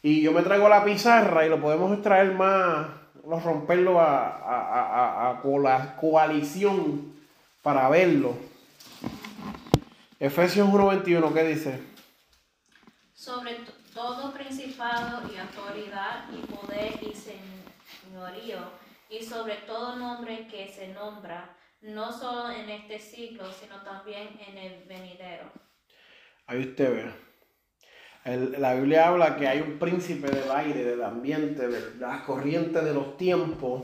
Y 0.03 0.23
yo 0.23 0.33
me 0.33 0.43
traigo 0.43 0.69
la 0.69 0.83
pizarra 0.83 1.45
y 1.45 1.51
lo 1.51 1.61
podemos 1.61 1.93
extraer 1.93 2.33
más, 2.33 2.89
romperlo 3.23 4.01
a, 4.01 4.29
a, 4.29 5.31
a, 5.33 5.59
la 5.59 5.97
coalición 5.97 7.13
para 7.63 7.89
verlo. 7.91 8.35
Efesios 10.19 10.69
1.21, 10.69 11.33
¿qué 11.35 11.45
dice? 11.45 11.83
Sobre 13.15 13.59
todo 13.93 14.33
principado 14.33 15.21
y 15.31 15.37
autoridad 15.37 16.25
y 16.33 16.47
poder 16.47 16.99
y 17.03 17.15
señorío, 17.15 18.59
y 19.11 19.23
sobre 19.23 19.57
todo 19.67 19.97
nombre 19.97 20.47
que 20.47 20.69
se 20.69 20.89
nombra, 20.89 21.57
no 21.83 22.13
solo 22.13 22.51
en 22.51 22.71
este 22.71 22.99
siglo, 22.99 23.45
sino 23.53 23.83
también 23.83 24.39
en 24.49 24.57
el 24.57 24.85
venidero. 24.85 25.51
Ahí 26.47 26.61
usted 26.61 26.95
ve 26.95 27.31
la 28.25 28.75
Biblia 28.75 29.09
habla 29.09 29.37
que 29.37 29.49
hay 29.49 29.61
un 29.61 29.79
príncipe 29.79 30.29
del 30.29 30.51
aire, 30.51 30.85
del 30.85 31.03
ambiente, 31.03 31.69
de 31.69 31.95
las 31.99 32.23
corrientes 32.23 32.85
de 32.85 32.93
los 32.93 33.17
tiempos, 33.17 33.83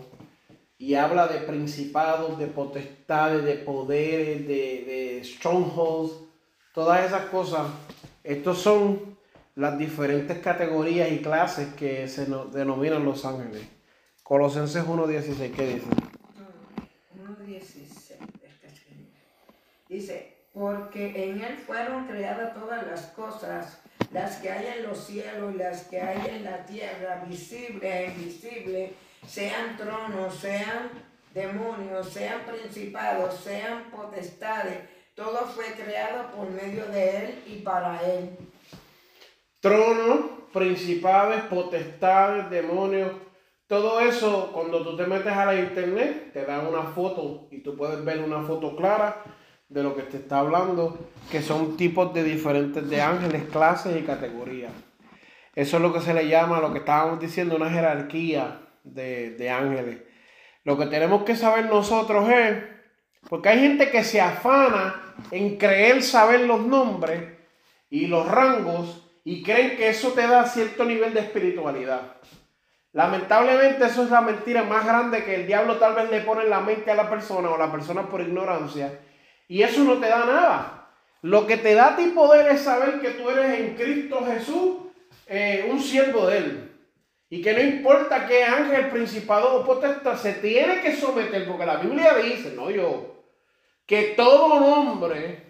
y 0.78 0.94
habla 0.94 1.26
de 1.26 1.40
principados, 1.40 2.38
de 2.38 2.46
potestades, 2.46 3.44
de 3.44 3.54
poderes, 3.54 4.46
de, 4.46 5.22
strongholds, 5.24 6.12
todas 6.74 7.06
esas 7.06 7.26
cosas. 7.26 7.66
Estos 8.22 8.58
son 8.58 9.16
las 9.54 9.78
diferentes 9.78 10.38
categorías 10.38 11.10
y 11.10 11.22
clases 11.22 11.72
que 11.74 12.06
se 12.08 12.26
denominan 12.52 13.06
los 13.06 13.24
ángeles. 13.24 13.66
Colosenses 14.26 14.84
1.16, 14.84 15.54
¿qué 15.54 15.66
dice? 15.66 15.86
1.16, 17.14 18.16
dice, 19.88 20.36
porque 20.52 21.30
en 21.30 21.44
él 21.44 21.56
fueron 21.64 22.08
creadas 22.08 22.52
todas 22.54 22.84
las 22.88 23.02
cosas 23.12 23.78
las 24.12 24.38
que 24.38 24.50
hay 24.50 24.78
en 24.78 24.88
los 24.88 24.98
cielos 24.98 25.54
las 25.54 25.84
que 25.84 26.00
hay 26.00 26.38
en 26.38 26.44
la 26.44 26.66
tierra, 26.66 27.24
visible 27.24 27.88
e 27.88 28.06
invisible, 28.06 28.94
sean 29.24 29.76
tronos, 29.76 30.34
sean 30.34 30.90
demonios, 31.32 32.08
sean 32.08 32.40
principados, 32.46 33.32
sean 33.36 33.84
potestades, 33.92 34.78
todo 35.14 35.46
fue 35.54 35.66
creado 35.66 36.32
por 36.32 36.50
medio 36.50 36.84
de 36.86 37.16
Él 37.16 37.42
y 37.46 37.58
para 37.60 38.02
Él. 38.02 38.36
Tronos, 39.60 40.18
principados, 40.52 41.42
potestades, 41.42 42.50
demonios, 42.50 43.12
Todo 43.66 43.98
eso, 43.98 44.50
cuando 44.52 44.82
tú 44.84 44.96
te 44.96 45.06
metes 45.06 45.32
a 45.32 45.46
la 45.46 45.56
internet, 45.56 46.32
te 46.32 46.44
dan 46.44 46.68
una 46.68 46.84
foto 46.84 47.48
y 47.50 47.58
tú 47.62 47.76
puedes 47.76 48.04
ver 48.04 48.20
una 48.22 48.42
foto 48.42 48.76
clara 48.76 49.24
de 49.68 49.82
lo 49.82 49.96
que 49.96 50.02
te 50.02 50.18
está 50.18 50.38
hablando, 50.38 50.96
que 51.32 51.42
son 51.42 51.76
tipos 51.76 52.14
de 52.14 52.22
diferentes 52.22 52.88
de 52.88 53.02
ángeles, 53.02 53.42
clases 53.50 54.00
y 54.00 54.04
categorías. 54.04 54.72
Eso 55.52 55.78
es 55.78 55.82
lo 55.82 55.92
que 55.92 56.00
se 56.00 56.14
le 56.14 56.28
llama, 56.28 56.60
lo 56.60 56.72
que 56.72 56.78
estábamos 56.78 57.18
diciendo, 57.18 57.56
una 57.56 57.70
jerarquía 57.70 58.60
de, 58.84 59.30
de 59.30 59.50
ángeles. 59.50 60.02
Lo 60.62 60.78
que 60.78 60.86
tenemos 60.86 61.24
que 61.24 61.34
saber 61.34 61.66
nosotros 61.66 62.28
es, 62.28 62.62
porque 63.28 63.48
hay 63.48 63.58
gente 63.58 63.90
que 63.90 64.04
se 64.04 64.20
afana 64.20 65.14
en 65.32 65.56
creer 65.56 66.04
saber 66.04 66.42
los 66.42 66.60
nombres 66.60 67.20
y 67.90 68.06
los 68.06 68.28
rangos 68.30 69.02
y 69.24 69.42
creen 69.42 69.76
que 69.76 69.88
eso 69.88 70.12
te 70.12 70.24
da 70.26 70.44
cierto 70.46 70.84
nivel 70.84 71.12
de 71.14 71.20
espiritualidad. 71.20 72.16
Lamentablemente 72.96 73.84
eso 73.84 74.04
es 74.04 74.10
la 74.10 74.22
mentira 74.22 74.62
más 74.62 74.86
grande 74.86 75.22
que 75.22 75.34
el 75.34 75.46
diablo 75.46 75.76
tal 75.76 75.94
vez 75.94 76.10
le 76.10 76.22
pone 76.22 76.44
en 76.44 76.48
la 76.48 76.60
mente 76.60 76.90
a 76.90 76.94
la 76.94 77.10
persona 77.10 77.50
o 77.50 77.58
la 77.58 77.70
persona 77.70 78.08
por 78.08 78.22
ignorancia. 78.22 79.00
Y 79.48 79.62
eso 79.62 79.84
no 79.84 79.98
te 79.98 80.08
da 80.08 80.24
nada. 80.24 80.88
Lo 81.20 81.46
que 81.46 81.58
te 81.58 81.74
da 81.74 81.88
a 81.88 81.96
ti 81.96 82.06
poder 82.14 82.50
es 82.50 82.62
saber 82.62 82.98
que 83.02 83.10
tú 83.10 83.28
eres 83.28 83.60
en 83.60 83.74
Cristo 83.74 84.24
Jesús 84.24 84.78
eh, 85.26 85.68
un 85.70 85.78
siervo 85.78 86.26
de 86.26 86.38
Él. 86.38 86.72
Y 87.28 87.42
que 87.42 87.52
no 87.52 87.60
importa 87.60 88.26
qué 88.26 88.44
ángel, 88.44 88.88
principado 88.88 89.56
o 89.56 89.66
potestad 89.66 90.16
se 90.16 90.32
tiene 90.32 90.80
que 90.80 90.96
someter, 90.96 91.46
porque 91.46 91.66
la 91.66 91.76
Biblia 91.76 92.14
dice, 92.14 92.54
no 92.56 92.70
yo, 92.70 93.26
que 93.84 94.14
todo 94.16 94.58
nombre, 94.58 95.42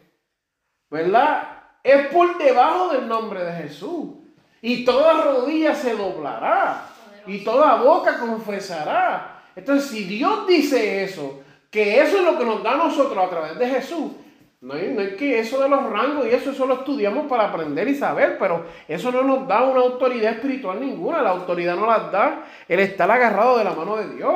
¿verdad? 0.91 1.61
Es 1.85 2.09
por 2.09 2.39
debajo 2.39 2.89
del 2.89 3.07
nombre 3.07 3.45
de 3.45 3.53
Jesús. 3.53 4.17
Y 4.61 4.85
toda 4.85 5.23
rodilla 5.23 5.77
se 5.77 5.95
doblará. 5.95 6.96
Y 7.27 7.45
toda 7.45 7.83
boca 7.83 8.19
confesará. 8.19 9.43
Entonces, 9.55 9.91
si 9.91 10.05
Dios 10.05 10.47
dice 10.47 11.05
eso, 11.05 11.41
que 11.71 12.01
eso 12.01 12.19
es 12.19 12.25
lo 12.25 12.39
que 12.39 12.45
nos 12.45 12.63
da 12.63 12.73
a 12.73 12.77
nosotros 12.77 13.19
a 13.19 13.29
través 13.29 13.59
de 13.59 13.69
Jesús, 13.69 14.13
no 14.61 14.75
es, 14.75 15.15
que 15.15 15.39
eso 15.39 15.63
de 15.63 15.69
los 15.69 15.91
rangos 15.91 16.27
y 16.27 16.31
eso, 16.31 16.51
eso 16.51 16.67
lo 16.67 16.75
estudiamos 16.75 17.27
para 17.27 17.49
aprender 17.49 17.87
y 17.89 17.95
saber, 17.95 18.37
pero 18.39 18.65
eso 18.89 19.13
no 19.13 19.23
nos 19.23 19.47
da 19.47 19.63
una 19.63 19.81
autoridad 19.81 20.33
espiritual 20.33 20.81
ninguna. 20.81 21.23
La 21.23 21.31
autoridad 21.31 21.77
no 21.77 21.87
la 21.87 22.11
da 22.11 22.47
el 22.67 22.81
estar 22.81 23.11
agarrado 23.11 23.59
de 23.59 23.65
la 23.65 23.75
mano 23.75 23.97
de 23.97 24.15
Dios. 24.17 24.35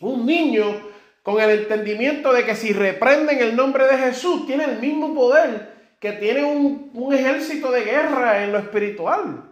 Un 0.00 0.24
niño 0.24 0.64
con 1.22 1.40
el 1.40 1.50
entendimiento 1.50 2.32
de 2.32 2.46
que 2.46 2.54
si 2.54 2.72
reprenden 2.72 3.38
el 3.40 3.56
nombre 3.56 3.86
de 3.86 3.98
Jesús, 3.98 4.46
tiene 4.46 4.64
el 4.64 4.78
mismo 4.78 5.14
poder 5.14 5.74
que 5.98 6.12
tiene 6.12 6.44
un 6.44 7.12
ejército 7.12 7.70
de 7.70 7.82
guerra 7.82 8.42
en 8.42 8.52
lo 8.52 8.58
espiritual. 8.58 9.49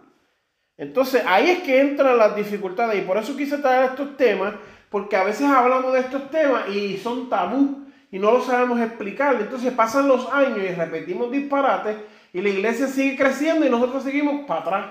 Entonces 0.79 1.21
ahí 1.27 1.49
es 1.49 1.59
que 1.59 1.81
entran 1.81 2.17
las 2.17 2.37
dificultades 2.37 2.97
y 2.97 3.05
por 3.05 3.17
eso 3.17 3.35
quise 3.35 3.57
traer 3.57 3.89
estos 3.89 4.15
temas, 4.15 4.53
porque 4.89 5.17
a 5.17 5.25
veces 5.25 5.45
hablamos 5.45 5.91
de 5.91 5.99
estos 5.99 6.31
temas 6.31 6.69
y 6.69 6.97
son 6.97 7.29
tabú 7.29 7.85
y 8.09 8.17
no 8.17 8.31
lo 8.31 8.41
sabemos 8.41 8.79
explicar. 8.79 9.35
Entonces 9.35 9.73
pasan 9.73 10.07
los 10.07 10.31
años 10.31 10.59
y 10.59 10.73
repetimos 10.73 11.29
disparates 11.31 11.97
y 12.31 12.41
la 12.41 12.47
iglesia 12.47 12.87
sigue 12.87 13.17
creciendo 13.17 13.65
y 13.65 13.69
nosotros 13.69 14.03
seguimos 14.03 14.45
para 14.47 14.61
atrás, 14.61 14.85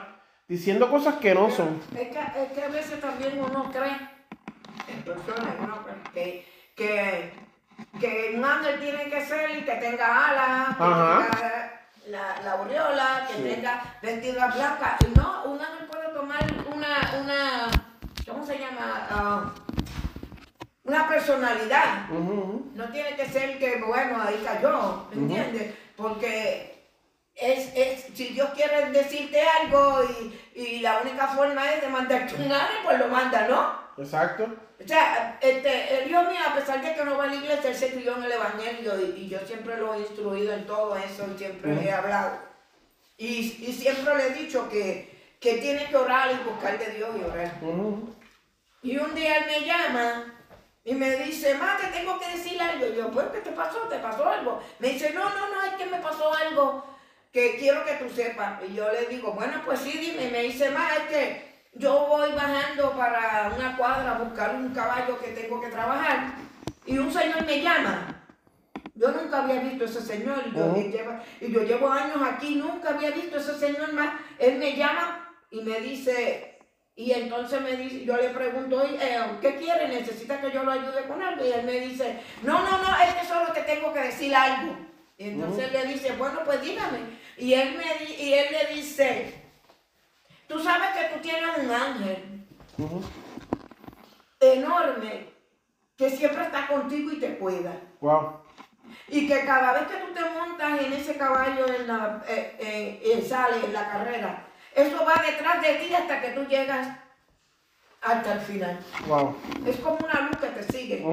diciendo 0.46 0.90
cosas 0.90 1.14
que 1.14 1.34
no 1.34 1.50
son. 1.50 1.80
Es 1.96 2.08
que, 2.08 2.18
es 2.18 2.52
que 2.54 2.62
a 2.62 2.68
veces 2.68 3.00
también 3.00 3.40
uno 3.40 3.72
cree, 3.72 3.96
en 4.94 5.02
personas, 5.04 5.54
uno 5.58 5.78
cree 6.12 6.44
que, 6.76 7.32
que, 7.98 8.34
un 8.36 8.44
ángel 8.44 8.78
tiene 8.78 9.04
que 9.04 9.24
ser 9.24 9.64
que 9.64 9.72
tenga 9.72 10.28
alas, 10.28 10.76
que 10.76 10.84
tenga 10.84 11.77
la, 12.08 12.40
la 12.42 12.52
aureola, 12.52 13.28
que 13.28 13.42
tenga 13.42 13.82
vestida 14.02 14.46
blanca. 14.48 14.96
Y 15.06 15.18
no, 15.18 15.44
un 15.44 15.60
ángel 15.60 15.86
puede 15.86 16.08
tomar 16.08 16.44
una, 16.74 17.20
una 17.20 17.70
¿cómo 18.26 18.44
se 18.44 18.58
llama? 18.58 19.06
Ah, 19.10 19.54
una 20.84 21.08
personalidad. 21.08 22.08
No 22.08 22.84
tiene 22.90 23.14
que 23.16 23.26
ser 23.26 23.58
que, 23.58 23.82
bueno, 23.82 24.22
ahí 24.22 24.42
cayó, 24.44 25.06
¿me 25.10 25.22
entiendes? 25.22 25.74
Porque 25.96 26.88
es, 27.34 27.72
es, 27.74 28.06
si 28.14 28.28
Dios 28.28 28.50
quiere 28.54 28.90
decirte 28.90 29.40
algo 29.42 30.02
y, 30.04 30.60
y, 30.60 30.80
la 30.80 31.00
única 31.00 31.28
forma 31.28 31.70
es 31.70 31.82
de 31.82 31.88
mandarte 31.88 32.34
un 32.34 32.50
ángel, 32.50 32.76
pues 32.84 32.98
lo 32.98 33.08
manda, 33.08 33.46
¿no? 33.48 34.02
Exacto. 34.02 34.48
O 34.82 34.86
sea, 34.86 35.38
este, 35.40 36.02
el 36.02 36.08
Dios 36.08 36.28
mío, 36.28 36.40
a 36.46 36.54
pesar 36.54 36.80
de 36.80 36.94
que 36.94 37.04
no 37.04 37.16
va 37.16 37.24
a 37.24 37.26
la 37.26 37.34
iglesia, 37.34 37.70
él 37.70 37.76
se 37.76 37.90
crió 37.90 38.16
en 38.16 38.22
el 38.22 38.32
Evangelio 38.32 38.92
y, 39.16 39.28
yo 39.28 39.38
siempre 39.40 39.76
lo 39.76 39.94
he 39.94 40.00
instruido 40.00 40.52
en 40.52 40.66
todo 40.66 40.96
eso 40.96 41.26
y 41.34 41.38
siempre 41.38 41.72
he 41.84 41.92
hablado. 41.92 42.38
Y, 43.16 43.66
y, 43.66 43.72
siempre 43.72 44.16
le 44.16 44.26
he 44.28 44.30
dicho 44.30 44.68
que, 44.68 45.34
que 45.40 45.58
tiene 45.58 45.86
que 45.88 45.96
orar 45.96 46.30
y 46.30 46.48
buscar 46.48 46.78
de 46.78 46.92
Dios 46.92 47.10
y 47.18 47.24
orar. 47.24 47.54
Y 48.82 48.96
un 48.96 49.14
día 49.14 49.38
él 49.38 49.46
me 49.46 49.66
llama 49.66 50.34
y 50.84 50.94
me 50.94 51.16
dice, 51.16 51.54
ma, 51.54 51.76
te 51.76 51.88
tengo 51.88 52.18
que 52.20 52.28
decir 52.28 52.60
algo. 52.62 52.86
Y 52.86 52.96
yo, 52.96 53.10
pues, 53.10 53.26
¿qué 53.32 53.40
te 53.40 53.50
pasó? 53.50 53.80
¿Te 53.88 53.98
pasó 53.98 54.28
algo? 54.28 54.62
Me 54.78 54.90
dice, 54.90 55.10
no, 55.12 55.28
no, 55.28 55.48
no, 55.52 55.64
es 55.64 55.74
que 55.74 55.86
me 55.86 55.98
pasó 55.98 56.32
algo 56.32 56.86
que 57.32 57.56
quiero 57.56 57.84
que 57.84 57.94
tú 57.94 58.08
sepas. 58.08 58.62
Y 58.66 58.74
yo 58.74 58.90
le 58.92 59.06
digo, 59.06 59.32
bueno, 59.32 59.60
pues 59.64 59.80
sí, 59.80 59.90
dime. 59.90 60.28
Y 60.28 60.30
me 60.30 60.42
dice, 60.44 60.70
ma, 60.70 60.94
es 60.94 61.02
que 61.10 61.47
yo 61.78 62.06
voy 62.08 62.32
bajando 62.32 62.92
para 62.92 63.52
una 63.56 63.76
cuadra 63.76 64.16
a 64.16 64.18
buscar 64.18 64.54
un 64.56 64.74
caballo 64.74 65.18
que 65.18 65.28
tengo 65.28 65.60
que 65.60 65.68
trabajar 65.68 66.34
y 66.86 66.98
un 66.98 67.12
señor 67.12 67.44
me 67.46 67.62
llama. 67.62 68.14
Yo 68.94 69.12
nunca 69.12 69.44
había 69.44 69.60
visto 69.60 69.84
a 69.84 69.86
ese 69.86 70.00
señor 70.00 70.42
y 70.46 70.56
yo, 70.56 70.74
y 71.40 71.52
yo 71.52 71.62
llevo 71.62 71.88
años 71.88 72.18
aquí, 72.20 72.56
nunca 72.56 72.90
había 72.90 73.12
visto 73.12 73.36
a 73.36 73.40
ese 73.40 73.54
señor 73.54 73.92
más. 73.92 74.14
Él 74.38 74.58
me 74.58 74.76
llama 74.76 75.36
y 75.52 75.60
me 75.60 75.80
dice, 75.80 76.58
y 76.96 77.12
entonces 77.12 77.60
me 77.60 77.76
dice, 77.76 78.04
yo 78.04 78.16
le 78.16 78.30
pregunto, 78.30 78.82
eh, 78.84 79.20
¿qué 79.40 79.54
quiere? 79.54 79.86
¿Necesita 79.86 80.40
que 80.40 80.50
yo 80.50 80.64
lo 80.64 80.72
ayude 80.72 81.06
con 81.06 81.22
algo? 81.22 81.46
Y 81.46 81.52
él 81.52 81.64
me 81.64 81.78
dice, 81.78 82.18
no, 82.42 82.60
no, 82.60 82.78
no, 82.82 82.88
es 83.00 83.14
que 83.14 83.26
solo 83.26 83.52
te 83.52 83.62
tengo 83.62 83.92
que 83.92 84.00
decir 84.00 84.34
algo. 84.34 84.76
Y 85.16 85.28
entonces 85.28 85.66
él 85.66 85.72
le 85.74 85.92
dice, 85.94 86.12
bueno, 86.18 86.40
pues 86.44 86.60
dígame. 86.60 86.98
Y 87.36 87.54
él, 87.54 87.76
me, 87.76 88.04
y 88.04 88.32
él 88.32 88.46
le 88.50 88.74
dice, 88.74 89.37
Tú 90.48 90.58
sabes 90.58 90.88
que 90.96 91.14
tú 91.14 91.20
tienes 91.20 91.58
un 91.58 91.70
ángel 91.70 92.46
enorme 94.40 95.28
que 95.96 96.10
siempre 96.10 96.42
está 96.42 96.66
contigo 96.66 97.12
y 97.12 97.20
te 97.20 97.38
cuida. 97.38 97.72
Wow. 98.00 98.40
Y 99.08 99.28
que 99.28 99.44
cada 99.44 99.72
vez 99.74 99.82
que 99.88 99.96
tú 99.98 100.14
te 100.14 100.30
montas 100.30 100.80
en 100.80 100.92
ese 100.92 101.16
caballo 101.16 101.66
en 101.66 101.86
la, 101.86 102.24
eh, 102.26 103.00
eh, 103.02 103.26
sale 103.28 103.64
en 103.64 103.72
la 103.72 103.90
carrera, 103.90 104.46
eso 104.74 105.04
va 105.04 105.22
detrás 105.22 105.60
de 105.60 105.74
ti 105.74 105.94
hasta 105.94 106.20
que 106.20 106.30
tú 106.30 106.46
llegas 106.46 106.88
hasta 108.00 108.32
el 108.34 108.40
final. 108.40 108.78
Wow. 109.06 109.36
Es 109.66 109.76
como 109.80 109.98
una 109.98 110.20
luz 110.22 110.36
que 110.38 110.46
te 110.46 110.72
sigue. 110.72 111.04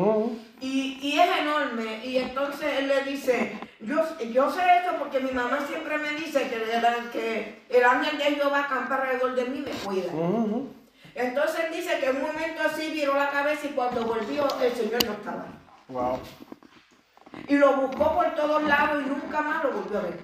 y, 0.62 1.00
y, 1.02 1.20
es 1.20 1.38
enorme. 1.40 2.06
Y 2.06 2.20
entonces 2.20 2.80
él 2.80 2.88
le 2.88 3.02
dice, 3.04 3.60
yo, 3.80 4.20
yo 4.20 4.52
sé 4.52 4.62
esto 4.78 4.96
porque 5.00 5.20
mi 5.20 5.32
mamá 5.32 5.60
siempre 5.68 5.98
me 5.98 6.12
dice 6.12 6.48
que, 6.50 6.56
el, 6.56 7.10
que 7.12 7.64
el 7.70 7.84
ángel 7.84 8.18
de 8.18 8.24
Jehová 8.24 8.66
acampa 8.66 8.96
alrededor 8.96 9.36
de 9.36 9.46
mí 9.46 9.60
me 9.60 9.72
cuida. 9.72 10.12
Entonces 11.14 11.72
dice 11.72 12.00
que 12.00 12.08
en 12.08 12.18
un 12.18 12.22
momento 12.24 12.62
así 12.64 12.92
viró 12.92 13.16
la 13.16 13.30
cabeza 13.30 13.68
y 13.68 13.70
cuando 13.70 14.06
volvió 14.06 14.48
el 14.62 14.74
Señor 14.74 15.06
no 15.06 15.14
estaba. 15.14 15.46
Wow. 15.88 16.20
Y 17.48 17.56
lo 17.58 17.74
buscó 17.74 18.16
por 18.16 18.36
todos 18.36 18.64
lados 18.64 19.04
y 19.06 19.10
nunca 19.10 19.42
más 19.42 19.64
lo 19.64 19.72
volvió 19.72 20.00
a 20.00 20.02
ver. 20.04 20.20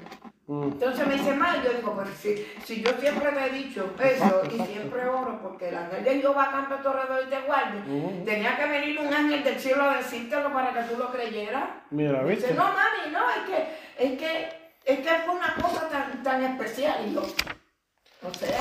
Mm. 0.52 0.64
Entonces 0.64 1.08
me 1.08 1.14
dice, 1.14 1.34
mal, 1.34 1.64
yo 1.64 1.72
digo, 1.72 1.94
pues 1.94 2.10
si, 2.10 2.46
si 2.66 2.82
yo 2.82 2.92
siempre 3.00 3.32
me 3.32 3.46
he 3.46 3.50
dicho 3.52 3.90
eso 3.98 4.44
y 4.52 4.62
siempre 4.66 5.08
oro 5.08 5.40
porque 5.42 5.70
el 5.70 5.78
ángel 5.78 6.04
de 6.04 6.20
Jehová 6.20 6.50
campa 6.52 6.76
a 6.76 6.82
tu 6.82 6.90
alrededor 6.90 7.24
y 7.26 7.30
te 7.30 7.40
guarde, 7.40 7.80
mm. 7.80 8.26
tenía 8.26 8.58
que 8.58 8.66
venir 8.66 9.00
un 9.00 9.14
ángel 9.14 9.46
del 9.46 9.58
cielo 9.58 9.90
a 9.90 9.96
decírtelo 9.96 10.52
para 10.52 10.74
que 10.74 10.94
tú 10.94 11.00
lo 11.00 11.10
creyeras. 11.10 11.70
Mira, 11.92 12.22
¿viste? 12.24 12.48
Dice, 12.48 12.58
no, 12.58 12.66
mami, 12.66 13.14
no, 13.14 13.30
es 13.30 13.50
que, 13.50 14.04
es 14.04 14.20
que, 14.20 14.50
es 14.84 15.00
que 15.00 15.10
fue 15.26 15.36
una 15.36 15.56
cosa 15.56 15.88
tan, 15.88 16.22
tan 16.22 16.44
especial. 16.44 16.98
Y 17.08 17.14
yo, 17.14 17.22
o 17.22 18.34
sea, 18.34 18.60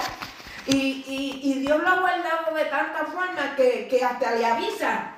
y, 0.66 0.76
y, 1.08 1.40
y 1.42 1.54
Dios 1.58 1.82
lo 1.82 1.88
ha 1.88 1.98
guardado 1.98 2.54
de 2.54 2.66
tanta 2.66 3.04
forma 3.06 3.56
que, 3.56 3.88
que 3.88 4.04
hasta 4.04 4.36
le 4.36 4.46
avisa 4.46 5.16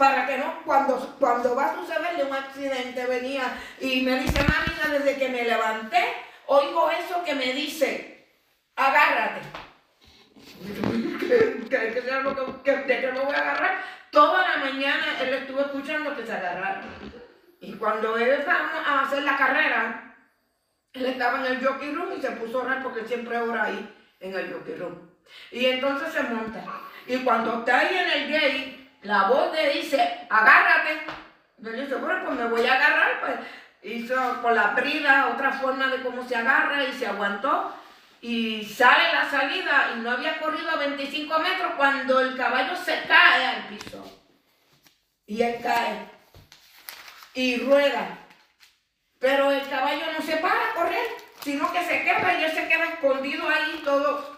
para 0.00 0.26
que 0.26 0.38
no, 0.38 0.62
cuando, 0.64 0.96
cuando 1.18 1.54
va 1.54 1.66
a 1.66 1.74
sucederle 1.74 2.24
un 2.24 2.32
accidente, 2.32 3.04
venía 3.04 3.54
y 3.78 4.00
me 4.00 4.18
dice, 4.20 4.42
mami, 4.42 4.94
desde 4.94 5.18
que 5.18 5.28
me 5.28 5.44
levanté, 5.44 6.02
oigo 6.46 6.90
eso 6.90 7.22
que 7.22 7.34
me 7.34 7.52
dice, 7.52 8.26
agárrate. 8.76 9.42
¿Qué, 11.20 11.66
qué, 11.68 11.92
qué 11.92 12.22
lo 12.22 12.62
que, 12.62 12.76
¿De 12.76 13.00
qué 13.02 13.12
lo 13.12 13.26
voy 13.26 13.34
a 13.34 13.40
agarrar? 13.40 13.84
Toda 14.10 14.40
la 14.48 14.56
mañana 14.64 15.20
él 15.20 15.34
estuvo 15.34 15.60
escuchando 15.60 16.16
que 16.16 16.24
se 16.24 16.32
agarrara. 16.32 16.82
Y 17.60 17.74
cuando 17.74 18.16
él 18.16 18.42
va 18.48 18.82
a 18.86 19.02
hacer 19.02 19.22
la 19.22 19.36
carrera, 19.36 20.16
él 20.94 21.04
estaba 21.04 21.40
en 21.40 21.52
el 21.52 21.66
jockey 21.66 21.92
room 21.94 22.14
y 22.16 22.22
se 22.22 22.30
puso 22.30 22.60
a 22.60 22.64
orar 22.64 22.82
porque 22.82 23.04
siempre 23.04 23.36
ora 23.36 23.64
ahí 23.64 23.94
en 24.20 24.34
el 24.34 24.50
jockey 24.50 24.76
room. 24.76 25.10
Y 25.52 25.66
entonces 25.66 26.10
se 26.10 26.22
monta. 26.22 26.64
Y 27.06 27.18
cuando 27.18 27.58
está 27.58 27.80
ahí 27.80 27.98
en 27.98 28.22
el 28.22 28.32
gate, 28.32 28.79
la 29.02 29.24
voz 29.24 29.52
le 29.52 29.70
dice, 29.74 30.26
agárrate. 30.28 31.02
Yo 31.58 31.72
dice, 31.72 31.94
bueno, 31.96 32.24
pues 32.24 32.38
me 32.38 32.46
voy 32.46 32.66
a 32.66 32.74
agarrar, 32.74 33.20
pues 33.20 33.34
hizo 33.82 34.42
con 34.42 34.54
la 34.54 34.68
brida 34.68 35.30
otra 35.34 35.52
forma 35.52 35.88
de 35.88 36.02
cómo 36.02 36.26
se 36.26 36.36
agarra 36.36 36.84
y 36.84 36.92
se 36.92 37.06
aguantó. 37.06 37.74
y 38.22 38.66
sale 38.66 39.14
la 39.14 39.30
salida 39.30 39.92
y 39.96 40.00
no 40.00 40.10
había 40.10 40.38
corrido 40.40 40.76
25 40.76 41.38
metros 41.38 41.72
cuando 41.78 42.20
el 42.20 42.36
caballo 42.36 42.76
se 42.76 43.02
cae 43.04 43.46
al 43.46 43.68
piso. 43.68 44.04
Y 45.26 45.40
él 45.42 45.58
cae 45.62 46.06
y 47.32 47.56
rueda. 47.60 48.18
Pero 49.18 49.50
el 49.50 49.66
caballo 49.68 50.04
no 50.18 50.24
se 50.24 50.36
para 50.36 50.70
a 50.70 50.74
correr, 50.74 51.06
sino 51.42 51.72
que 51.72 51.82
se 51.82 52.02
queda 52.02 52.38
y 52.38 52.44
él 52.44 52.52
se 52.52 52.68
queda 52.68 52.84
escondido 52.84 53.48
ahí 53.48 53.80
todos 53.84 54.36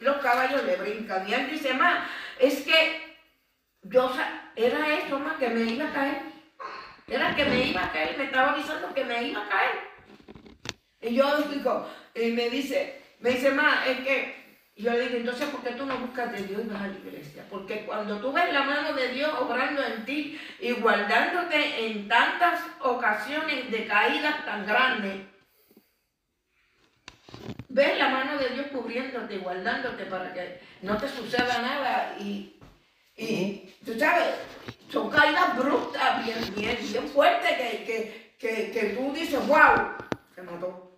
los 0.00 0.16
caballos 0.16 0.64
le 0.64 0.76
brincan. 0.76 1.28
Y 1.28 1.34
él 1.34 1.50
dice, 1.50 1.74
más, 1.74 2.08
es 2.40 2.62
que 2.62 3.11
yo, 3.82 4.12
era 4.56 4.98
eso, 4.98 5.18
más, 5.18 5.36
que 5.36 5.48
me 5.48 5.62
iba 5.62 5.88
a 5.88 5.92
caer. 5.92 6.22
Era 7.08 7.34
que 7.34 7.44
me 7.44 7.66
iba 7.66 7.84
a 7.84 7.92
caer, 7.92 8.16
me 8.16 8.24
estaba 8.24 8.52
avisando 8.52 8.94
que 8.94 9.04
me 9.04 9.24
iba 9.24 9.44
a 9.44 9.48
caer. 9.48 9.92
Y 11.00 11.14
yo 11.14 11.42
digo, 11.42 11.88
y 12.14 12.30
me 12.30 12.48
dice, 12.48 13.02
me 13.20 13.30
dice, 13.30 13.50
ma, 13.50 13.84
es 13.86 13.98
que, 14.00 14.42
yo 14.76 14.92
le 14.92 15.08
digo, 15.08 15.16
entonces, 15.16 15.48
¿por 15.50 15.62
qué 15.62 15.72
tú 15.72 15.84
no 15.84 15.98
buscas 15.98 16.32
de 16.32 16.44
Dios 16.44 16.62
y 16.64 16.68
vas 16.68 16.82
a 16.82 16.88
la 16.88 16.98
iglesia? 16.98 17.44
Porque 17.50 17.84
cuando 17.84 18.18
tú 18.18 18.32
ves 18.32 18.52
la 18.52 18.62
mano 18.62 18.94
de 18.94 19.08
Dios 19.08 19.30
obrando 19.38 19.84
en 19.84 20.04
ti 20.04 20.40
y 20.60 20.72
guardándote 20.72 21.86
en 21.86 22.08
tantas 22.08 22.60
ocasiones 22.80 23.70
de 23.70 23.86
caídas 23.86 24.44
tan 24.44 24.64
grandes, 24.64 25.26
ves 27.68 27.98
la 27.98 28.08
mano 28.08 28.38
de 28.38 28.50
Dios 28.50 28.66
cubriéndote, 28.68 29.38
guardándote 29.38 30.04
para 30.06 30.32
que 30.32 30.60
no 30.82 30.96
te 30.96 31.08
suceda 31.08 31.60
nada 31.60 32.16
y, 32.20 32.56
y 33.22 33.74
tú 33.84 33.98
sabes, 33.98 34.24
son 34.90 35.10
caídas 35.10 35.56
brutas, 35.56 36.24
bien, 36.24 36.38
bien, 36.54 36.78
bien 36.80 37.08
fuertes 37.08 37.50
que, 37.52 37.84
que, 37.84 38.36
que, 38.38 38.70
que 38.70 38.82
tú 38.96 39.12
dices, 39.12 39.46
wow, 39.46 39.92
se 40.34 40.42
mató. 40.42 40.90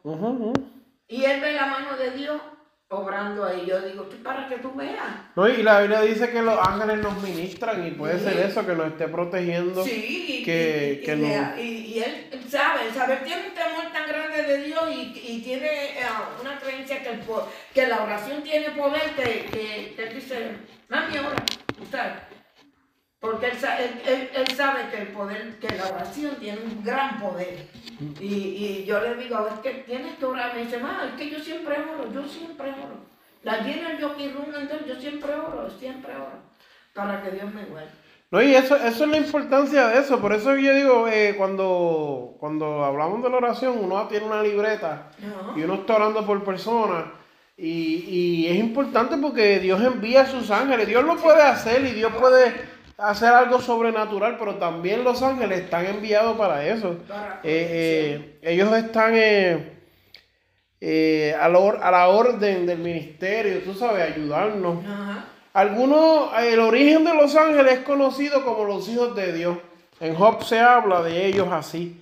Y 1.09 1.25
él 1.25 1.41
ve 1.41 1.53
la 1.53 1.67
mano 1.67 1.97
de 1.97 2.11
Dios 2.13 2.41
obrando 2.89 3.45
ahí. 3.45 3.65
Yo 3.67 3.81
digo, 3.81 4.09
para 4.23 4.49
que 4.49 4.57
tú 4.57 4.73
veas. 4.75 4.97
No, 5.37 5.49
y 5.49 5.63
la 5.63 5.81
Biblia 5.81 6.01
dice 6.03 6.31
que 6.31 6.43
los 6.43 6.59
ángeles 6.59 6.99
nos 6.99 7.21
ministran 7.23 7.87
y 7.87 7.91
puede 7.93 8.19
ser 8.21 8.39
eso, 8.39 8.65
que 8.67 8.75
nos 8.75 8.87
esté 8.89 9.09
protegiendo. 9.09 9.85
Sí, 9.85 10.43
que, 10.45 11.01
y, 11.01 11.05
que 11.05 11.13
y, 11.15 11.17
no- 11.17 11.61
y- 11.61 11.63
y 11.95 11.99
él 12.03 12.31
sabe, 12.49 12.93
sabe, 12.95 13.17
tiene 13.25 13.49
un 13.49 13.55
temor 13.55 13.93
tan 13.93 14.07
grande 14.09 14.43
de 14.43 14.59
Dios 14.65 14.83
y, 14.95 15.21
y 15.27 15.43
tiene 15.43 15.67
eh, 15.99 16.05
una 16.41 16.59
creencia 16.59 17.03
que, 17.03 17.11
el 17.11 17.21
que 17.73 17.87
la 17.87 18.03
oración 18.03 18.43
tiene 18.43 18.71
poder 18.71 19.15
que, 19.17 19.95
que, 19.97 20.15
dice, 20.15 20.53
mami, 20.89 21.19
ora, 21.19 21.45
Porque 23.21 23.47
él, 23.47 23.57
él- 24.07 24.31
él- 24.35 24.57
sabe 24.57 24.91
que 24.91 24.99
el 24.99 25.09
poder, 25.09 25.59
que 25.59 25.75
la 25.77 25.87
oración 25.89 26.37
tiene 26.37 26.61
un 26.61 26.85
gran 26.85 27.19
poder. 27.21 27.67
Y, 28.21 28.25
y 28.27 28.85
yo 28.85 29.01
le 29.01 29.15
digo, 29.17 29.49
es 29.49 29.61
que 29.61 29.83
tienes 29.85 30.17
que 30.19 30.25
orar. 30.27 30.55
Me 30.55 30.65
dice, 30.65 30.79
ma, 30.79 31.05
es 31.09 31.15
que 31.19 31.31
yo 31.31 31.39
siempre 31.39 31.77
oro, 31.81 32.13
yo 32.13 32.23
siempre 32.29 32.71
oro. 32.71 33.05
La 33.43 33.59
llena 33.63 33.93
el 33.93 33.99
yoki 33.99 34.29
room, 34.31 34.47
entonces 34.55 34.87
yo 34.87 34.97
siempre 35.01 35.33
oro, 35.35 35.71
siempre 35.71 36.15
oro. 36.15 36.39
Para 36.95 37.23
que 37.23 37.31
Dios 37.31 37.53
me 37.53 37.65
guarde. 37.65 37.89
No, 38.31 38.43
y 38.43 38.55
eso, 38.55 38.77
eso 38.77 39.05
es 39.05 39.11
la 39.11 39.17
importancia 39.17 39.89
de 39.89 40.01
eso. 40.01 40.21
Por 40.21 40.33
eso 40.33 40.55
yo 40.57 40.75
digo, 40.75 41.09
eh, 41.09 41.35
cuando, 41.39 42.37
cuando 42.41 42.85
hablamos 42.85 43.23
de 43.23 43.31
la 43.31 43.37
oración, 43.37 43.79
uno 43.81 44.07
tiene 44.09 44.27
una 44.27 44.43
libreta 44.43 45.11
y 45.57 45.63
uno 45.63 45.75
está 45.75 45.97
orando 45.97 46.27
por 46.27 46.43
personas. 46.45 47.05
Y, 47.57 48.05
y 48.09 48.49
es 48.49 48.57
importante 48.57 49.17
porque 49.17 49.61
Dios 49.61 49.81
envía 49.83 50.23
a 50.23 50.27
sus 50.27 50.51
ángeles. 50.51 50.88
Dios 50.88 51.05
lo 51.05 51.17
puede 51.17 51.43
hacer 51.43 51.85
y 51.85 51.93
Dios 51.93 52.12
puede 52.14 52.53
hacer 52.97 53.33
algo 53.33 53.61
sobrenatural, 53.61 54.37
pero 54.38 54.57
también 54.57 55.05
los 55.05 55.23
ángeles 55.23 55.61
están 55.61 55.87
enviados 55.87 56.37
para 56.37 56.67
eso. 56.67 56.97
Eh, 57.43 58.19
eh, 58.33 58.38
ellos 58.43 58.73
están 58.77 59.12
eh, 60.81 61.35
a, 61.38 61.47
a 61.47 61.90
la 61.90 62.09
orden 62.09 62.67
del 62.67 62.79
ministerio, 62.79 63.61
tú 63.62 63.75
sabes, 63.75 64.12
ayudarnos. 64.12 64.79
Algunos, 65.53 66.31
el 66.40 66.59
origen 66.59 67.05
de 67.05 67.14
los 67.14 67.37
ángeles 67.37 67.75
es 67.75 67.81
conocido 67.81 68.45
como 68.45 68.64
los 68.64 68.88
hijos 68.88 69.14
de 69.14 69.33
Dios. 69.33 69.59
En 70.01 70.14
Job 70.14 70.43
se 70.43 70.59
habla 70.59 71.03
de 71.03 71.27
ellos 71.27 71.49
así. 71.53 72.01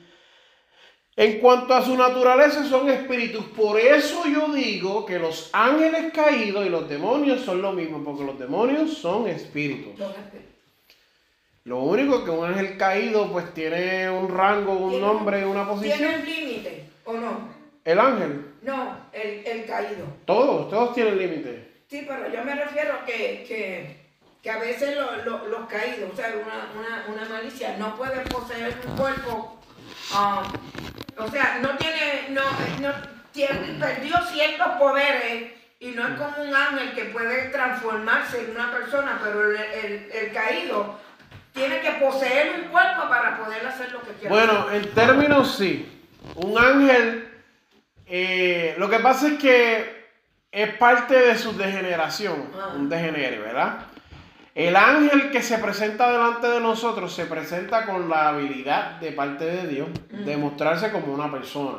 En 1.15 1.41
cuanto 1.41 1.75
a 1.75 1.83
su 1.85 1.95
naturaleza 1.97 2.65
son 2.65 2.89
espíritus. 2.89 3.45
Por 3.47 3.79
eso 3.79 4.23
yo 4.27 4.49
digo 4.53 5.05
que 5.05 5.19
los 5.19 5.51
ángeles 5.53 6.11
caídos 6.13 6.65
y 6.65 6.71
los 6.71 6.89
demonios 6.89 7.43
son 7.43 7.61
lo 7.61 7.73
mismo, 7.73 8.03
porque 8.03 8.25
los 8.25 8.39
demonios 8.39 8.97
son 8.97 9.29
espíritus. 9.29 9.93
Lo 11.65 11.79
único 11.81 12.25
que 12.25 12.31
un 12.31 12.45
ángel 12.47 12.77
caído 12.77 13.31
pues 13.31 13.53
tiene 13.55 14.11
un 14.11 14.29
rango, 14.35 14.73
un 14.73 14.91
Tiene- 14.91 15.07
nombre, 15.07 15.47
una 15.47 15.65
¿Tiene 15.69 15.91
posición. 15.95 16.15
un 16.21 16.25
límite 16.27 16.85
o 17.05 17.13
no? 17.15 17.49
El 17.85 17.99
ángel, 18.01 18.47
No, 18.63 18.97
el, 19.13 19.47
el 19.47 19.65
caído. 19.67 20.07
todos, 20.25 20.71
todos 20.71 20.95
tienen 20.95 21.19
límite. 21.19 21.69
Sí, 21.89 22.05
pero 22.09 22.33
yo 22.33 22.43
me 22.45 22.55
refiero 22.55 22.95
que, 23.05 23.45
que, 23.47 23.97
que 24.43 24.51
a 24.51 24.59
veces 24.59 24.97
lo- 24.97 25.17
lo- 25.25 25.47
los 25.49 25.69
caídos, 25.69 26.11
o 26.13 26.17
sea, 26.17 26.33
una, 26.35 26.71
una, 26.81 27.07
una 27.15 27.29
malicia, 27.29 27.77
no 27.79 27.95
puede 27.97 28.21
poseer 28.23 28.75
un 28.89 28.97
cuerpo, 28.97 29.59
ah, 30.15 30.43
o 31.25 31.31
sea, 31.31 31.59
no 31.63 31.71
tiene, 31.77 32.27
no, 32.31 32.43
no 32.81 32.93
tiene, 33.33 33.79
perdió 33.81 34.17
ciertos 34.33 34.67
poderes 34.79 35.53
y 35.81 35.91
no 35.93 36.07
es 36.09 36.15
como 36.19 36.43
un 36.43 36.55
ángel 36.55 36.93
que 36.93 37.05
puede 37.07 37.49
transformarse 37.49 38.45
en 38.45 38.51
una 38.53 38.71
persona, 38.71 39.19
pero 39.23 39.51
el, 39.51 39.57
el- 39.57 40.11
el 40.13 40.33
caído 40.33 40.99
tiene 41.53 41.81
que 41.81 41.91
poseer 41.93 42.61
un 42.61 42.69
cuerpo 42.71 43.09
para 43.09 43.37
poder 43.39 43.67
hacer 43.67 43.91
lo 43.93 44.01
que 44.03 44.13
quiera. 44.13 44.35
Bueno, 44.35 44.71
en 44.71 44.91
términos 44.95 45.55
sí. 45.57 45.89
Un 46.37 46.57
ángel, 46.57 47.29
eh, 48.07 48.75
lo 48.79 48.89
que 48.89 48.99
pasa 49.01 49.29
es 49.29 49.39
que 49.39 50.03
es 50.51 50.75
parte 50.77 51.15
de 51.19 51.37
su 51.37 51.57
degeneración, 51.57 52.51
Ah. 52.59 52.73
un 52.77 52.89
degenere, 52.89 53.39
¿verdad? 53.39 53.79
El 54.55 54.77
ángel 54.77 55.31
que 55.31 55.43
se 55.43 55.57
presenta 55.59 56.11
delante 56.13 56.47
de 56.49 56.61
nosotros 56.61 57.13
se 57.15 57.25
presenta 57.25 57.87
con 57.87 58.09
la 58.11 58.29
habilidad 58.29 59.01
de 59.01 59.13
parte 59.13 59.45
de 59.47 59.67
Dios 59.67 59.89
de 60.11 60.37
mostrarse 60.37 60.91
como 60.93 61.13
una 61.15 61.31
persona. 61.31 61.79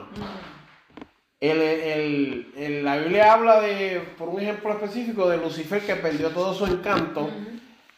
El- 1.40 1.62
el- 1.62 2.52
el- 2.58 2.84
la 2.86 2.98
Biblia 2.98 3.34
habla 3.34 3.60
de, 3.62 4.02
por 4.18 4.30
un 4.30 4.40
ejemplo 4.42 4.72
específico, 4.72 5.30
de 5.30 5.38
Lucifer 5.38 5.82
que 5.86 5.96
perdió 5.98 6.30
todo 6.30 6.54
su 6.54 6.66
encanto. 6.66 7.30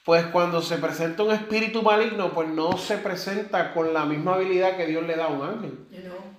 Pues 0.04 0.26
cuando 0.28 0.62
se 0.62 0.78
presenta 0.78 1.24
un 1.24 1.32
espíritu 1.32 1.82
maligno, 1.82 2.32
pues 2.34 2.48
no 2.50 2.78
se 2.78 2.98
presenta 2.98 3.74
con 3.74 3.94
la 3.94 4.06
misma 4.06 4.36
habilidad 4.36 4.78
que 4.78 4.86
Dios 4.88 5.06
le 5.08 5.16
da 5.16 5.26
a 5.26 5.30
un 5.30 5.48
ángel. 5.48 5.80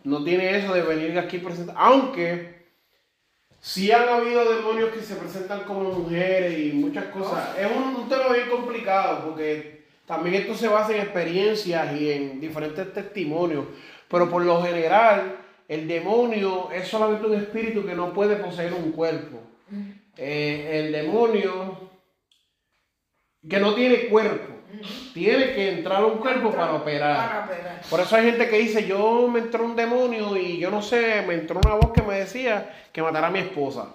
No 0.04 0.22
tiene 0.22 0.56
eso 0.58 0.72
de 0.74 0.82
venir 0.82 1.18
aquí 1.18 1.38
presentar. 1.38 1.74
Aunque 1.78 2.55
sí 3.66 3.90
han 3.90 4.08
habido 4.08 4.44
demonios 4.44 4.90
que 4.90 5.00
se 5.00 5.16
presentan 5.16 5.64
como 5.64 5.90
mujeres 5.90 6.56
y 6.56 6.72
muchas 6.72 7.06
cosas. 7.06 7.58
Es 7.58 7.66
un, 7.66 7.96
un 7.96 8.08
tema 8.08 8.28
bien 8.32 8.48
complicado 8.48 9.24
porque 9.24 9.86
también 10.06 10.36
esto 10.36 10.54
se 10.54 10.68
basa 10.68 10.94
en 10.94 11.00
experiencias 11.00 12.00
y 12.00 12.12
en 12.12 12.40
diferentes 12.40 12.92
testimonios. 12.92 13.66
Pero 14.08 14.30
por 14.30 14.44
lo 14.44 14.62
general, 14.62 15.38
el 15.66 15.88
demonio 15.88 16.70
es 16.70 16.86
solamente 16.86 17.26
un 17.26 17.34
espíritu 17.34 17.84
que 17.84 17.96
no 17.96 18.12
puede 18.12 18.36
poseer 18.36 18.72
un 18.72 18.92
cuerpo. 18.92 19.40
Eh, 20.16 20.84
el 20.84 20.92
demonio 20.92 21.90
que 23.50 23.58
no 23.58 23.74
tiene 23.74 24.06
cuerpo. 24.06 24.54
Tiene 25.14 25.54
que 25.54 25.70
entrar 25.70 26.04
un 26.04 26.18
cuerpo 26.18 26.50
para 26.50 26.74
operar. 26.74 27.28
Para 27.28 27.44
operar. 27.44 27.80
Por 27.88 28.00
eso 28.00 28.16
hay 28.16 28.24
gente 28.26 28.48
que 28.48 28.58
dice, 28.58 28.86
yo 28.86 29.28
me 29.28 29.40
entró 29.40 29.64
un 29.64 29.76
demonio 29.76 30.36
y 30.36 30.58
yo 30.58 30.70
no 30.70 30.82
sé, 30.82 31.22
me 31.26 31.34
entró 31.34 31.60
una 31.64 31.74
voz 31.74 31.92
que 31.92 32.02
me 32.02 32.18
decía 32.18 32.74
que 32.92 33.02
matara 33.02 33.28
a 33.28 33.30
mi 33.30 33.38
esposa. 33.40 33.94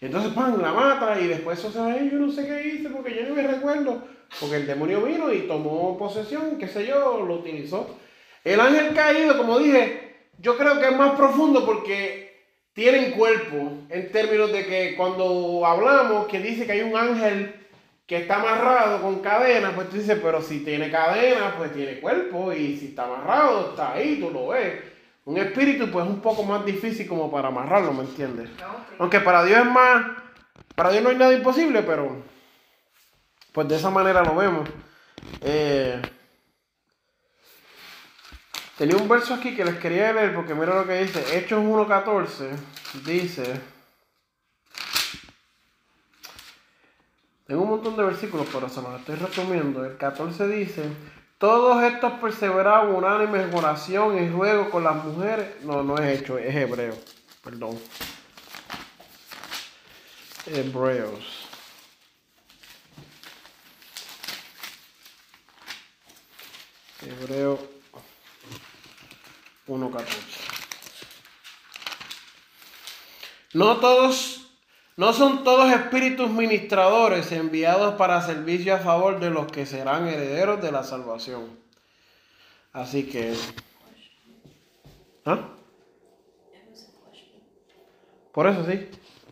Y 0.00 0.06
entonces, 0.06 0.32
pan, 0.32 0.60
la 0.60 0.72
mata 0.72 1.18
y 1.20 1.26
después 1.26 1.58
eso 1.58 1.70
se 1.70 1.78
va, 1.78 1.92
"Ay, 1.92 2.10
yo 2.12 2.18
no 2.18 2.30
sé 2.30 2.46
qué 2.46 2.66
hice 2.68 2.88
porque 2.90 3.14
yo 3.14 3.28
no 3.28 3.34
me 3.34 3.46
recuerdo. 3.46 4.02
Porque 4.40 4.56
el 4.56 4.66
demonio 4.66 5.02
vino 5.02 5.32
y 5.32 5.40
tomó 5.46 5.96
posesión, 5.96 6.58
qué 6.58 6.66
sé 6.66 6.86
yo, 6.86 7.24
lo 7.24 7.34
utilizó. 7.36 7.96
El 8.42 8.60
ángel 8.60 8.94
caído, 8.94 9.36
como 9.38 9.58
dije, 9.58 10.16
yo 10.38 10.56
creo 10.56 10.78
que 10.80 10.86
es 10.88 10.96
más 10.96 11.14
profundo 11.16 11.64
porque 11.64 12.42
tienen 12.72 13.12
cuerpo 13.12 13.72
en 13.88 14.10
términos 14.10 14.50
de 14.52 14.66
que 14.66 14.96
cuando 14.96 15.64
hablamos 15.64 16.26
que 16.26 16.40
dice 16.40 16.66
que 16.66 16.72
hay 16.72 16.80
un 16.82 16.96
ángel 16.96 17.54
que 18.06 18.18
está 18.18 18.36
amarrado 18.36 19.00
con 19.00 19.20
cadenas, 19.20 19.72
pues 19.74 19.88
tú 19.88 19.96
dices, 19.96 20.18
pero 20.22 20.42
si 20.42 20.60
tiene 20.60 20.90
cadenas, 20.90 21.54
pues 21.56 21.72
tiene 21.72 22.00
cuerpo, 22.00 22.52
y 22.52 22.76
si 22.76 22.88
está 22.88 23.04
amarrado, 23.04 23.70
está 23.70 23.94
ahí, 23.94 24.20
tú 24.20 24.30
lo 24.30 24.48
ves. 24.48 24.82
Un 25.24 25.38
espíritu, 25.38 25.90
pues 25.90 26.04
es 26.04 26.10
un 26.10 26.20
poco 26.20 26.42
más 26.42 26.66
difícil 26.66 27.08
como 27.08 27.30
para 27.30 27.48
amarrarlo, 27.48 27.94
¿me 27.94 28.02
entiendes? 28.02 28.50
Aunque 28.98 29.20
para 29.20 29.42
Dios 29.42 29.60
es 29.60 29.64
más, 29.64 30.04
para 30.74 30.90
Dios 30.90 31.02
no 31.02 31.08
hay 31.08 31.16
nada 31.16 31.32
imposible, 31.32 31.82
pero 31.82 32.22
pues 33.52 33.68
de 33.68 33.76
esa 33.76 33.88
manera 33.88 34.22
lo 34.22 34.36
vemos. 34.36 34.68
Eh, 35.40 36.02
tenía 38.76 38.96
un 38.96 39.08
verso 39.08 39.32
aquí 39.32 39.56
que 39.56 39.64
les 39.64 39.76
quería 39.76 40.12
leer 40.12 40.34
porque 40.34 40.54
mira 40.54 40.74
lo 40.74 40.86
que 40.86 41.04
dice, 41.04 41.38
Hechos 41.38 41.64
1.14, 41.64 42.50
dice, 43.06 43.60
tengo 47.46 47.62
un 47.62 47.70
montón 47.70 47.96
de 47.96 48.04
versículos, 48.04 48.46
pero 48.52 48.68
se 48.68 48.80
los 48.82 48.98
estoy 49.00 49.16
resumiendo. 49.16 49.84
El 49.84 49.96
14 49.96 50.48
dice, 50.48 50.82
todos 51.38 51.82
estos 51.82 52.12
perseveraban 52.14 52.94
unánimes 52.94 53.48
en 53.48 53.54
oración 53.54 54.22
y 54.22 54.28
ruego 54.28 54.70
con 54.70 54.84
las 54.84 55.04
mujeres. 55.04 55.62
No, 55.62 55.82
no 55.82 55.98
es 55.98 56.20
hecho, 56.20 56.38
es 56.38 56.54
hebreo, 56.54 56.96
perdón. 57.42 57.78
Hebreos. 60.46 61.48
Hebreo 67.02 67.58
1.14. 69.66 70.04
No 73.54 73.76
todos, 73.76 74.43
no 74.96 75.12
son 75.12 75.42
todos 75.42 75.72
espíritus 75.72 76.30
ministradores 76.30 77.32
enviados 77.32 77.94
para 77.94 78.22
servicio 78.22 78.74
a 78.74 78.78
favor 78.78 79.18
de 79.18 79.30
los 79.30 79.50
que 79.50 79.66
serán 79.66 80.06
herederos 80.06 80.62
de 80.62 80.70
la 80.70 80.84
salvación. 80.84 81.58
Así 82.72 83.04
que. 83.04 83.34
¿Ah? 85.24 85.48
Por 88.32 88.46
eso 88.46 88.64
sí. 88.70 88.88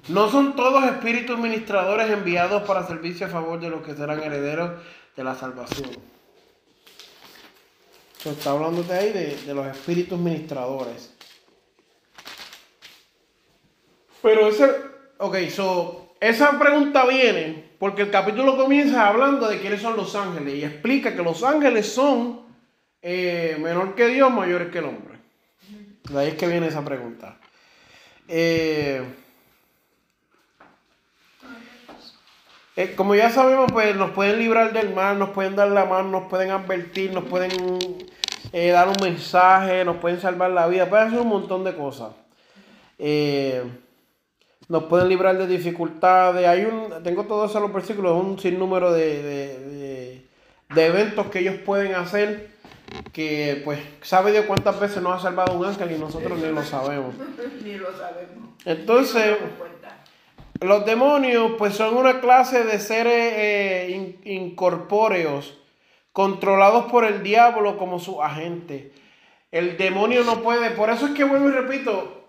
No 0.09 0.29
son 0.31 0.57
todos 0.57 0.85
espíritus 0.85 1.39
ministradores 1.39 2.11
enviados 2.11 2.63
para 2.63 2.85
servicio 2.87 3.27
a 3.27 3.31
favor 3.31 3.61
de 3.61 3.71
los 3.71 3.83
que 3.83 3.95
serán 3.95 4.21
herederos 4.21 4.83
de 5.15 5.25
la 5.25 5.37
salvación. 5.37 5.91
Está 8.25 8.51
hablando 8.51 8.83
de 8.83 8.95
ahí 8.95 9.13
de, 9.13 9.37
de 9.37 9.55
los 9.55 9.67
espíritus 9.67 10.19
ministradores. 10.19 11.13
Pero 14.23 14.49
ese, 14.49 14.92
ok, 15.23 15.37
so, 15.51 16.15
esa 16.21 16.59
pregunta 16.59 17.07
viene 17.07 17.71
porque 17.79 18.03
el 18.03 18.11
capítulo 18.11 18.57
comienza 18.57 19.09
hablando 19.09 19.49
de 19.49 19.61
quiénes 19.61 19.81
son 19.81 19.97
los 19.97 20.15
ángeles 20.17 20.55
y 20.55 20.65
explica 20.65 21.15
que 21.15 21.23
los 21.23 21.45
ángeles 21.45 21.93
son 21.93 22.43
eh, 23.01 23.57
menor 23.61 23.95
que 23.95 24.09
Dios, 24.09 24.33
mayores 24.33 24.71
que 24.71 24.79
el 24.79 24.87
hombre. 24.87 25.19
De 26.09 26.19
ahí 26.19 26.29
es 26.29 26.35
que 26.35 26.49
viene 26.49 26.67
esa 26.67 26.85
pregunta. 26.85 27.39
Eh, 28.27 29.05
eh, 32.75 32.95
como 32.97 33.15
ya 33.15 33.31
sabemos, 33.31 33.71
pues 33.71 33.95
nos 33.95 34.11
pueden 34.11 34.41
librar 34.41 34.73
del 34.73 34.93
mal, 34.93 35.21
nos 35.21 35.31
pueden 35.31 35.55
dar 35.55 35.69
la 35.69 35.85
mano, 35.85 36.09
nos 36.11 36.29
pueden 36.29 36.51
advertir, 36.51 37.13
nos 37.13 37.25
pueden 37.25 37.51
dar 38.53 38.89
un 38.89 38.97
mensaje, 39.01 39.85
nos 39.85 39.99
pueden 39.99 40.21
salvar 40.21 40.51
la 40.51 40.67
vida, 40.67 40.91
pueden 40.91 41.07
hacer 41.07 41.21
un 41.21 41.29
montón 41.29 41.63
de 41.63 41.77
cosas. 41.77 42.11
Nos 44.69 44.85
pueden 44.85 45.09
librar 45.09 45.37
de 45.39 45.47
dificultades. 45.47 46.47
Hay 46.47 46.65
un, 46.65 47.03
tengo 47.03 47.25
todos 47.25 47.51
esos 47.51 47.63
los 47.63 47.73
versículos, 47.73 48.13
un 48.23 48.39
sinnúmero 48.39 48.93
de, 48.93 49.23
de, 49.23 49.59
de, 49.59 50.27
de 50.75 50.87
eventos 50.87 51.27
que 51.27 51.41
ellos 51.41 51.57
pueden 51.65 51.95
hacer 51.95 52.51
que 53.13 53.63
pues 53.65 53.81
sabe 54.03 54.33
Dios 54.33 54.45
cuántas 54.47 54.79
veces 54.79 55.03
nos 55.03 55.15
ha 55.19 55.23
salvado 55.23 55.55
un 55.59 55.65
ángel 55.65 55.93
y 55.93 55.99
nosotros 55.99 56.39
ni 56.39 56.49
lo 56.53 56.63
sabemos. 56.63 57.15
Ni 57.65 57.75
lo 57.75 57.91
sabemos. 57.97 58.51
Entonces, 58.67 59.37
los 60.61 60.85
demonios 60.85 61.53
pues 61.59 61.75
son 61.75 61.97
una 61.97 62.21
clase 62.21 62.65
de 62.65 62.79
seres 62.79 63.33
eh, 63.37 63.91
in- 63.91 64.21
incorpóreos 64.31 65.59
controlados 66.13 66.91
por 66.93 67.05
el 67.07 67.23
diablo 67.23 67.79
como 67.79 67.99
su 67.99 68.23
agente. 68.23 68.93
El 69.51 69.77
demonio 69.79 70.23
no 70.25 70.43
puede, 70.43 70.71
por 70.71 70.91
eso 70.91 71.07
es 71.07 71.13
que 71.13 71.25
vuelvo 71.25 71.49
y 71.49 71.53
repito, 71.53 72.25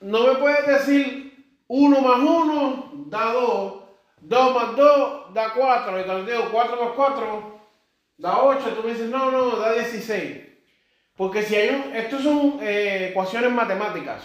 no 0.00 0.26
me 0.26 0.34
puedes 0.38 0.66
decir 0.66 1.33
uno 1.68 2.00
más 2.00 2.18
uno 2.18 2.90
da 3.06 3.32
dos, 3.32 3.74
dos 4.20 4.54
más 4.54 4.76
dos 4.76 5.34
da 5.34 5.52
cuatro, 5.54 6.00
y 6.00 6.04
cuando 6.04 6.30
digo 6.30 6.48
cuatro 6.50 6.84
más 6.84 6.92
cuatro 6.94 7.60
da 8.16 8.42
ocho, 8.42 8.70
tú 8.74 8.82
me 8.82 8.92
dices 8.92 9.08
no, 9.08 9.30
no, 9.30 9.56
da 9.56 9.72
16. 9.72 10.42
Porque 11.16 11.42
si 11.42 11.54
hay 11.54 11.68
un, 11.70 11.94
estos 11.94 12.22
son 12.22 12.58
eh, 12.60 13.08
ecuaciones 13.10 13.52
matemáticas. 13.52 14.22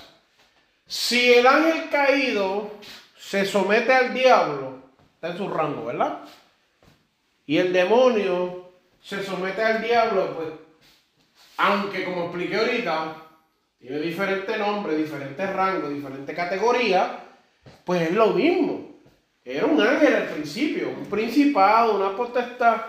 Si 0.88 1.34
el 1.34 1.46
ángel 1.46 1.90
caído 1.90 2.72
se 3.16 3.46
somete 3.46 3.94
al 3.94 4.14
diablo, 4.14 4.82
está 5.14 5.30
en 5.30 5.38
su 5.38 5.48
rango, 5.48 5.86
¿verdad? 5.86 6.22
Y 7.46 7.58
el 7.58 7.72
demonio 7.72 8.72
se 9.02 9.24
somete 9.24 9.64
al 9.64 9.84
diablo, 9.84 10.36
pues, 10.36 10.50
aunque 11.58 12.06
como 12.06 12.26
expliqué 12.26 12.58
ahorita, 12.58 13.16
tiene 13.80 14.00
diferente 14.00 14.58
nombre, 14.58 14.96
diferente 14.96 15.46
rango, 15.46 15.90
diferente 15.90 16.34
categoría, 16.34 17.29
pues 17.86 18.03
es 18.03 18.11
lo 18.13 18.28
mismo. 18.28 18.89
Era 19.43 19.65
un 19.65 19.82
ángel 19.82 20.15
al 20.15 20.28
principio, 20.28 20.89
un 20.89 21.05
principado, 21.05 21.95
una 21.95 22.15
potestad. 22.15 22.82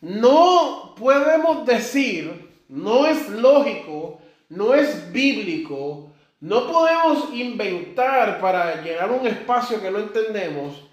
No 0.00 0.94
podemos 0.96 1.66
decir, 1.66 2.50
no 2.68 3.06
es 3.06 3.28
lógico, 3.28 4.20
no 4.48 4.74
es 4.74 5.10
bíblico, 5.12 6.10
no 6.40 6.70
podemos 6.70 7.32
inventar 7.32 8.40
para 8.40 8.82
llenar 8.82 9.10
un 9.10 9.26
espacio 9.26 9.80
que 9.80 9.90
no 9.90 9.98
entendemos, 9.98 10.84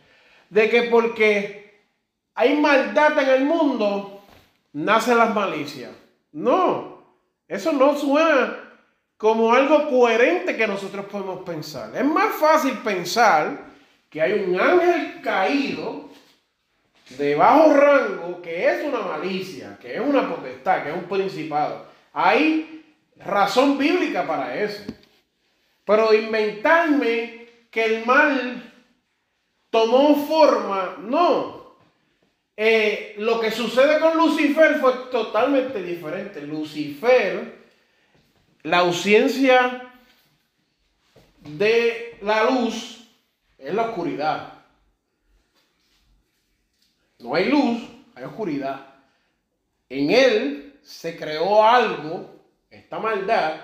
de 0.49 0.69
que 0.69 0.84
porque 0.84 1.81
hay 2.34 2.55
maldad 2.55 3.17
en 3.19 3.29
el 3.29 3.45
mundo, 3.45 4.21
nacen 4.71 5.17
las 5.17 5.34
malicias. 5.36 5.91
No, 6.31 7.03
eso 7.47 7.71
no 7.73 7.95
suena 7.95 8.62
como 9.24 9.53
algo 9.53 9.89
coherente 9.89 10.57
que 10.57 10.67
nosotros 10.67 11.05
podemos 11.05 11.45
pensar. 11.45 11.95
Es 11.95 12.03
más 12.03 12.36
fácil 12.36 12.74
pensar 12.80 13.57
que 14.09 14.21
hay 14.21 14.34
un 14.34 14.59
ángel 14.59 15.21
caído 15.21 16.09
de 17.17 17.34
bajo 17.34 17.74
rango 17.74 18.41
que 18.41 18.69
es 18.69 18.84
una 18.84 18.99
malicia, 18.99 19.78
que 19.82 19.95
es 19.95 20.01
una 20.01 20.28
potestad, 20.28 20.84
que 20.84 20.89
es 20.89 20.95
un 20.95 21.05
principado. 21.05 21.86
Hay 22.11 22.84
razón 23.15 23.78
bíblica 23.78 24.28
para 24.28 24.61
eso. 24.61 24.84
Pero 25.86 26.13
inventarme 26.13 27.47
que 27.71 27.86
el 27.86 28.05
mal 28.05 28.74
tomó 29.69 30.17
forma, 30.28 30.97
no. 30.99 31.78
Eh, 32.57 33.15
lo 33.19 33.39
que 33.39 33.51
sucede 33.51 34.01
con 34.01 34.17
Lucifer 34.17 34.82
fue 34.82 34.91
totalmente 35.09 35.82
diferente. 35.82 36.41
Lucifer, 36.41 37.62
la 38.64 38.80
ausencia 38.80 39.93
de 41.39 42.18
la 42.22 42.49
luz 42.49 43.05
es 43.57 43.74
la 43.74 43.89
oscuridad. 43.89 44.53
No 47.20 47.36
hay 47.36 47.45
luz, 47.45 47.82
hay 48.16 48.24
oscuridad. 48.24 48.88
En 49.89 50.11
él 50.11 50.80
se 50.82 51.18
creó 51.18 51.64
algo, 51.64 52.41
esta 52.70 52.99
maldad, 52.99 53.61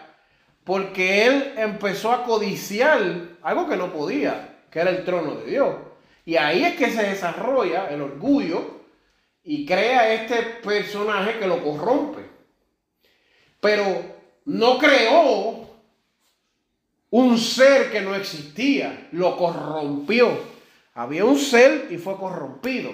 porque 0.63 1.25
él 1.25 1.53
empezó 1.57 2.11
a 2.11 2.23
codiciar 2.23 3.01
algo 3.41 3.67
que 3.67 3.77
no 3.77 3.91
podía, 3.91 4.63
que 4.69 4.79
era 4.79 4.91
el 4.91 5.03
trono 5.03 5.35
de 5.35 5.51
Dios. 5.51 5.75
Y 6.25 6.35
ahí 6.35 6.63
es 6.63 6.75
que 6.75 6.91
se 6.91 7.03
desarrolla 7.03 7.89
el 7.89 8.01
orgullo 8.01 8.81
y 9.43 9.65
crea 9.65 10.13
este 10.13 10.43
personaje 10.63 11.39
que 11.39 11.47
lo 11.47 11.63
corrompe. 11.63 12.23
Pero 13.59 14.18
no 14.49 14.79
creó 14.79 15.69
un 17.11 17.37
ser 17.37 17.91
que 17.91 18.01
no 18.01 18.15
existía, 18.15 19.07
lo 19.11 19.37
corrompió. 19.37 20.27
Había 20.95 21.23
un 21.23 21.37
ser 21.37 21.87
y 21.91 21.97
fue 21.97 22.17
corrompido. 22.17 22.91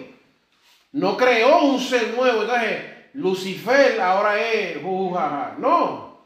No 0.91 1.15
creó 1.15 1.63
un 1.63 1.79
ser 1.79 2.13
nuevo. 2.13 2.41
Entonces, 2.41 2.83
Lucifer 3.13 4.01
ahora 4.01 4.37
es 4.41 4.83
jujaja. 4.83 5.55
No, 5.57 6.17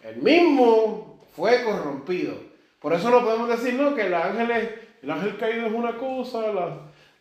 el 0.00 0.22
mismo 0.22 1.24
fue 1.34 1.64
corrompido. 1.64 2.34
Por 2.80 2.92
eso 2.92 3.10
no 3.10 3.24
podemos 3.24 3.48
decir 3.48 3.74
no, 3.74 3.96
que 3.96 4.02
el 4.02 4.14
ángel, 4.14 4.78
el 5.02 5.10
ángel 5.10 5.36
caído 5.38 5.66
es 5.66 5.72
una 5.72 5.96
cosa, 5.96 6.40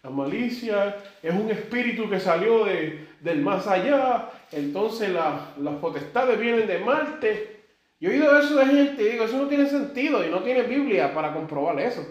la 0.04 0.10
malicia 0.10 0.96
es 1.22 1.34
un 1.34 1.50
espíritu 1.52 2.10
que 2.10 2.20
salió 2.20 2.66
de, 2.66 3.08
del 3.22 3.42
más 3.42 3.68
allá. 3.68 4.30
Entonces 4.52 5.10
la- 5.10 5.52
las 5.60 5.76
potestades 5.76 6.40
vienen 6.40 6.68
de 6.68 6.80
Marte. 6.80 7.58
Yo 8.00 8.10
he 8.10 8.14
oído 8.14 8.40
eso 8.40 8.56
de 8.58 8.66
gente 8.68 9.02
y 9.04 9.12
digo, 9.14 9.26
eso 9.26 9.38
no 9.38 9.48
tiene 9.48 9.68
sentido 9.68 10.26
y 10.26 10.30
no 10.30 10.42
tiene 10.44 10.62
Biblia 10.64 11.14
para 11.14 11.34
comprobar 11.34 11.80
eso. 11.80 12.06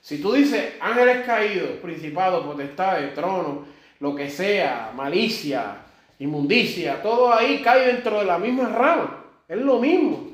Si 0.00 0.20
tú 0.20 0.32
dices 0.32 0.74
ángeles 0.80 1.24
caídos, 1.24 1.70
principados, 1.82 2.44
potestades, 2.44 3.14
trono, 3.14 3.64
lo 4.00 4.14
que 4.14 4.28
sea, 4.30 4.92
malicia, 4.94 5.76
inmundicia, 6.18 7.00
todo 7.02 7.32
ahí 7.32 7.60
cae 7.62 7.86
dentro 7.86 8.18
de 8.18 8.24
la 8.24 8.38
misma 8.38 8.68
rama. 8.68 9.24
Es 9.48 9.56
lo 9.58 9.78
mismo. 9.78 10.32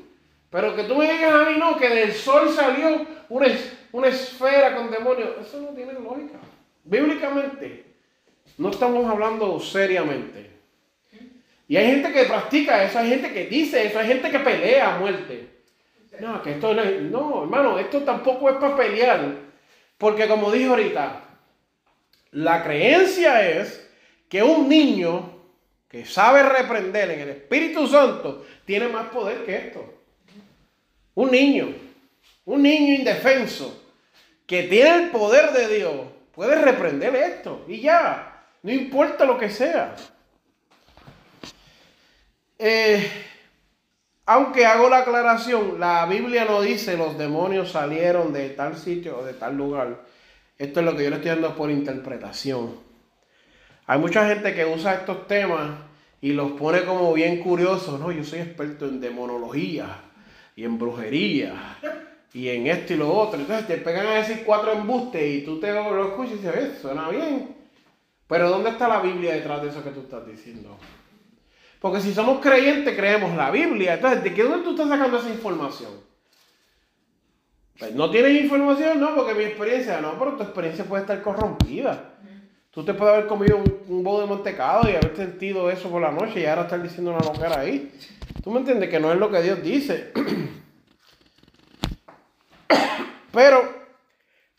Pero 0.49 0.75
que 0.75 0.83
tú 0.83 0.95
me 0.95 1.11
digas 1.11 1.33
a 1.33 1.49
mí, 1.49 1.57
no, 1.57 1.77
que 1.77 1.89
del 1.89 2.11
sol 2.13 2.49
salió 2.49 3.05
una, 3.29 3.47
una 3.91 4.07
esfera 4.07 4.75
con 4.75 4.89
demonios, 4.91 5.29
eso 5.41 5.59
no 5.61 5.67
tiene 5.69 5.93
lógica. 5.93 6.37
Bíblicamente, 6.85 7.83
no 8.57 8.69
estamos 8.69 9.05
hablando 9.09 9.59
seriamente. 9.59 10.51
Y 11.67 11.77
hay 11.77 11.87
gente 11.87 12.13
que 12.13 12.25
practica 12.25 12.83
eso, 12.83 12.99
hay 12.99 13.09
gente 13.09 13.33
que 13.33 13.47
dice 13.47 13.87
eso, 13.87 13.97
hay 13.99 14.07
gente 14.07 14.29
que 14.29 14.39
pelea 14.39 14.95
a 14.95 14.99
muerte. 14.99 15.47
No, 16.19 16.41
que 16.43 16.51
esto 16.51 16.73
no, 16.73 16.81
es- 16.83 17.01
no, 17.01 17.43
hermano, 17.43 17.77
esto 17.79 18.01
tampoco 18.03 18.49
es 18.49 18.57
para 18.57 18.77
pelear. 18.77 19.35
Porque 19.97 20.27
como 20.27 20.51
dije 20.51 20.67
ahorita, 20.67 21.23
la 22.31 22.63
creencia 22.63 23.49
es 23.49 23.89
que 24.29 24.43
un 24.43 24.69
niño 24.69 25.33
que 25.89 26.05
sabe 26.05 26.43
reprender 26.43 27.09
en 27.11 27.19
el 27.21 27.29
Espíritu 27.29 27.87
Santo 27.87 28.45
tiene 28.65 28.87
más 28.87 29.07
poder 29.09 29.43
que 29.43 29.55
esto. 29.55 29.93
Un 31.15 31.31
niño, 31.31 31.73
un 32.45 32.61
niño 32.61 32.93
indefenso, 32.93 33.83
que 34.45 34.63
tiene 34.63 35.05
el 35.05 35.09
poder 35.11 35.51
de 35.51 35.75
Dios, 35.77 35.95
puede 36.35 36.61
reprender 36.61 37.15
esto 37.15 37.65
y 37.67 37.81
ya, 37.81 38.43
no 38.61 38.71
importa 38.71 39.25
lo 39.25 39.37
que 39.37 39.49
sea. 39.49 39.95
Eh, 42.59 43.09
aunque 44.25 44.65
hago 44.65 44.89
la 44.89 44.99
aclaración, 44.99 45.79
la 45.79 46.05
Biblia 46.05 46.45
no 46.45 46.61
dice 46.61 46.97
los 46.97 47.17
demonios 47.17 47.71
salieron 47.71 48.33
de 48.33 48.49
tal 48.49 48.75
sitio 48.77 49.19
o 49.19 49.23
de 49.23 49.33
tal 49.33 49.55
lugar. 49.55 50.03
Esto 50.57 50.79
es 50.79 50.85
lo 50.85 50.95
que 50.95 51.03
yo 51.03 51.09
le 51.09 51.17
estoy 51.17 51.31
dando 51.31 51.55
por 51.55 51.69
interpretación. 51.69 52.79
Hay 53.87 53.99
mucha 53.99 54.27
gente 54.27 54.53
que 54.53 54.65
usa 54.65 54.95
estos 54.95 55.27
temas 55.27 55.77
y 56.21 56.33
los 56.33 56.53
pone 56.53 56.83
como 56.85 57.13
bien 57.13 57.43
curiosos. 57.43 57.99
No, 57.99 58.11
yo 58.11 58.23
soy 58.23 58.39
experto 58.39 58.87
en 58.87 58.99
demonología 58.99 60.01
y 60.55 60.63
en 60.63 60.79
brujería 60.79 61.77
y 62.35 62.49
en 62.49 62.67
esto 62.67 62.93
y 62.93 62.97
lo 62.97 63.13
otro. 63.13 63.39
Entonces 63.39 63.65
te 63.65 63.77
pegan 63.77 64.07
a 64.07 64.15
decir 64.15 64.43
cuatro 64.45 64.73
embustes 64.73 65.23
y 65.23 65.45
tú 65.45 65.57
te 65.57 65.71
lo 65.71 66.09
escuchas 66.09 66.33
y 66.33 66.37
dices, 66.39 66.79
suena 66.81 67.07
bien. 67.07 67.55
Pero 68.27 68.49
¿dónde 68.49 68.71
está 68.71 68.89
la 68.89 68.99
Biblia 68.99 69.33
detrás 69.33 69.61
de 69.61 69.69
eso 69.69 69.81
que 69.81 69.91
tú 69.91 70.01
estás 70.01 70.27
diciendo? 70.27 70.77
Porque 71.79 72.01
si 72.01 72.13
somos 72.13 72.41
creyentes, 72.41 72.93
creemos 72.93 73.37
la 73.37 73.51
Biblia. 73.51 73.93
Entonces, 73.93 74.21
¿de 74.21 74.33
qué 74.33 74.43
dónde 74.43 74.65
tú 74.65 74.71
estás 74.71 74.89
sacando 74.89 75.17
esa 75.17 75.29
información? 75.29 75.91
Pues 77.79 77.95
no 77.95 78.11
tienes 78.11 78.41
información, 78.41 78.99
no, 78.99 79.15
porque 79.15 79.33
mi 79.33 79.45
experiencia, 79.45 80.01
no, 80.01 80.19
pero 80.19 80.35
tu 80.35 80.43
experiencia 80.43 80.83
puede 80.83 81.03
estar 81.03 81.21
corrompida. 81.21 82.15
Tú 82.69 82.83
te 82.83 82.93
puedes 82.93 83.13
haber 83.13 83.27
comido 83.27 83.55
un, 83.55 83.81
un 83.87 84.03
bodo 84.03 84.21
de 84.21 84.27
mantecado 84.27 84.89
y 84.89 84.95
haber 84.95 85.15
sentido 85.15 85.71
eso 85.71 85.89
por 85.89 86.01
la 86.01 86.11
noche 86.11 86.41
y 86.41 86.45
ahora 86.45 86.63
estar 86.63 86.83
diciendo 86.83 87.11
una 87.11 87.21
loquera 87.21 87.61
ahí. 87.61 87.93
¿Tú 88.43 88.51
me 88.51 88.59
entiendes? 88.59 88.89
Que 88.89 88.99
no 88.99 89.13
es 89.13 89.17
lo 89.17 89.31
que 89.31 89.41
Dios 89.41 89.63
dice. 89.63 90.11
Pero, 93.35 93.69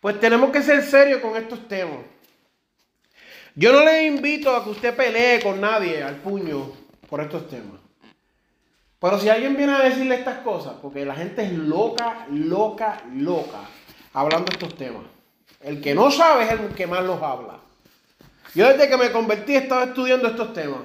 pues 0.01 0.21
tenemos 0.21 0.51
que 0.51 0.63
ser 0.63 0.85
serios 0.85 1.23
con 1.23 1.35
estos 1.35 1.67
temas. 1.67 2.01
Yo 3.55 3.73
no 3.73 3.83
le 3.83 4.05
invito 4.05 4.55
a 4.55 4.63
que 4.63 4.71
usted 4.71 4.95
pelee 4.95 5.43
con 5.43 5.59
nadie 5.63 6.03
al 6.03 6.17
puño 6.17 6.73
por 7.09 7.23
estos 7.23 7.49
temas. 7.49 7.81
Pero 9.01 9.19
si 9.19 9.31
alguien 9.31 9.57
viene 9.57 9.73
a 9.73 9.79
decirle 9.79 10.17
estas 10.17 10.41
cosas, 10.41 10.75
porque 10.83 11.07
la 11.07 11.15
gente 11.15 11.43
es 11.43 11.53
loca, 11.53 12.27
loca, 12.31 13.03
loca, 13.15 13.61
hablando 14.13 14.53
estos 14.53 14.77
temas. 14.77 15.05
El 15.63 15.81
que 15.81 15.95
no 15.95 16.11
sabe 16.11 16.45
es 16.45 16.51
el 16.51 16.75
que 16.75 16.87
más 16.87 17.03
los 17.03 17.23
habla. 17.23 17.61
Yo 18.55 18.69
desde 18.69 18.91
que 18.91 18.97
me 18.99 19.11
convertí 19.11 19.55
he 19.55 19.59
estado 19.59 19.85
estudiando 19.85 20.29
estos 20.29 20.53
temas. 20.53 20.81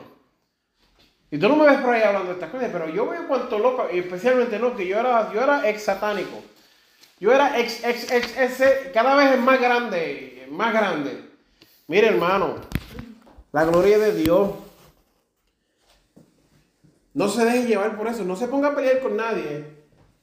Y 1.30 1.38
tú 1.38 1.50
no 1.50 1.58
me 1.58 1.66
ves 1.66 1.80
por 1.80 1.94
ahí 1.94 2.04
hablando 2.04 2.30
de 2.30 2.34
estas 2.36 2.52
cosas, 2.52 2.70
pero 2.72 2.88
yo 2.88 3.06
veo 3.08 3.28
cuánto 3.28 3.60
loco, 3.60 3.90
especialmente 3.92 4.60
no, 4.60 4.76
que 4.78 4.88
yo 4.88 4.98
era, 4.98 5.32
yo 5.34 5.42
era 5.42 5.70
ex 5.70 5.84
satánico. 5.84 6.42
Yo 7.22 7.32
era 7.32 7.60
ex, 7.60 7.84
ex, 7.84 8.12
ex, 8.12 8.92
cada 8.96 9.16
vez 9.16 9.34
es 9.34 9.40
más 9.40 9.62
grande, 9.62 10.48
más 10.50 10.74
grande. 10.74 11.30
Mire 11.88 12.08
hermano, 12.08 12.56
la 13.52 13.64
gloria 13.64 14.00
de 14.00 14.16
Dios. 14.16 14.50
No 17.14 17.30
se 17.30 17.46
deje 17.46 17.68
llevar 17.68 17.96
por 17.96 18.08
eso, 18.08 18.24
no 18.26 18.36
se 18.36 18.48
ponga 18.48 18.70
a 18.70 18.76
pelear 18.76 19.02
con 19.02 19.16
nadie. 19.16 19.68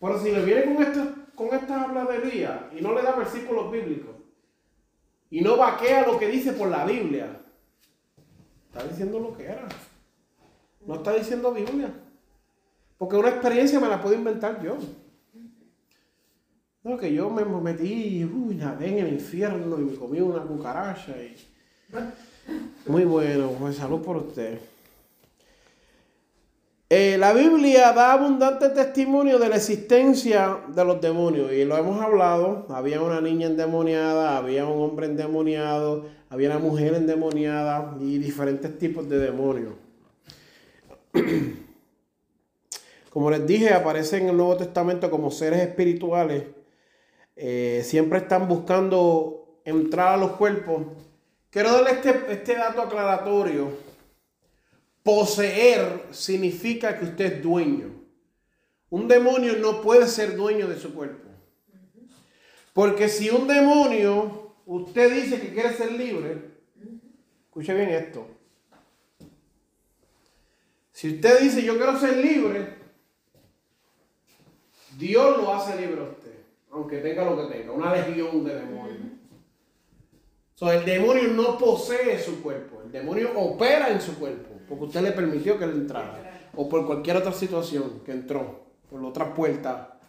Pero 0.01 0.20
si 0.20 0.32
le 0.32 0.44
viene 0.44 0.64
con 0.64 0.82
esta, 0.82 1.14
con 1.36 1.55
esta 1.55 1.84
habladería 1.84 2.68
y 2.76 2.80
no 2.80 2.92
le 2.92 3.03
da 3.03 3.12
versículos 3.12 3.70
bíblicos 3.70 4.16
y 5.30 5.40
no 5.40 5.57
vaquea 5.57 6.05
lo 6.05 6.18
que 6.18 6.26
dice 6.26 6.53
por 6.53 6.68
la 6.68 6.84
Biblia, 6.84 7.42
está 8.66 8.88
diciendo 8.88 9.20
lo 9.20 9.36
que 9.36 9.44
era. 9.44 9.68
No 10.84 10.96
está 10.96 11.12
diciendo 11.12 11.53
Biblia. 11.53 11.94
Porque 12.96 13.14
una 13.14 13.28
experiencia 13.28 13.78
me 13.78 13.86
la 13.86 14.03
puedo 14.03 14.16
inventar 14.16 14.61
yo. 14.64 14.78
No, 16.85 16.97
que 16.97 17.12
yo 17.12 17.29
me 17.29 17.45
metí, 17.45 18.24
uy, 18.24 18.55
nadé 18.55 18.89
en 18.89 18.99
el 18.99 19.12
infierno 19.14 19.79
y 19.79 19.83
me 19.83 19.95
comí 19.97 20.20
una 20.20 20.43
cucaracha. 20.43 21.12
Y... 21.16 21.37
Muy 22.91 23.05
bueno, 23.05 23.53
pues 23.59 23.76
salud 23.76 24.01
por 24.01 24.16
usted. 24.16 24.59
Eh, 26.91 27.18
la 27.18 27.35
Biblia 27.35 27.93
da 27.93 28.14
abundante 28.14 28.70
testimonio 28.70 29.39
de 29.39 29.51
la 29.51 29.57
existencia 29.57 30.59
de 30.68 30.85
los 30.87 30.99
demonios 31.03 31.53
y 31.53 31.64
lo 31.66 31.76
hemos 31.76 32.01
hablado. 32.01 32.64
Había 32.70 33.03
una 33.03 33.20
niña 33.20 33.49
endemoniada, 33.49 34.39
había 34.39 34.64
un 34.64 34.83
hombre 34.83 35.07
endemoniado, 35.07 36.07
había 36.31 36.49
una 36.49 36.61
mujer 36.61 36.95
endemoniada 36.95 37.95
y 38.01 38.16
diferentes 38.16 38.79
tipos 38.79 39.07
de 39.07 39.18
demonios. 39.18 39.74
Como 43.11 43.31
les 43.31 43.47
dije, 43.47 43.74
aparecen 43.74 44.22
en 44.22 44.29
el 44.31 44.37
Nuevo 44.39 44.57
Testamento 44.57 45.11
como 45.11 45.31
seres 45.31 45.61
espirituales. 45.61 46.45
Eh, 47.41 47.82
siempre 47.84 48.18
están 48.18 48.49
buscando 48.49 49.61
entrar 49.64 50.14
a 50.14 50.16
los 50.16 50.32
cuerpos. 50.32 50.89
Quiero 51.51 51.72
darle 51.72 51.93
este, 51.93 52.32
este 52.32 52.57
dato 52.57 52.82
aclaratorio. 52.82 53.70
Poseer 55.05 56.03
significa 56.11 56.99
que 56.99 57.05
usted 57.05 57.34
es 57.34 57.43
dueño. 57.43 57.93
Un 58.91 59.07
demonio 59.07 59.57
no 59.57 59.80
puede 59.82 60.09
ser 60.09 60.36
dueño 60.36 60.66
de 60.66 60.80
su 60.80 60.93
cuerpo. 60.93 61.28
Porque 62.72 63.09
si 63.09 63.30
un 63.30 63.47
demonio, 63.47 64.57
usted 64.66 65.14
dice 65.14 65.41
que 65.41 65.53
quiere 65.53 65.76
ser 65.76 65.93
libre, 65.93 66.43
escuche 67.47 67.72
bien 67.72 67.91
esto. 67.91 68.26
Si 70.91 71.14
usted 71.14 71.39
dice 71.39 71.62
yo 71.62 71.76
quiero 71.76 71.97
ser 72.01 72.16
libre, 72.16 72.74
Dios 74.99 75.36
lo 75.39 75.55
hace 75.55 75.80
libre 75.80 76.01
a 76.01 76.05
usted, 76.05 76.28
aunque 76.72 76.98
tenga 76.98 77.24
lo 77.24 77.36
que 77.36 77.54
tenga, 77.54 77.72
una 77.72 77.94
legión 77.94 78.44
de 78.44 78.54
demonios. 78.54 78.98
So, 80.54 80.72
el 80.72 80.84
demonio 80.84 81.28
no 81.28 81.56
posee 81.56 82.18
su 82.18 82.42
cuerpo, 82.42 82.82
el 82.84 82.90
demonio 82.90 83.30
opera 83.38 83.90
en 83.90 84.00
su 84.00 84.18
cuerpo, 84.18 84.54
porque 84.68 84.84
usted 84.84 85.02
le 85.02 85.12
permitió 85.12 85.56
que 85.56 85.64
él 85.64 85.70
entrara, 85.70 86.50
o 86.56 86.68
por 86.68 86.84
cualquier 86.84 87.16
otra 87.16 87.32
situación 87.32 88.00
que 88.04 88.12
entró, 88.12 88.66
por 88.90 89.00
la 89.00 89.08
otra 89.08 89.32
puerta. 89.34 90.00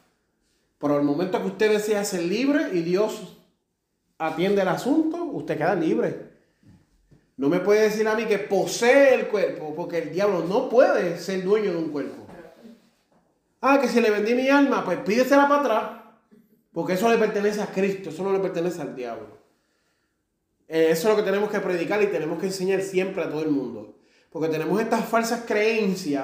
Pero 0.80 0.98
el 0.98 1.04
momento 1.04 1.40
que 1.40 1.48
usted 1.48 1.72
desea 1.72 2.04
ser 2.04 2.24
libre 2.24 2.70
y 2.74 2.82
Dios 2.82 3.38
atiende 4.18 4.64
el 4.64 4.70
asunto, 4.70 5.24
usted 5.24 5.58
queda 5.58 5.76
libre. 5.76 6.30
No 7.38 7.48
me 7.48 7.60
puede 7.60 7.84
decir 7.84 8.08
a 8.08 8.16
mí 8.16 8.26
que 8.26 8.40
posee 8.40 9.14
el 9.14 9.28
cuerpo, 9.28 9.74
porque 9.76 10.00
el 10.00 10.12
diablo 10.12 10.44
no 10.44 10.68
puede 10.68 11.18
ser 11.20 11.44
dueño 11.44 11.72
de 11.72 11.78
un 11.78 11.90
cuerpo. 11.90 12.26
Ah, 13.62 13.80
que 13.80 13.88
si 13.88 14.02
le 14.02 14.10
vendí 14.10 14.34
mi 14.34 14.50
alma, 14.50 14.84
pues 14.84 15.00
pídesela 15.00 15.48
para 15.48 15.62
atrás, 15.62 15.99
porque 16.80 16.94
eso 16.94 17.10
le 17.10 17.18
pertenece 17.18 17.62
a 17.62 17.68
Cristo, 17.68 18.10
eso 18.10 18.24
no 18.24 18.32
le 18.32 18.40
pertenece 18.40 18.82
al 18.82 18.96
diablo. 18.96 19.38
Eh, 20.66 20.88
eso 20.92 21.10
es 21.10 21.18
lo 21.18 21.22
que 21.22 21.30
tenemos 21.30 21.52
que 21.52 21.60
predicar 21.60 22.02
y 22.02 22.08
tenemos 22.08 22.40
que 22.40 22.46
enseñar 22.46 22.82
siempre 22.82 23.22
a 23.22 23.30
todo 23.30 23.42
el 23.42 23.50
mundo. 23.50 23.98
Porque 24.30 24.48
tenemos 24.48 24.80
estas 24.80 25.04
falsas 25.04 25.44
creencias, 25.46 26.24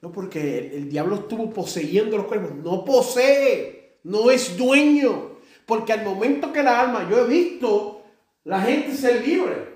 no 0.00 0.10
porque 0.10 0.56
el, 0.56 0.72
el 0.72 0.88
diablo 0.88 1.16
estuvo 1.16 1.50
poseyendo 1.50 2.16
los 2.16 2.24
cuerpos, 2.24 2.54
no 2.54 2.82
posee, 2.82 3.98
no 4.04 4.30
es 4.30 4.56
dueño. 4.56 5.32
Porque 5.66 5.92
al 5.92 6.02
momento 6.02 6.50
que 6.50 6.62
la 6.62 6.80
alma, 6.80 7.06
yo 7.10 7.18
he 7.18 7.28
visto 7.28 8.02
la 8.44 8.62
gente 8.62 8.96
ser 8.96 9.22
libre. 9.22 9.68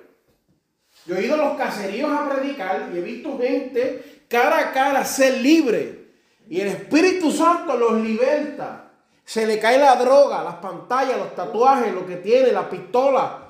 Yo 1.05 1.16
he 1.16 1.27
ido 1.27 1.35
a 1.35 1.49
los 1.49 1.59
caseríos 1.59 2.11
a 2.11 2.31
predicar 2.31 2.89
y 2.95 2.97
he 2.97 3.03
visto 3.03 3.39
gente 3.39 4.22
cara 4.27 4.70
a 4.70 4.72
cara 4.72 5.05
ser 5.05 5.43
libre. 5.43 6.07
Y 6.49 6.62
el 6.62 6.68
Espíritu 6.68 7.31
Santo 7.31 7.77
los 7.77 8.01
liberta. 8.01 8.84
Se 9.25 9.47
le 9.47 9.59
cae 9.59 9.79
la 9.79 9.97
droga, 9.97 10.43
las 10.43 10.57
pantallas, 10.57 11.18
los 11.18 11.35
tatuajes, 11.35 11.93
lo 11.93 12.07
que 12.07 12.16
tiene, 12.16 12.53
la 12.53 12.68
pistola. 12.68 13.41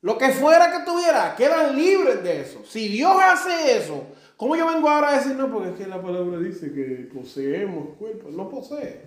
Lo 0.00 0.18
que 0.18 0.30
fuera 0.30 0.72
que 0.72 0.84
tuviera, 0.84 1.36
quedan 1.36 1.76
libres 1.76 2.24
de 2.24 2.40
eso. 2.40 2.64
Si 2.64 2.88
Dios 2.88 3.16
hace 3.22 3.76
eso, 3.76 4.04
¿cómo 4.36 4.56
yo 4.56 4.66
vengo 4.66 4.88
ahora 4.88 5.10
a 5.10 5.18
decir 5.18 5.36
no? 5.36 5.50
Porque 5.50 5.70
es 5.70 5.74
que 5.76 5.86
la 5.86 6.02
palabra 6.02 6.38
dice 6.38 6.72
que 6.72 7.08
poseemos 7.14 7.96
cuerpos. 7.98 8.32
No 8.32 8.50
posee. 8.50 9.02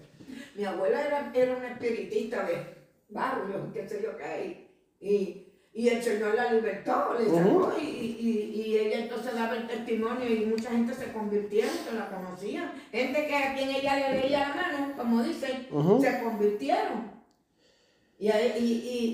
Mi 0.55 0.63
abuela 0.63 1.05
era, 1.05 1.31
era 1.33 1.57
una 1.57 1.67
espiritista 1.67 2.45
de 2.45 2.75
barrio, 3.09 3.71
qué 3.73 3.87
sé 3.87 4.01
yo 4.01 4.17
qué, 4.17 4.67
y, 4.99 5.44
y 5.77 5.89
el 5.89 6.01
Señor 6.01 6.35
la 6.35 6.53
libertó, 6.53 7.15
le 7.19 7.29
sacó, 7.29 7.73
y, 7.77 7.83
y, 7.83 8.61
y 8.65 8.77
ella 8.77 8.99
entonces 8.99 9.33
daba 9.35 9.57
el 9.57 9.67
testimonio 9.67 10.25
y 10.33 10.45
mucha 10.45 10.71
gente 10.71 10.93
se 10.93 11.11
convirtieron, 11.11 11.73
que 11.87 11.95
la 11.95 12.09
conocían. 12.09 12.71
Gente 12.93 13.27
que 13.27 13.35
a 13.35 13.53
quien 13.53 13.69
ella 13.71 13.95
le 14.09 14.21
leía 14.21 14.39
la 14.39 14.55
mano, 14.55 14.93
como 14.97 15.21
dicen, 15.21 15.67
se 16.01 16.23
convirtieron. 16.23 17.11
Y, 18.17 18.29
y, 18.29 18.35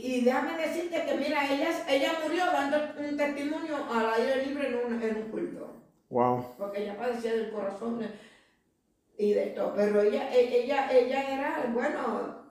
y, 0.05 0.13
y 0.17 0.21
déjame 0.21 0.55
decirte 0.61 1.03
que, 1.03 1.15
mira, 1.15 1.51
ella, 1.51 1.69
ella 1.89 2.11
murió 2.23 2.45
dando 2.45 2.77
un 3.09 3.17
testimonio 3.17 3.77
al 3.91 4.13
aire 4.13 4.45
libre 4.45 4.67
en 4.67 4.75
un, 4.93 5.01
en 5.01 5.15
un 5.17 5.23
culto 5.31 5.67
Wow. 6.11 6.45
porque 6.59 6.83
ella 6.83 6.95
padecía 6.97 7.31
del 7.33 7.51
corazón 7.51 8.05
y 9.17 9.33
de 9.33 9.47
todo, 9.47 9.73
pero 9.75 10.01
ella, 10.01 10.31
e- 10.31 10.63
ella, 10.63 10.91
ella 10.91 11.33
era, 11.33 11.71
bueno, 11.73 12.43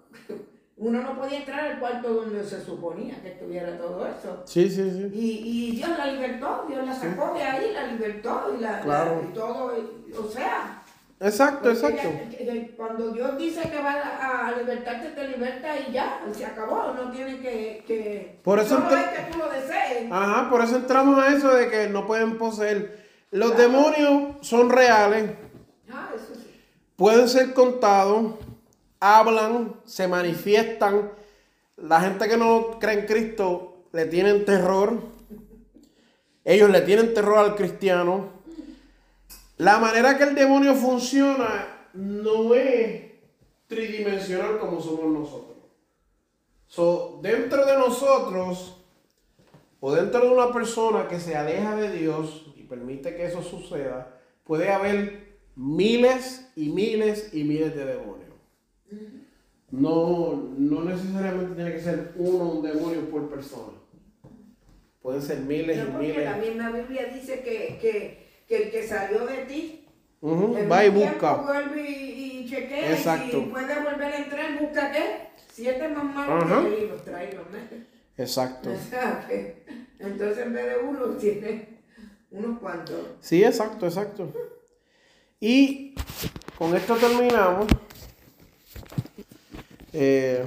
uno 0.81 1.03
no 1.03 1.15
podía 1.15 1.39
entrar 1.41 1.61
al 1.61 1.79
cuarto 1.79 2.09
donde 2.13 2.43
se 2.43 2.65
suponía 2.65 3.21
que 3.23 3.29
estuviera 3.33 3.77
todo 3.79 4.07
eso. 4.07 4.43
Sí, 4.47 4.69
sí, 4.69 4.91
sí. 4.91 5.11
Y, 5.15 5.69
y 5.69 5.77
Dios 5.77 5.91
la 5.97 6.07
libertó, 6.07 6.65
Dios 6.69 6.85
la 6.87 6.95
sacó 6.95 7.35
de 7.35 7.43
ahí, 7.43 7.73
la 7.73 7.87
libertó 7.87 8.55
y, 8.59 8.63
la, 8.63 8.81
Claro. 8.81 9.21
la- 9.23 9.29
y 9.29 9.33
todo, 9.33 9.73
y- 9.77 10.13
o 10.13 10.25
sea, 10.29 10.83
Exacto, 11.23 11.71
exacto. 11.71 12.09
ella- 12.09 12.55
eh, 12.55 12.75
cuando 12.79 13.11
Dios 13.11 13.37
dice 13.37 13.61
que 13.69 13.79
va 13.83 13.93
a, 13.93 14.49
a 14.49 14.53
libertarte, 14.57 15.09
te 15.11 15.29
liberta 15.29 15.69
y 15.79 15.93
ya, 15.93 16.19
se 16.33 16.47
acabó. 16.47 16.95
No 16.95 17.11
tiene 17.11 17.39
que. 17.41 17.85
que 17.87 18.41
Por 18.43 18.59
eso 18.59 18.79
te- 18.89 18.95
es 18.95 19.27
que 19.27 19.33
tú 19.33 19.39
lo 19.39 19.51
desees. 19.51 20.11
Ajá, 20.11 20.49
por 20.49 20.63
eso 20.63 20.77
entramos 20.77 21.19
a 21.23 21.29
eso 21.29 21.53
de 21.55 21.69
que 21.69 21.89
no 21.89 22.07
pueden 22.07 22.39
poseer. 22.39 23.07
Los 23.33 23.53
Claro. 23.53 23.63
demonios 23.71 24.37
son 24.41 24.71
reales, 24.71 25.31
Ah, 25.93 26.09
eso 26.17 26.35
sí. 26.35 26.51
pueden 26.97 27.29
ser 27.29 27.53
contados, 27.53 28.37
hablan, 29.01 29.77
se 29.85 30.07
manifiestan. 30.07 31.13
La 31.77 32.01
gente 32.01 32.29
que 32.29 32.37
no 32.37 32.79
cree 32.79 33.01
en 33.01 33.07
Cristo 33.07 33.85
le 33.93 34.07
tienen 34.07 34.45
terror. 34.45 35.01
Ellos 36.45 36.71
le 36.71 36.83
tienen 36.83 37.15
terror 37.15 37.39
al 37.39 37.57
cristiano. 37.57 38.29
La 39.57 39.79
manera 39.79 40.17
que 40.17 40.25
el 40.25 40.35
demonio 40.35 40.75
funciona 40.75 41.89
no 41.95 42.55
es 42.55 43.11
tridimensional 43.67 44.59
como 44.59 44.81
somos 44.81 45.07
nosotros. 45.07 45.57
So, 46.67 47.19
dentro 47.23 47.67
de 47.67 47.77
nosotros, 47.77 48.77
o 49.81 49.93
dentro 49.93 50.21
de 50.21 50.29
una 50.29 50.53
persona 50.53 51.09
que 51.09 51.19
se 51.19 51.35
aleja 51.35 51.75
de 51.75 51.91
Dios 51.91 52.47
y 52.57 52.63
permite 52.63 53.17
que 53.17 53.25
eso 53.25 53.43
suceda, 53.43 54.19
puede 54.45 54.71
haber 54.71 55.39
miles 55.57 56.51
y 56.55 56.69
miles 56.69 57.31
y 57.33 57.45
miles 57.45 57.75
de 57.75 57.85
demonios. 57.87 58.30
No, 59.71 60.51
no 60.59 60.85
necesariamente 60.85 61.55
tiene 61.55 61.73
que 61.73 61.81
ser 61.81 62.13
uno 62.17 62.45
un 62.55 62.63
demonio 62.63 63.09
por 63.11 63.29
persona. 63.31 63.79
Pueden 65.01 65.23
ser 65.23 65.39
miles 65.41 65.89
No, 65.89 66.03
y 66.03 66.07
miles. 66.09 66.25
la 66.25 66.37
misma 66.37 66.71
Biblia 66.71 67.07
dice 67.07 67.41
que, 67.41 67.79
que, 67.81 68.27
que 68.49 68.65
el 68.65 68.71
que 68.71 68.87
salió 68.87 69.25
de 69.27 69.45
ti, 69.45 69.87
Ujú, 70.23 70.57
en 70.59 70.71
Va 70.71 70.85
y 70.85 70.91
busca. 70.91 71.35
Vuelve 71.35 71.89
y, 71.89 72.41
y 72.45 72.51
chequea. 72.51 72.93
Exacto. 72.93 73.39
Y 73.39 73.45
si 73.45 73.47
puede 73.51 73.75
volver 73.83 74.03
a 74.13 74.17
entrar, 74.19 74.61
busca 74.61 74.93
qué? 74.93 75.31
Siete 75.53 75.89
más 75.89 76.05
malos 76.05 76.45
que 76.63 76.69
él 76.79 76.85
y 76.85 76.89
los 76.89 77.03
trae 77.05 77.33
los. 77.33 77.47
Exacto. 78.19 78.71
Entonces 79.99 80.47
en 80.47 80.53
vez 80.53 80.67
de 80.67 80.79
uno 80.87 81.07
tiene 81.21 81.69
unos 82.31 82.59
cuantos. 82.59 82.97
Sí, 83.21 83.43
exacto, 83.43 83.87
exacto. 83.87 84.31
Y 85.41 85.95
con 86.59 86.75
esto 86.77 86.97
terminamos. 86.97 87.67
Eh, 89.93 90.47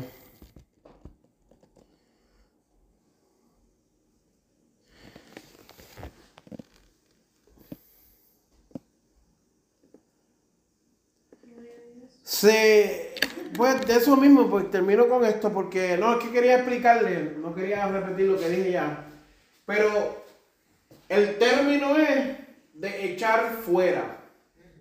se, 12.24 13.16
pues 13.56 13.86
de 13.86 13.96
eso 13.96 14.16
mismo, 14.16 14.50
pues 14.50 14.72
termino 14.72 15.08
con 15.10 15.26
esto 15.26 15.52
porque 15.52 15.98
no 15.98 16.14
es 16.14 16.24
que 16.24 16.32
quería 16.32 16.56
explicarle, 16.56 17.36
no 17.38 17.54
quería 17.54 17.88
repetir 17.88 18.28
lo 18.28 18.40
que 18.40 18.50
dije 18.50 18.72
ya, 18.72 19.06
pero 19.66 20.24
el 21.10 21.38
término 21.38 21.98
es 21.98 22.38
de 22.74 23.14
echar 23.14 23.58
fuera. 23.58 24.20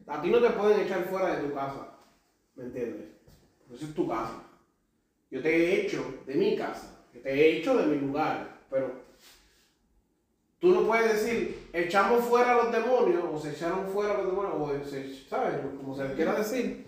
A 0.07 0.21
ti 0.21 0.31
no 0.31 0.41
te 0.41 0.51
pueden 0.51 0.81
echar 0.81 1.05
fuera 1.05 1.37
de 1.37 1.49
tu 1.49 1.55
casa, 1.55 1.99
¿me 2.55 2.65
entiendes? 2.65 3.07
Porque 3.59 3.77
esa 3.77 3.87
es 3.87 3.95
tu 3.95 4.09
casa. 4.09 4.51
Yo 5.33 5.41
te 5.41 5.49
he 5.49 5.80
hecho 5.80 6.05
de 6.26 6.35
mi 6.35 6.55
casa, 6.57 7.01
yo 7.14 7.22
te 7.22 7.33
he 7.33 7.57
hecho 7.57 7.74
de 7.78 7.87
mi 7.87 7.99
lugar, 8.07 8.59
pero 8.68 8.93
tú 10.61 10.68
no 10.72 10.87
puedes 10.87 11.14
decir, 11.14 11.70
echamos 11.72 12.22
fuera 12.26 12.53
a 12.53 12.64
los 12.64 12.70
demonios, 12.70 13.24
o 13.33 13.39
se 13.41 13.53
echaron 13.53 13.87
fuera 13.87 14.12
a 14.12 14.18
los 14.18 14.26
demonios, 14.26 14.55
o 14.55 14.91
se, 14.91 15.24
¿sabes? 15.24 15.55
Como 15.78 15.97
se 15.97 16.12
quiera 16.12 16.35
decir, 16.35 16.85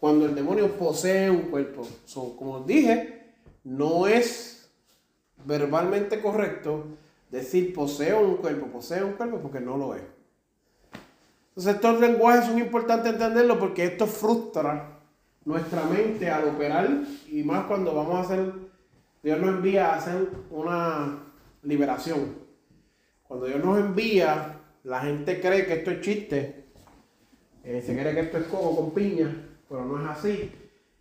cuando 0.00 0.26
el 0.26 0.34
demonio 0.34 0.72
posee 0.72 1.30
un 1.30 1.42
cuerpo. 1.42 1.86
So, 2.04 2.36
como 2.36 2.64
dije, 2.64 3.26
no 3.62 4.08
es 4.08 4.68
verbalmente 5.44 6.20
correcto 6.20 6.86
decir 7.30 7.72
posee 7.72 8.12
un 8.12 8.38
cuerpo, 8.38 8.66
posee 8.66 9.04
un 9.04 9.12
cuerpo, 9.12 9.38
porque 9.38 9.60
no 9.60 9.76
lo 9.76 9.94
es. 9.94 10.02
Entonces 11.50 11.76
estos 11.76 12.00
lenguajes 12.00 12.46
son 12.46 12.58
importantes 12.58 13.12
entenderlo 13.12 13.56
porque 13.60 13.84
esto 13.84 14.08
frustra 14.08 14.93
nuestra 15.44 15.84
mente 15.84 16.30
al 16.30 16.48
operar 16.48 16.88
y 17.28 17.42
más 17.42 17.66
cuando 17.66 17.94
vamos 17.94 18.16
a 18.16 18.20
hacer, 18.20 18.52
Dios 19.22 19.40
nos 19.40 19.50
envía 19.50 19.92
a 19.92 19.96
hacer 19.96 20.28
una 20.50 21.18
liberación. 21.62 22.36
Cuando 23.22 23.46
Dios 23.46 23.64
nos 23.64 23.78
envía, 23.78 24.60
la 24.84 25.00
gente 25.00 25.40
cree 25.40 25.66
que 25.66 25.74
esto 25.74 25.90
es 25.90 26.00
chiste, 26.00 26.64
eh, 27.64 27.82
se 27.84 27.98
cree 27.98 28.14
que 28.14 28.20
esto 28.20 28.38
es 28.38 28.44
coco 28.44 28.76
con 28.76 28.90
piña, 28.92 29.34
pero 29.68 29.84
no 29.84 30.02
es 30.02 30.10
así. 30.10 30.52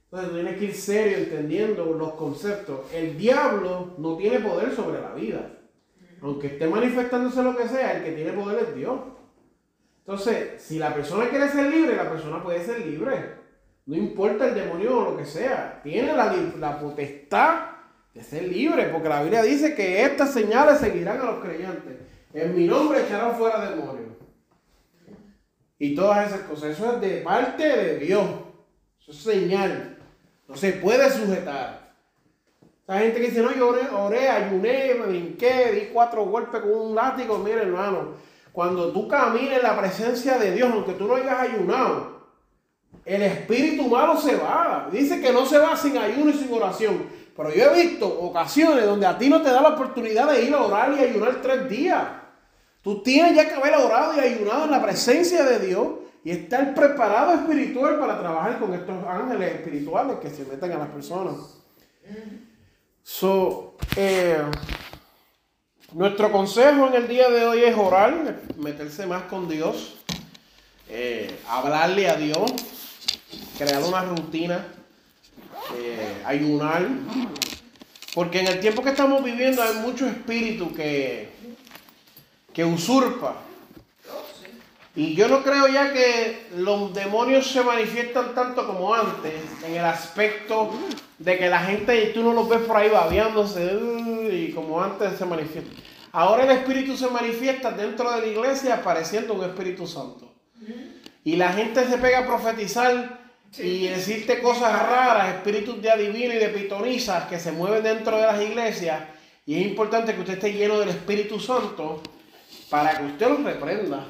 Entonces 0.06 0.34
tienes 0.34 0.58
que 0.58 0.66
ir 0.66 0.76
serio 0.76 1.18
entendiendo 1.18 1.86
los 1.86 2.14
conceptos. 2.14 2.82
El 2.94 3.18
diablo 3.18 3.96
no 3.98 4.16
tiene 4.16 4.40
poder 4.40 4.74
sobre 4.74 5.02
la 5.02 5.14
vida. 5.14 5.58
Aunque 6.22 6.48
esté 6.48 6.68
manifestándose 6.68 7.44
lo 7.44 7.58
que 7.58 7.68
sea, 7.68 7.98
el 7.98 8.04
que 8.04 8.12
tiene 8.14 8.32
poder 8.32 8.64
es 8.64 8.76
Dios. 8.76 9.00
Entonces, 10.00 10.62
si 10.62 10.80
la 10.80 10.94
persona 10.94 11.30
quiere 11.30 11.50
ser 11.50 11.70
libre, 11.70 11.96
la 11.96 12.10
persona 12.10 12.42
puede 12.42 12.64
ser 12.64 12.86
libre. 12.86 13.43
No 13.86 13.96
importa 13.96 14.48
el 14.48 14.56
demonio 14.56 14.98
o 14.98 15.12
lo 15.12 15.18
que 15.18 15.26
sea. 15.26 15.82
Tiene 15.84 16.14
la, 16.14 16.34
la 16.58 16.80
potestad 16.80 17.66
de 18.14 18.24
ser 18.24 18.44
libre, 18.44 18.86
porque 18.86 19.10
la 19.10 19.22
Biblia 19.22 19.42
dice 19.42 19.76
que 19.76 20.04
estas 20.04 20.34
señales 20.34 20.80
seguirán 20.80 21.20
a 21.20 21.26
los 21.26 21.44
creyentes. 21.44 21.98
En 22.34 22.56
mi 22.56 22.66
nombre 22.66 23.02
echarán 23.02 23.36
fuera 23.36 23.70
demonios. 23.70 24.14
Y 25.78 25.96
todas 25.96 26.28
esas 26.28 26.42
cosas. 26.42 26.72
Eso 26.72 26.94
es 26.94 27.02
de 27.02 27.22
parte 27.22 27.68
de 27.68 28.00
Dios. 28.00 28.26
Eso 29.02 29.12
es 29.12 29.18
señal. 29.18 29.98
No 30.48 30.56
se 30.56 30.74
puede 30.74 31.10
sujetar. 31.10 31.94
Hay 32.88 33.06
gente 33.06 33.22
que 33.22 33.28
dice, 33.28 33.42
no, 33.42 33.54
yo 33.54 33.70
oré, 33.70 33.88
oré, 33.90 34.30
ayuné, 34.30 34.96
me 34.96 35.06
brinqué, 35.08 35.72
di 35.72 35.94
cuatro 35.94 36.26
golpes 36.26 36.62
con 36.62 36.72
un 36.72 36.96
látigo. 36.96 37.38
Mire, 37.38 37.62
hermano, 37.62 38.14
cuando 38.52 38.92
tú 38.92 39.08
camines 39.08 39.58
en 39.58 39.64
la 39.64 39.80
presencia 39.80 40.38
de 40.38 40.52
Dios, 40.52 40.70
aunque 40.72 40.94
tú 40.94 41.08
no 41.08 41.16
hayas 41.16 41.40
ayunado, 41.40 42.13
el 43.06 43.22
espíritu 43.22 43.88
malo 43.88 44.18
se 44.20 44.36
va. 44.36 44.88
Dice 44.92 45.20
que 45.20 45.32
no 45.34 45.46
se 45.46 45.58
va 45.58 45.76
sin 45.76 45.98
ayuno 45.98 46.30
y 46.32 46.34
sin 46.34 46.54
oración. 46.54 47.06
Pero 47.36 47.54
yo 47.54 47.72
he 47.72 47.84
visto 47.84 48.08
ocasiones 48.08 48.86
donde 48.86 49.08
a 49.08 49.18
ti 49.18 49.30
no 49.30 49.42
te 49.42 49.50
da 49.50 49.62
la 49.62 49.70
oportunidad 49.70 50.32
de 50.32 50.44
ir 50.44 50.54
a 50.54 50.62
orar 50.62 50.94
y 50.94 51.04
ayunar 51.04 51.42
tres 51.42 51.68
días. 51.70 52.04
Tú 52.82 53.02
tienes 53.02 53.36
ya 53.36 53.48
que 53.48 53.56
haber 53.56 53.76
orado 53.76 54.16
y 54.16 54.20
ayunado 54.20 54.66
en 54.66 54.72
la 54.72 54.84
presencia 54.84 55.44
de 55.44 55.66
Dios 55.66 55.88
y 56.24 56.32
estar 56.32 56.74
preparado 56.74 57.34
espiritual 57.34 58.00
para 58.00 58.20
trabajar 58.20 58.60
con 58.60 58.74
estos 58.74 58.96
ángeles 59.08 59.56
espirituales 59.56 60.18
que 60.22 60.30
se 60.30 60.46
meten 60.46 60.72
a 60.74 60.78
las 60.78 60.90
personas. 60.90 61.36
So, 63.02 63.76
eh, 63.96 64.42
nuestro 65.94 66.32
consejo 66.32 66.88
en 66.88 66.94
el 66.94 67.08
día 67.08 67.30
de 67.30 67.46
hoy 67.46 67.64
es 67.64 67.76
orar, 67.78 68.40
meterse 68.58 69.06
más 69.06 69.24
con 69.24 69.50
Dios, 69.50 69.96
eh, 70.90 71.40
hablarle 71.50 72.10
a 72.10 72.16
Dios, 72.16 72.52
crear 73.58 73.82
una 73.84 74.04
rutina, 74.04 74.68
eh, 75.78 76.22
ayunar, 76.26 76.88
porque 78.14 78.40
en 78.40 78.48
el 78.48 78.60
tiempo 78.60 78.84
que 78.84 78.90
estamos 78.90 79.24
viviendo 79.24 79.62
hay 79.62 79.76
mucho 79.76 80.08
espíritu 80.08 80.74
que, 80.74 81.30
que 82.54 82.64
usurpa. 82.64 83.38
Y 84.96 85.16
yo 85.16 85.28
no 85.28 85.42
creo 85.42 85.68
ya 85.68 85.92
que 85.92 86.50
los 86.58 86.94
demonios 86.94 87.48
se 87.48 87.64
manifiestan 87.64 88.36
tanto 88.36 88.68
como 88.68 88.94
antes, 88.94 89.34
en 89.66 89.74
el 89.74 89.86
aspecto 89.86 90.72
de 91.18 91.40
que 91.40 91.50
la 91.50 91.62
gente, 91.62 92.12
tú 92.14 92.22
no 92.22 92.34
los 92.34 92.48
ves 92.48 92.62
por 92.62 92.78
ahí 92.78 92.90
babeándose, 92.90 93.74
y 94.32 94.52
como 94.54 94.84
antes 94.84 95.18
se 95.18 95.26
manifiesta. 95.26 95.72
Ahora 96.12 96.44
el 96.44 96.52
Espíritu 96.52 96.96
se 96.96 97.08
manifiesta 97.08 97.72
dentro 97.72 98.12
de 98.12 98.22
la 98.22 98.28
iglesia 98.28 98.84
pareciendo 98.84 99.34
un 99.34 99.44
Espíritu 99.46 99.88
Santo. 99.88 100.32
Y 101.24 101.38
la 101.38 101.52
gente 101.54 101.88
se 101.88 101.98
pega 101.98 102.20
a 102.20 102.28
profetizar 102.28 103.23
y 103.58 103.88
decirte 103.88 104.42
cosas 104.42 104.72
raras, 104.72 105.36
espíritus 105.36 105.82
de 105.82 105.92
adivino 105.92 106.34
y 106.34 106.38
de 106.38 106.50
pitonizas 106.50 107.28
que 107.28 107.40
se 107.40 107.52
mueven 107.52 107.84
dentro 107.84 108.18
de 108.18 108.24
las 108.24 108.42
iglesias. 108.42 109.04
Y 109.46 109.56
es 109.60 109.68
importante 109.68 110.14
que 110.14 110.22
usted 110.22 110.34
esté 110.34 110.54
lleno 110.54 110.80
del 110.80 110.90
Espíritu 110.90 111.40
Santo 111.40 112.02
para 112.70 112.98
que 112.98 113.04
usted 113.04 113.28
los 113.28 113.44
reprenda, 113.44 114.06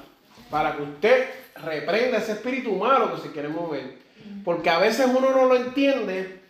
para 0.50 0.76
que 0.76 0.84
usted 0.84 1.30
reprenda 1.56 2.20
ese 2.20 2.34
espíritu 2.34 2.76
malo 2.76 3.14
que 3.16 3.22
se 3.22 3.32
quiere 3.32 3.50
mover. 3.50 3.98
Porque 4.46 4.70
a 4.70 4.80
veces 4.80 5.08
uno 5.08 5.32
no 5.32 5.46
lo 5.46 5.56
entiende, 5.56 6.42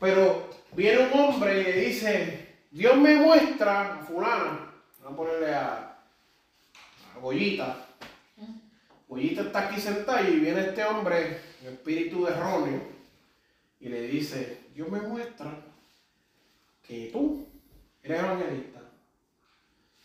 pero 0.00 0.48
viene 0.72 1.08
un 1.12 1.20
hombre 1.20 1.60
y 1.60 1.64
le 1.64 1.72
dice, 1.82 2.48
Dios 2.70 2.96
me 2.96 3.14
muestra 3.16 4.00
fulana, 4.08 4.72
vamos 5.02 5.12
a 5.12 5.16
ponerle 5.16 5.54
a, 5.54 5.96
a 7.14 7.18
Goyita. 7.20 7.86
Goyita 9.08 9.42
está 9.42 9.68
aquí 9.68 9.80
sentada 9.80 10.22
y 10.22 10.40
viene 10.40 10.60
este 10.60 10.84
hombre, 10.84 11.49
en 11.62 11.74
espíritu 11.74 12.26
erróneo, 12.26 12.80
y 13.80 13.88
le 13.88 14.02
dice, 14.02 14.60
Dios 14.74 14.88
me 14.88 15.00
muestra 15.00 15.50
que 16.82 17.10
tú 17.12 17.46
eres 18.02 18.20
evangelista. 18.20 18.80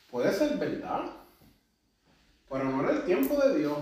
Puede 0.10 0.32
ser 0.34 0.58
verdad, 0.58 1.04
pero 2.50 2.66
no 2.66 2.84
era 2.84 3.00
el 3.00 3.06
tiempo 3.06 3.36
de 3.36 3.60
Dios. 3.60 3.78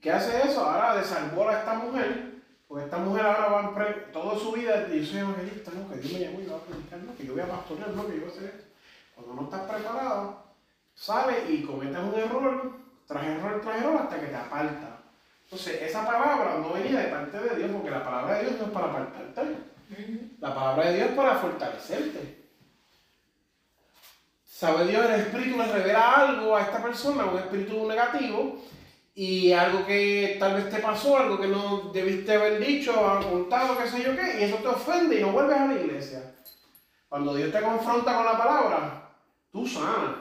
¿Qué 0.00 0.12
hace 0.12 0.46
eso? 0.46 0.60
Ahora 0.60 0.96
desarmó 0.96 1.48
a 1.48 1.58
esta 1.58 1.74
mujer, 1.74 2.42
porque 2.68 2.84
esta 2.84 2.98
mujer 2.98 3.24
ahora 3.24 3.48
va 3.48 3.82
a 3.82 4.12
toda 4.12 4.38
su 4.38 4.52
vida 4.52 4.88
y 4.92 5.00
yo 5.00 5.06
soy 5.06 5.20
evangelista, 5.20 5.70
no, 5.70 5.88
que 5.88 5.96
Dios 5.96 6.12
me 6.12 6.26
llamó 6.26 6.40
y 6.40 6.46
va 6.46 6.56
a 6.56 6.60
predicar, 6.60 6.98
no, 6.98 7.16
que 7.16 7.26
yo 7.26 7.32
voy 7.32 7.42
a 7.42 7.48
pastorear, 7.48 7.90
no, 7.90 8.06
que 8.06 8.14
yo 8.14 8.20
voy 8.20 8.30
a 8.30 8.32
hacer 8.32 8.44
esto. 8.44 8.64
Cuando 9.14 9.34
no 9.34 9.44
estás 9.44 9.70
preparado, 9.70 10.44
sale 10.94 11.50
y 11.50 11.62
cometes 11.62 11.98
un 11.98 12.14
error, 12.14 12.72
tras 13.06 13.24
error, 13.24 13.60
tras 13.62 13.80
error, 13.80 13.96
hasta 13.96 14.20
que 14.20 14.26
te 14.26 14.36
aparta. 14.36 14.93
Entonces, 15.54 15.82
esa 15.82 16.04
palabra 16.04 16.58
no 16.60 16.72
venía 16.72 16.98
de 16.98 17.06
parte 17.06 17.38
de 17.38 17.54
Dios, 17.54 17.70
porque 17.70 17.88
la 17.88 18.04
palabra 18.04 18.38
de 18.38 18.42
Dios 18.42 18.58
no 18.58 18.66
es 18.66 18.72
para 18.72 18.86
apartarte. 18.86 19.56
La 20.40 20.52
palabra 20.52 20.86
de 20.86 20.96
Dios 20.96 21.10
es 21.10 21.14
para 21.14 21.36
fortalecerte. 21.36 22.44
Sabe 24.44 24.88
Dios, 24.88 25.06
el 25.06 25.20
Espíritu 25.20 25.56
le 25.56 25.66
revela 25.66 26.10
algo 26.10 26.56
a 26.56 26.62
esta 26.62 26.82
persona, 26.82 27.26
un 27.26 27.38
espíritu 27.38 27.86
negativo, 27.86 28.64
y 29.14 29.52
algo 29.52 29.86
que 29.86 30.38
tal 30.40 30.54
vez 30.54 30.70
te 30.70 30.80
pasó, 30.80 31.18
algo 31.18 31.40
que 31.40 31.46
no 31.46 31.92
debiste 31.92 32.34
haber 32.34 32.58
dicho, 32.58 32.92
contado, 33.30 33.78
qué 33.78 33.88
sé 33.88 34.02
yo 34.02 34.16
qué, 34.16 34.40
y 34.40 34.44
eso 34.44 34.56
te 34.56 34.66
ofende 34.66 35.20
y 35.20 35.22
no 35.22 35.30
vuelves 35.30 35.56
a 35.56 35.66
la 35.66 35.74
iglesia. 35.74 36.34
Cuando 37.08 37.32
Dios 37.32 37.52
te 37.52 37.60
confronta 37.60 38.16
con 38.16 38.24
la 38.24 38.36
palabra, 38.36 39.08
tú 39.52 39.68
sanas 39.68 40.16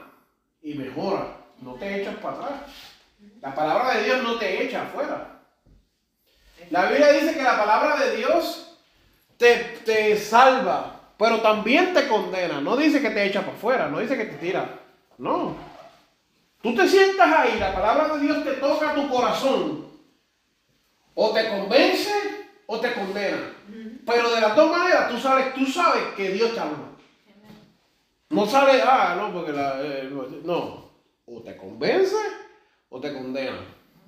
y 0.61 0.75
mejoras, 0.75 1.25
no 1.59 1.73
te 1.73 2.03
echas 2.03 2.17
para 2.17 2.35
atrás. 2.35 2.92
La 3.41 3.53
palabra 3.53 3.95
de 3.95 4.03
Dios 4.05 4.23
no 4.23 4.35
te 4.37 4.63
echa 4.63 4.83
afuera. 4.83 5.41
La 6.69 6.85
Biblia 6.85 7.11
dice 7.11 7.33
que 7.33 7.43
la 7.43 7.57
palabra 7.57 7.97
de 7.97 8.15
Dios 8.15 8.77
te, 9.37 9.81
te 9.85 10.17
salva, 10.17 11.01
pero 11.17 11.41
también 11.41 11.93
te 11.93 12.07
condena. 12.07 12.61
No 12.61 12.77
dice 12.77 13.01
que 13.01 13.09
te 13.09 13.25
echa 13.25 13.41
para 13.41 13.57
afuera, 13.57 13.87
no 13.89 13.99
dice 13.99 14.15
que 14.15 14.25
te 14.25 14.37
tira. 14.37 14.79
No. 15.17 15.55
Tú 16.61 16.73
te 16.73 16.87
sientas 16.87 17.29
ahí, 17.31 17.59
la 17.59 17.73
palabra 17.73 18.15
de 18.15 18.21
Dios 18.21 18.43
te 18.45 18.53
toca 18.53 18.95
tu 18.95 19.09
corazón. 19.09 19.87
O 21.13 21.31
te 21.31 21.49
convence 21.49 22.13
o 22.65 22.79
te 22.79 22.93
condena. 22.93 23.53
Pero 24.05 24.31
de 24.31 24.41
las 24.41 24.55
dos 24.55 24.71
maneras 24.71 25.09
tú 25.09 25.19
sabes, 25.19 25.53
tú 25.53 25.65
sabes 25.65 26.01
que 26.15 26.29
Dios 26.29 26.53
te 26.53 26.59
ama. 26.61 26.91
No 28.29 28.45
sale, 28.47 28.81
ah, 28.81 29.15
no, 29.17 29.33
porque 29.33 29.51
la, 29.51 29.81
eh, 29.81 30.09
no. 30.43 30.89
O 31.25 31.41
te 31.41 31.55
convence 31.55 32.15
o 32.93 32.99
te 33.01 33.11
condena. 33.11 33.59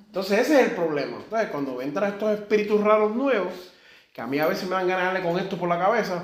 Entonces 0.05 0.39
ese 0.41 0.61
es 0.61 0.67
el 0.69 0.75
problema. 0.75 1.17
Entonces 1.17 1.49
cuando 1.49 1.81
entran 1.81 2.13
estos 2.13 2.39
espíritus 2.39 2.81
raros 2.81 3.15
nuevos, 3.15 3.73
que 4.13 4.21
a 4.21 4.27
mí 4.27 4.37
a 4.37 4.45
veces 4.45 4.69
me 4.69 4.75
dan 4.75 4.87
ganas 4.87 5.07
de 5.07 5.19
darle 5.19 5.27
con 5.27 5.39
esto 5.39 5.57
por 5.57 5.67
la 5.67 5.79
cabeza, 5.79 6.23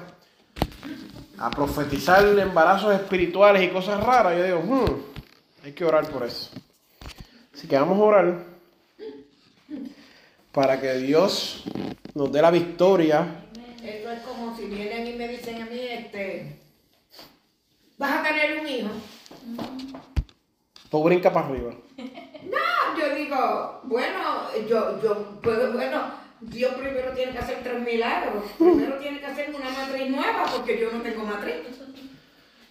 a 1.39 1.49
profetizar 1.49 2.23
embarazos 2.37 2.93
espirituales 2.93 3.63
y 3.63 3.69
cosas 3.69 4.01
raras, 4.01 4.37
yo 4.37 4.43
digo, 4.43 4.59
hmm, 4.59 5.65
hay 5.65 5.71
que 5.73 5.83
orar 5.83 6.07
por 6.07 6.23
eso. 6.23 6.51
Así 7.51 7.67
que 7.67 7.75
vamos 7.75 7.97
a 7.97 8.03
orar 8.03 8.43
para 10.51 10.79
que 10.79 10.93
Dios 10.99 11.63
nos 12.13 12.31
dé 12.31 12.43
la 12.43 12.51
victoria. 12.51 13.43
Eso 13.83 14.11
es 14.11 14.19
como 14.21 14.55
si 14.55 14.65
vienen 14.65 15.07
y 15.07 15.13
me 15.13 15.27
dicen 15.27 15.63
a 15.63 15.65
mí, 15.65 15.79
este, 15.79 16.59
vas 17.97 18.19
a 18.19 18.23
tener 18.23 18.61
un 18.61 18.67
hijo. 18.67 18.89
Tú 20.91 21.03
brinca 21.03 21.33
para 21.33 21.47
arriba. 21.47 21.73
No, 22.49 22.97
yo 22.99 23.15
digo, 23.15 23.81
bueno, 23.83 24.49
yo, 24.67 25.01
yo, 25.01 25.39
pues, 25.41 25.73
bueno, 25.73 26.11
Dios 26.41 26.73
primero 26.75 27.11
tiene 27.13 27.31
que 27.33 27.37
hacer 27.39 27.59
tres 27.63 27.79
milagros. 27.79 28.43
Primero 28.57 28.97
tiene 28.97 29.19
que 29.19 29.25
hacer 29.27 29.53
una 29.53 29.69
matriz 29.69 30.09
nueva 30.09 30.45
porque 30.51 30.79
yo 30.79 30.91
no 30.91 31.01
tengo 31.01 31.23
matriz. 31.23 31.55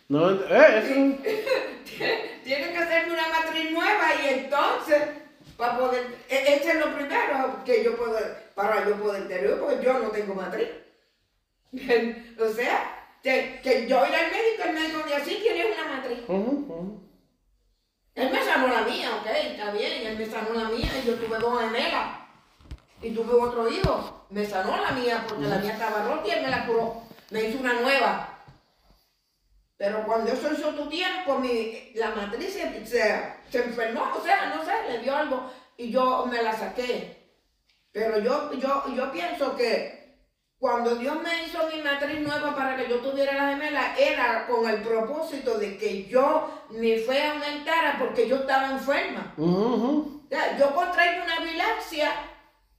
No, 0.09 0.31
eh, 0.33 0.79
eso 0.79 0.95
Tiene 2.45 2.73
que 2.73 2.79
hacerme 2.79 3.13
una 3.13 3.29
matriz 3.29 3.71
nueva 3.71 4.07
y 4.25 4.29
entonces, 4.41 5.03
para 5.57 5.79
poder, 5.79 6.07
e- 6.29 6.55
ese 6.57 6.71
es 6.71 6.75
lo 6.77 6.93
primero 6.95 7.63
que 7.65 7.85
yo 7.85 7.97
puedo, 7.97 8.19
para 8.57 8.89
yo 8.89 8.97
poder 8.97 9.29
tener, 9.29 9.61
porque 9.61 9.85
yo 9.85 9.99
no 10.01 10.09
tengo 10.11 10.35
matriz. 10.35 10.69
o 12.41 12.49
sea, 12.53 13.07
que, 13.23 13.61
que 13.63 13.87
yo 13.87 14.05
ir 14.05 14.15
al 14.15 14.31
médico, 14.33 14.63
el 14.67 14.73
médico 14.75 14.99
me 15.07 15.15
así 15.15 15.39
tienes 15.41 15.67
una 15.79 15.97
matriz. 15.97 16.19
Ujú. 16.27 17.01
Él 18.21 18.31
me 18.31 18.45
sanó 18.45 18.69
la 18.69 18.83
mía, 18.83 19.11
ok, 19.19 19.27
está 19.27 19.71
bien, 19.71 20.07
él 20.07 20.19
me 20.19 20.27
sanó 20.27 20.53
la 20.53 20.69
mía 20.69 20.91
y 21.03 21.07
yo 21.07 21.15
tuve 21.15 21.39
dos 21.39 21.59
gemelas. 21.59 22.19
Y 23.01 23.13
tuve 23.13 23.33
otro 23.33 23.67
hijo, 23.67 24.27
me 24.29 24.45
sanó 24.45 24.77
la 24.77 24.91
mía 24.91 25.25
porque 25.27 25.47
la 25.47 25.57
mía 25.57 25.73
estaba 25.73 26.05
rota 26.05 26.29
y 26.29 26.31
él 26.33 26.43
me 26.43 26.51
la 26.51 26.67
curó. 26.67 27.03
Me 27.31 27.45
hizo 27.45 27.61
una 27.61 27.73
nueva. 27.81 28.39
Pero 29.79 30.05
cuando 30.05 30.31
eso 30.31 30.53
hizo 30.53 30.75
tu 30.75 30.87
tiempo, 30.91 31.39
mi, 31.39 31.93
la 31.95 32.11
matriz 32.11 32.53
se, 32.53 33.37
enfermó, 33.53 34.13
o 34.15 34.23
sea, 34.23 34.55
no 34.55 34.63
sé, 34.67 34.73
le 34.91 34.99
dio 34.99 35.17
algo 35.17 35.51
y 35.79 35.91
yo 35.91 36.27
me 36.27 36.43
la 36.43 36.53
saqué. 36.53 37.27
Pero 37.91 38.19
yo, 38.19 38.53
yo, 38.53 38.85
yo 38.95 39.11
pienso 39.13 39.57
que 39.57 40.00
cuando 40.61 40.95
Dios 40.97 41.17
me 41.23 41.45
hizo 41.45 41.59
mi 41.75 41.81
matriz 41.81 42.21
nueva 42.21 42.55
para 42.55 42.77
que 42.77 42.87
yo 42.87 42.99
tuviera 42.99 43.33
la 43.33 43.49
gemela, 43.49 43.97
era 43.97 44.47
con 44.47 44.69
el 44.69 44.83
propósito 44.83 45.57
de 45.57 45.79
que 45.79 46.07
yo 46.07 46.67
mi 46.69 46.99
fe 46.99 47.29
aumentara 47.29 47.97
porque 47.99 48.29
yo 48.29 48.37
estaba 48.37 48.73
enferma. 48.73 49.35
O 49.39 50.29
sea, 50.29 50.59
yo 50.59 50.75
contraigo 50.75 51.25
una 51.25 51.41
bilaxia 51.41 52.11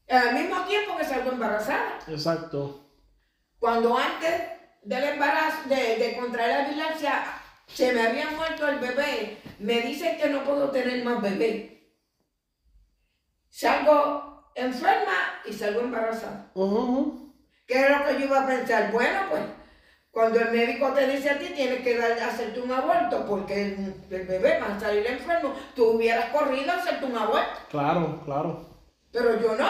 al 0.07 0.35
mismo 0.35 0.63
tiempo 0.65 0.95
que 0.95 1.05
salgo 1.05 1.31
embarazada. 1.31 1.97
Exacto. 2.07 2.85
Cuando 3.57 3.97
antes 3.97 4.43
del 4.83 5.03
embarazo, 5.03 5.67
de, 5.67 5.97
de 5.97 6.17
contraer 6.19 6.61
la 6.61 6.69
bilaxia, 6.69 7.23
se 7.65 7.93
me 7.93 8.01
había 8.03 8.29
muerto 8.29 8.67
el 8.67 8.77
bebé, 8.77 9.41
me 9.57 9.81
dicen 9.81 10.17
que 10.17 10.29
no 10.29 10.43
puedo 10.43 10.69
tener 10.69 11.03
más 11.03 11.19
bebé. 11.19 11.95
Salgo 13.49 14.51
enferma 14.53 15.41
y 15.45 15.53
salgo 15.53 15.79
embarazada. 15.79 16.51
Ujú. 16.53 17.30
¿Qué 17.71 17.85
es 17.85 17.89
lo 17.89 18.05
que 18.05 18.13
yo 18.19 18.25
iba 18.25 18.41
a 18.41 18.45
pensar? 18.45 18.91
Bueno, 18.91 19.19
pues, 19.29 19.43
cuando 20.11 20.41
el 20.41 20.51
médico 20.51 20.91
te 20.91 21.07
dice 21.07 21.29
a 21.29 21.39
ti, 21.39 21.53
tienes 21.55 21.81
que 21.81 21.97
dar, 21.97 22.19
hacerte 22.19 22.59
un 22.59 22.69
aborto, 22.69 23.25
porque 23.25 23.61
el, 23.61 23.95
el 24.09 24.27
bebé 24.27 24.59
va 24.59 24.75
a 24.75 24.79
salir 24.79 25.07
enfermo, 25.07 25.53
tú 25.73 25.91
hubieras 25.91 26.25
corrido 26.31 26.69
a 26.69 26.75
hacerte 26.75 27.05
un 27.05 27.15
aborto. 27.15 27.61
Claro, 27.69 28.21
claro. 28.25 28.65
Pero 29.13 29.39
yo 29.39 29.55
no. 29.55 29.69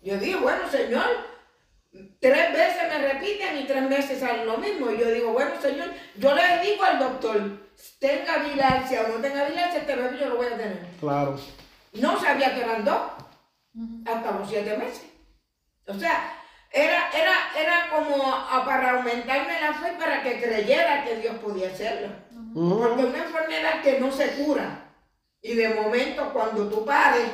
Yo 0.00 0.16
digo, 0.18 0.42
bueno, 0.42 0.68
señor, 0.70 1.08
tres 2.20 2.52
veces 2.52 2.82
me 2.88 3.12
repiten 3.12 3.58
y 3.58 3.66
tres 3.66 3.88
veces 3.88 4.20
sale 4.20 4.44
lo 4.44 4.56
mismo. 4.58 4.88
Y 4.92 4.98
yo 4.98 5.10
digo, 5.10 5.32
bueno, 5.32 5.60
señor, 5.60 5.88
yo 6.14 6.36
le 6.36 6.60
digo 6.60 6.84
al 6.84 7.00
doctor, 7.00 7.68
tenga 7.98 8.36
bilancia 8.38 9.02
o 9.02 9.08
no 9.08 9.14
tenga 9.16 9.48
bilancia, 9.48 9.80
este 9.80 9.96
bebé 9.96 10.18
yo 10.20 10.28
lo 10.28 10.36
voy 10.36 10.46
a 10.46 10.56
tener. 10.56 10.86
Claro. 11.00 11.36
No 11.94 12.20
sabía 12.20 12.54
que 12.54 12.60
eran 12.60 12.84
dos, 12.84 13.10
hasta 14.04 14.30
los 14.30 14.48
siete 14.48 14.76
meses. 14.78 15.06
O 15.88 15.94
sea, 15.94 16.35
era, 16.84 17.10
era, 17.10 17.32
era 17.58 17.88
como 17.90 18.32
a- 18.32 18.64
para 18.64 18.90
aumentarme 18.98 19.60
la 19.60 19.72
fe 19.74 19.94
para 19.98 20.22
que 20.22 20.40
creyera 20.40 21.04
que 21.04 21.16
Dios 21.16 21.36
podía 21.36 21.68
hacerlo. 21.68 22.08
Ujú. 22.54 22.78
Porque 22.80 23.02
es 23.02 23.08
una 23.08 23.24
enfermedad 23.24 23.82
que 23.82 23.98
no 24.00 24.12
se 24.12 24.28
cura. 24.44 24.92
Y 25.40 25.54
de 25.54 25.68
momento, 25.70 26.32
cuando 26.32 26.68
tú 26.68 26.84
pares, 26.84 27.28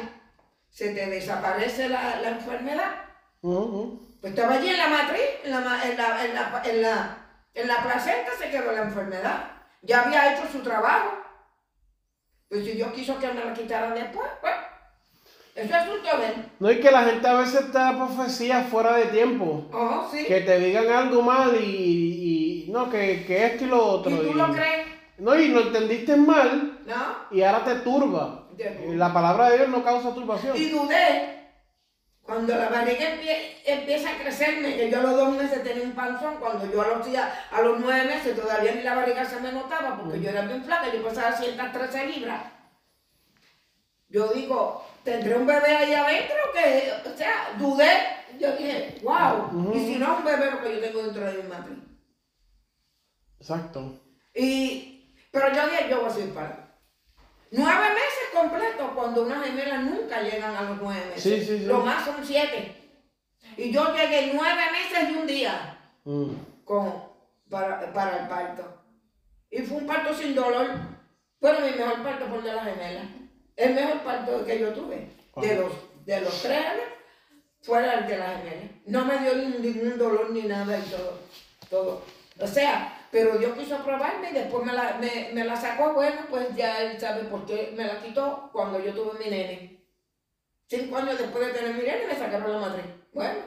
se 0.70 0.94
te 0.94 1.06
desaparece 1.06 1.88
la, 1.88 2.20
la 2.20 2.28
enfermedad. 2.30 3.04
Pues 4.20 4.32
estaba 4.34 4.54
allí 4.54 4.68
en 4.68 4.78
la 4.78 4.88
matriz, 4.88 5.20
en 5.44 5.50
la, 5.50 5.58
en 5.84 5.96
la, 5.96 6.24
en 6.24 6.34
la, 6.34 6.62
en 6.64 6.82
la, 6.82 7.16
en 7.54 7.68
la 7.68 7.82
placenta 7.82 8.30
se 8.38 8.50
quedó 8.50 8.70
la 8.72 8.82
enfermedad. 8.82 9.50
Ya 9.82 10.02
había 10.02 10.32
hecho 10.34 10.46
su 10.52 10.62
trabajo. 10.62 11.18
Pues 12.48 12.64
si 12.64 12.72
Dios 12.72 12.92
quiso 12.92 13.18
que 13.18 13.28
me 13.32 13.44
la 13.44 13.52
quitaran 13.54 13.94
después, 13.94 14.30
pues, 14.40 14.54
eso 15.54 15.74
es. 15.76 16.32
No, 16.58 16.70
y 16.70 16.80
que 16.80 16.90
la 16.90 17.02
gente 17.04 17.28
a 17.28 17.34
veces 17.34 17.70
te 17.72 17.78
da 17.78 17.96
profecías 17.96 18.66
fuera 18.68 18.96
de 18.96 19.06
tiempo. 19.06 19.68
Oh, 19.72 20.08
sí. 20.10 20.24
Que 20.24 20.40
te 20.40 20.58
digan 20.58 20.88
algo 20.90 21.22
mal 21.22 21.54
y, 21.62 22.64
y- 22.66 22.70
no, 22.70 22.88
que, 22.90 23.24
que 23.26 23.46
esto 23.46 23.64
y 23.64 23.68
lo 23.68 23.84
otro. 23.84 24.10
¿Y 24.12 24.16
tú 24.16 24.30
y- 24.30 24.34
lo 24.34 24.52
crees? 24.52 24.86
No, 25.18 25.38
y 25.38 25.48
lo 25.48 25.60
entendiste 25.60 26.16
mal 26.16 26.80
¿No? 26.86 27.16
y 27.30 27.42
ahora 27.42 27.64
te 27.64 27.74
turba. 27.80 28.48
Y 28.58 28.94
La 28.94 29.12
palabra 29.12 29.50
de 29.50 29.58
Dios 29.58 29.68
no 29.68 29.82
causa 29.84 30.14
turbación. 30.14 30.56
Y 30.56 30.66
dudé. 30.70 31.38
Cuando 32.22 32.54
la 32.56 32.68
barriga 32.68 33.00
empie- 33.16 33.56
empieza 33.66 34.10
a 34.10 34.14
crecerme, 34.18 34.76
que 34.76 34.90
yo 34.90 35.00
a 35.00 35.02
los 35.02 35.16
dos 35.16 35.30
meses 35.36 35.62
tenía 35.64 35.82
un 35.82 35.92
panzón, 35.92 36.36
cuando 36.38 36.70
yo 36.72 36.80
a 36.80 36.88
los, 36.96 37.06
días- 37.06 37.28
a 37.50 37.60
los 37.62 37.80
nueve 37.80 38.04
meses 38.06 38.40
todavía 38.40 38.72
ni 38.74 38.82
la 38.82 38.94
barriga 38.94 39.24
se 39.24 39.40
me 39.40 39.52
notaba, 39.52 39.98
porque 40.00 40.20
yo 40.20 40.30
era 40.30 40.42
bien 40.42 40.64
flaca, 40.64 40.86
yo 40.94 41.02
pesaba 41.02 41.32
113 41.36 42.06
libras. 42.06 42.42
Yo 44.08 44.28
digo, 44.32 44.84
¿tendré 45.04 45.36
un 45.36 45.46
bebé 45.46 45.76
ahí 45.76 45.94
adentro? 45.94 46.36
Que, 46.52 46.92
o 47.12 47.16
sea, 47.16 47.54
dudé. 47.58 47.90
Yo 48.38 48.56
dije, 48.56 48.98
wow, 49.02 49.72
y 49.74 49.78
si 49.86 49.96
no 49.96 50.12
es 50.12 50.18
un 50.18 50.24
bebé 50.24 50.50
lo 50.50 50.62
que 50.62 50.74
yo 50.74 50.80
tengo 50.80 51.02
dentro 51.02 51.24
de 51.24 51.42
mi 51.42 51.48
matriz. 51.48 51.78
Exacto. 53.38 54.00
Y, 54.34 55.14
pero 55.30 55.52
yo 55.52 55.68
dije, 55.68 55.88
yo 55.90 56.00
voy 56.00 56.10
a 56.10 56.14
ser 56.14 56.30
padre. 56.32 56.56
Nueve 57.50 57.88
meses 57.90 58.28
completos 58.32 58.90
cuando 58.94 59.24
unas 59.24 59.44
gemelas 59.44 59.82
nunca 59.82 60.22
llegan 60.22 60.56
a 60.56 60.62
los 60.62 60.80
nueve 60.80 61.04
meses. 61.10 61.22
Sí, 61.22 61.40
sí, 61.44 61.58
sí. 61.58 61.64
Lo 61.66 61.80
más 61.80 62.04
son 62.04 62.24
siete. 62.24 62.76
Y 63.58 63.70
yo 63.70 63.94
llegué 63.94 64.32
nueve 64.34 64.62
meses 64.72 65.10
y 65.10 65.14
un 65.16 65.26
día 65.26 65.78
Mm. 66.04 66.32
con, 66.64 66.92
para, 67.48 67.92
para 67.92 68.22
el 68.22 68.28
parto. 68.28 68.82
Y 69.50 69.62
fue 69.62 69.76
un 69.78 69.86
parto 69.86 70.12
sin 70.14 70.34
dolor. 70.34 70.68
Bueno, 71.40 71.60
mi 71.60 71.72
mejor 71.72 72.02
parto 72.02 72.26
fue 72.26 72.38
el 72.38 72.44
de 72.44 72.52
las 72.54 72.64
gemelas. 72.64 73.04
El 73.56 73.74
mejor 73.74 74.00
parto 74.00 74.44
que 74.44 74.58
yo 74.58 74.72
tuve. 74.72 75.08
de 75.36 75.56
los, 75.56 75.72
de 76.04 76.20
los 76.20 76.42
tres 76.42 76.64
fuera 77.62 78.00
el 78.00 78.06
de 78.06 78.18
la 78.18 78.38
gemela. 78.38 78.70
No 78.86 79.04
me 79.04 79.18
dio 79.18 79.34
ningún 79.34 79.98
dolor 79.98 80.30
ni 80.30 80.42
nada 80.42 80.78
y 80.78 80.82
todo, 80.82 81.18
todo. 81.70 82.02
O 82.40 82.46
sea, 82.46 83.06
pero 83.10 83.38
Dios 83.38 83.56
quiso 83.56 83.76
probarme 83.84 84.30
y 84.30 84.34
después 84.34 84.64
me 84.64 84.72
la, 84.72 84.98
me, 84.98 85.30
me 85.32 85.44
la 85.44 85.54
sacó, 85.54 85.92
bueno, 85.92 86.22
pues 86.30 86.54
ya 86.56 86.82
él 86.82 86.98
sabe 86.98 87.24
por 87.24 87.46
qué 87.46 87.72
me 87.76 87.84
la 87.84 88.00
quitó 88.00 88.50
cuando 88.52 88.82
yo 88.82 88.92
tuve 88.94 89.18
mi 89.18 89.30
nene. 89.30 89.84
Cinco 90.66 90.96
años 90.96 91.18
después 91.18 91.46
de 91.46 91.52
tener 91.52 91.74
mi 91.74 91.82
nene 91.82 92.06
me 92.06 92.14
sacaron 92.14 92.52
la 92.52 92.58
madre. 92.58 92.82
Bueno, 93.12 93.40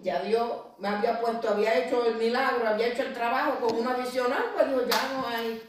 ya 0.00 0.20
Dios 0.22 0.50
me 0.78 0.88
había 0.88 1.20
puesto, 1.20 1.48
había 1.48 1.78
hecho 1.78 2.04
el 2.06 2.16
milagro, 2.16 2.68
había 2.68 2.88
hecho 2.88 3.02
el 3.02 3.14
trabajo 3.14 3.60
con 3.60 3.78
una 3.78 3.94
visión, 3.94 4.32
pues 4.54 4.68
dijo, 4.68 4.82
ya 4.86 5.12
no 5.12 5.28
hay 5.28 5.62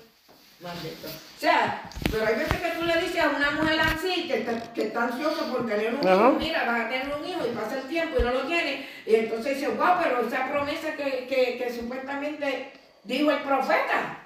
esto. 0.59 1.07
O 1.07 1.39
sea, 1.39 1.89
pero 2.11 2.25
hay 2.25 2.35
veces 2.35 2.59
que 2.59 2.69
tú 2.71 2.85
le 2.85 3.01
dices 3.01 3.21
a 3.21 3.29
una 3.29 3.51
mujer 3.51 3.79
así, 3.79 4.27
que 4.27 4.39
está, 4.39 4.73
que 4.73 4.83
está 4.83 5.03
ansiosa 5.03 5.49
por 5.51 5.65
tener 5.65 5.93
un 5.93 6.03
hijo, 6.03 6.31
mira, 6.37 6.65
vas 6.65 6.81
a 6.81 6.89
tener 6.89 7.15
un 7.15 7.25
hijo 7.25 7.47
y 7.47 7.55
pasa 7.55 7.77
el 7.77 7.87
tiempo 7.87 8.19
y 8.19 8.23
no 8.23 8.31
lo 8.31 8.41
tiene, 8.41 8.87
y 9.05 9.15
entonces 9.15 9.55
dice, 9.55 9.69
wow, 9.69 9.95
pero 10.03 10.27
esa 10.27 10.49
promesa 10.49 10.95
que, 10.95 11.27
que, 11.27 11.57
que 11.57 11.73
supuestamente 11.73 12.73
dijo 13.03 13.31
el 13.31 13.39
profeta. 13.39 14.17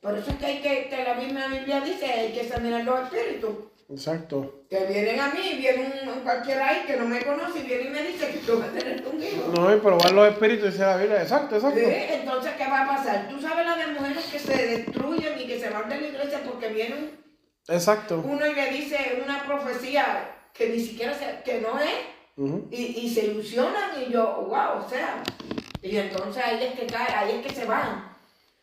Por 0.00 0.16
eso 0.16 0.30
es 0.30 0.36
que 0.36 0.46
hay 0.46 0.62
que, 0.62 0.88
que 0.88 1.04
la 1.04 1.14
misma 1.14 1.48
Biblia 1.48 1.80
dice, 1.80 2.06
hay 2.06 2.32
que 2.32 2.42
examinar 2.42 2.84
los 2.84 3.00
espíritus. 3.04 3.50
Exacto. 3.90 4.64
Que 4.70 4.86
vienen 4.86 5.18
a 5.18 5.28
mí, 5.30 5.56
viene 5.58 6.02
un, 6.06 6.20
cualquiera 6.20 6.68
ahí 6.68 6.84
que 6.86 6.96
no 6.96 7.06
me 7.06 7.20
conoce 7.22 7.58
y 7.58 7.62
viene 7.62 7.84
y 7.84 7.90
me 7.90 8.02
dice 8.04 8.30
que 8.30 8.38
tú 8.38 8.58
vas 8.60 8.68
a 8.68 8.72
tener 8.72 9.00
hijo. 9.00 9.52
No, 9.52 9.74
y 9.74 9.80
probar 9.80 10.12
los 10.12 10.28
espíritus 10.32 10.72
dice 10.72 10.82
la 10.84 10.96
Biblia. 10.96 11.22
Exacto, 11.22 11.56
exacto. 11.56 11.78
Sí, 11.78 11.86
entonces, 11.88 12.52
¿qué 12.56 12.64
va 12.68 12.82
a 12.82 12.96
pasar? 12.96 13.28
Tú 13.28 13.40
sabes 13.40 13.66
las 13.66 13.78
de 13.78 13.86
mujeres 13.88 14.24
que 14.26 14.38
se 14.38 14.66
destruyen 14.66 15.40
y 15.40 15.46
que 15.46 15.58
se 15.58 15.70
van 15.70 15.88
de 15.88 16.00
la 16.00 16.06
iglesia 16.06 16.40
porque 16.44 16.68
vienen 16.68 17.18
Exacto. 17.66 18.22
uno 18.24 18.46
y 18.46 18.54
le 18.54 18.70
dice 18.70 19.20
una 19.24 19.44
profecía 19.44 20.36
que 20.52 20.68
ni 20.68 20.80
siquiera 20.80 21.12
se, 21.12 21.42
que 21.44 21.60
no 21.60 21.78
es 21.80 21.90
y, 22.70 23.00
y 23.02 23.10
se 23.12 23.26
ilusionan 23.26 23.90
y 24.00 24.12
yo, 24.12 24.46
wow, 24.48 24.84
o 24.84 24.88
sea, 24.88 25.22
y 25.82 25.96
entonces 25.96 26.42
ahí 26.42 26.64
es 26.64 26.78
que 26.78 26.86
cae, 26.86 27.12
ahí 27.12 27.40
es 27.40 27.46
que 27.46 27.54
se 27.54 27.64
van, 27.66 28.16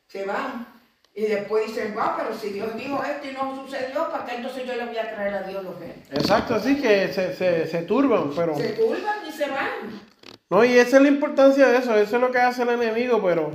se 0.08 0.26
van. 0.26 0.77
Y 1.18 1.26
después 1.26 1.66
dicen, 1.66 1.96
wow, 1.96 2.12
pero 2.16 2.38
si 2.38 2.50
Dios 2.50 2.78
dijo 2.78 3.04
esto 3.04 3.28
y 3.28 3.34
no 3.34 3.64
sucedió, 3.64 4.08
¿para 4.12 4.24
qué 4.24 4.36
entonces 4.36 4.68
yo 4.68 4.76
le 4.76 4.86
voy 4.86 4.98
a 5.00 5.16
traer 5.16 5.34
a 5.34 5.42
Dios 5.42 5.64
lo 5.64 5.76
que 5.80 5.86
Exacto, 6.12 6.54
así 6.54 6.80
que 6.80 7.08
se, 7.08 7.34
se, 7.34 7.66
se 7.66 7.82
turban, 7.82 8.30
pero... 8.36 8.56
Se 8.56 8.74
turban 8.74 9.28
y 9.28 9.32
se 9.32 9.50
van. 9.50 10.00
No, 10.48 10.64
y 10.64 10.78
esa 10.78 10.98
es 10.98 11.02
la 11.02 11.10
importancia 11.10 11.70
de 11.70 11.78
eso, 11.80 11.96
eso 11.96 12.18
es 12.18 12.22
lo 12.22 12.30
que 12.30 12.38
hace 12.38 12.62
el 12.62 12.70
enemigo, 12.70 13.20
pero 13.24 13.50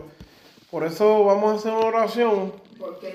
por 0.73 0.85
eso 0.85 1.25
vamos 1.25 1.53
a 1.53 1.57
hacer 1.59 1.73
una 1.73 1.87
oración. 1.87 2.53
Porque 2.81 3.15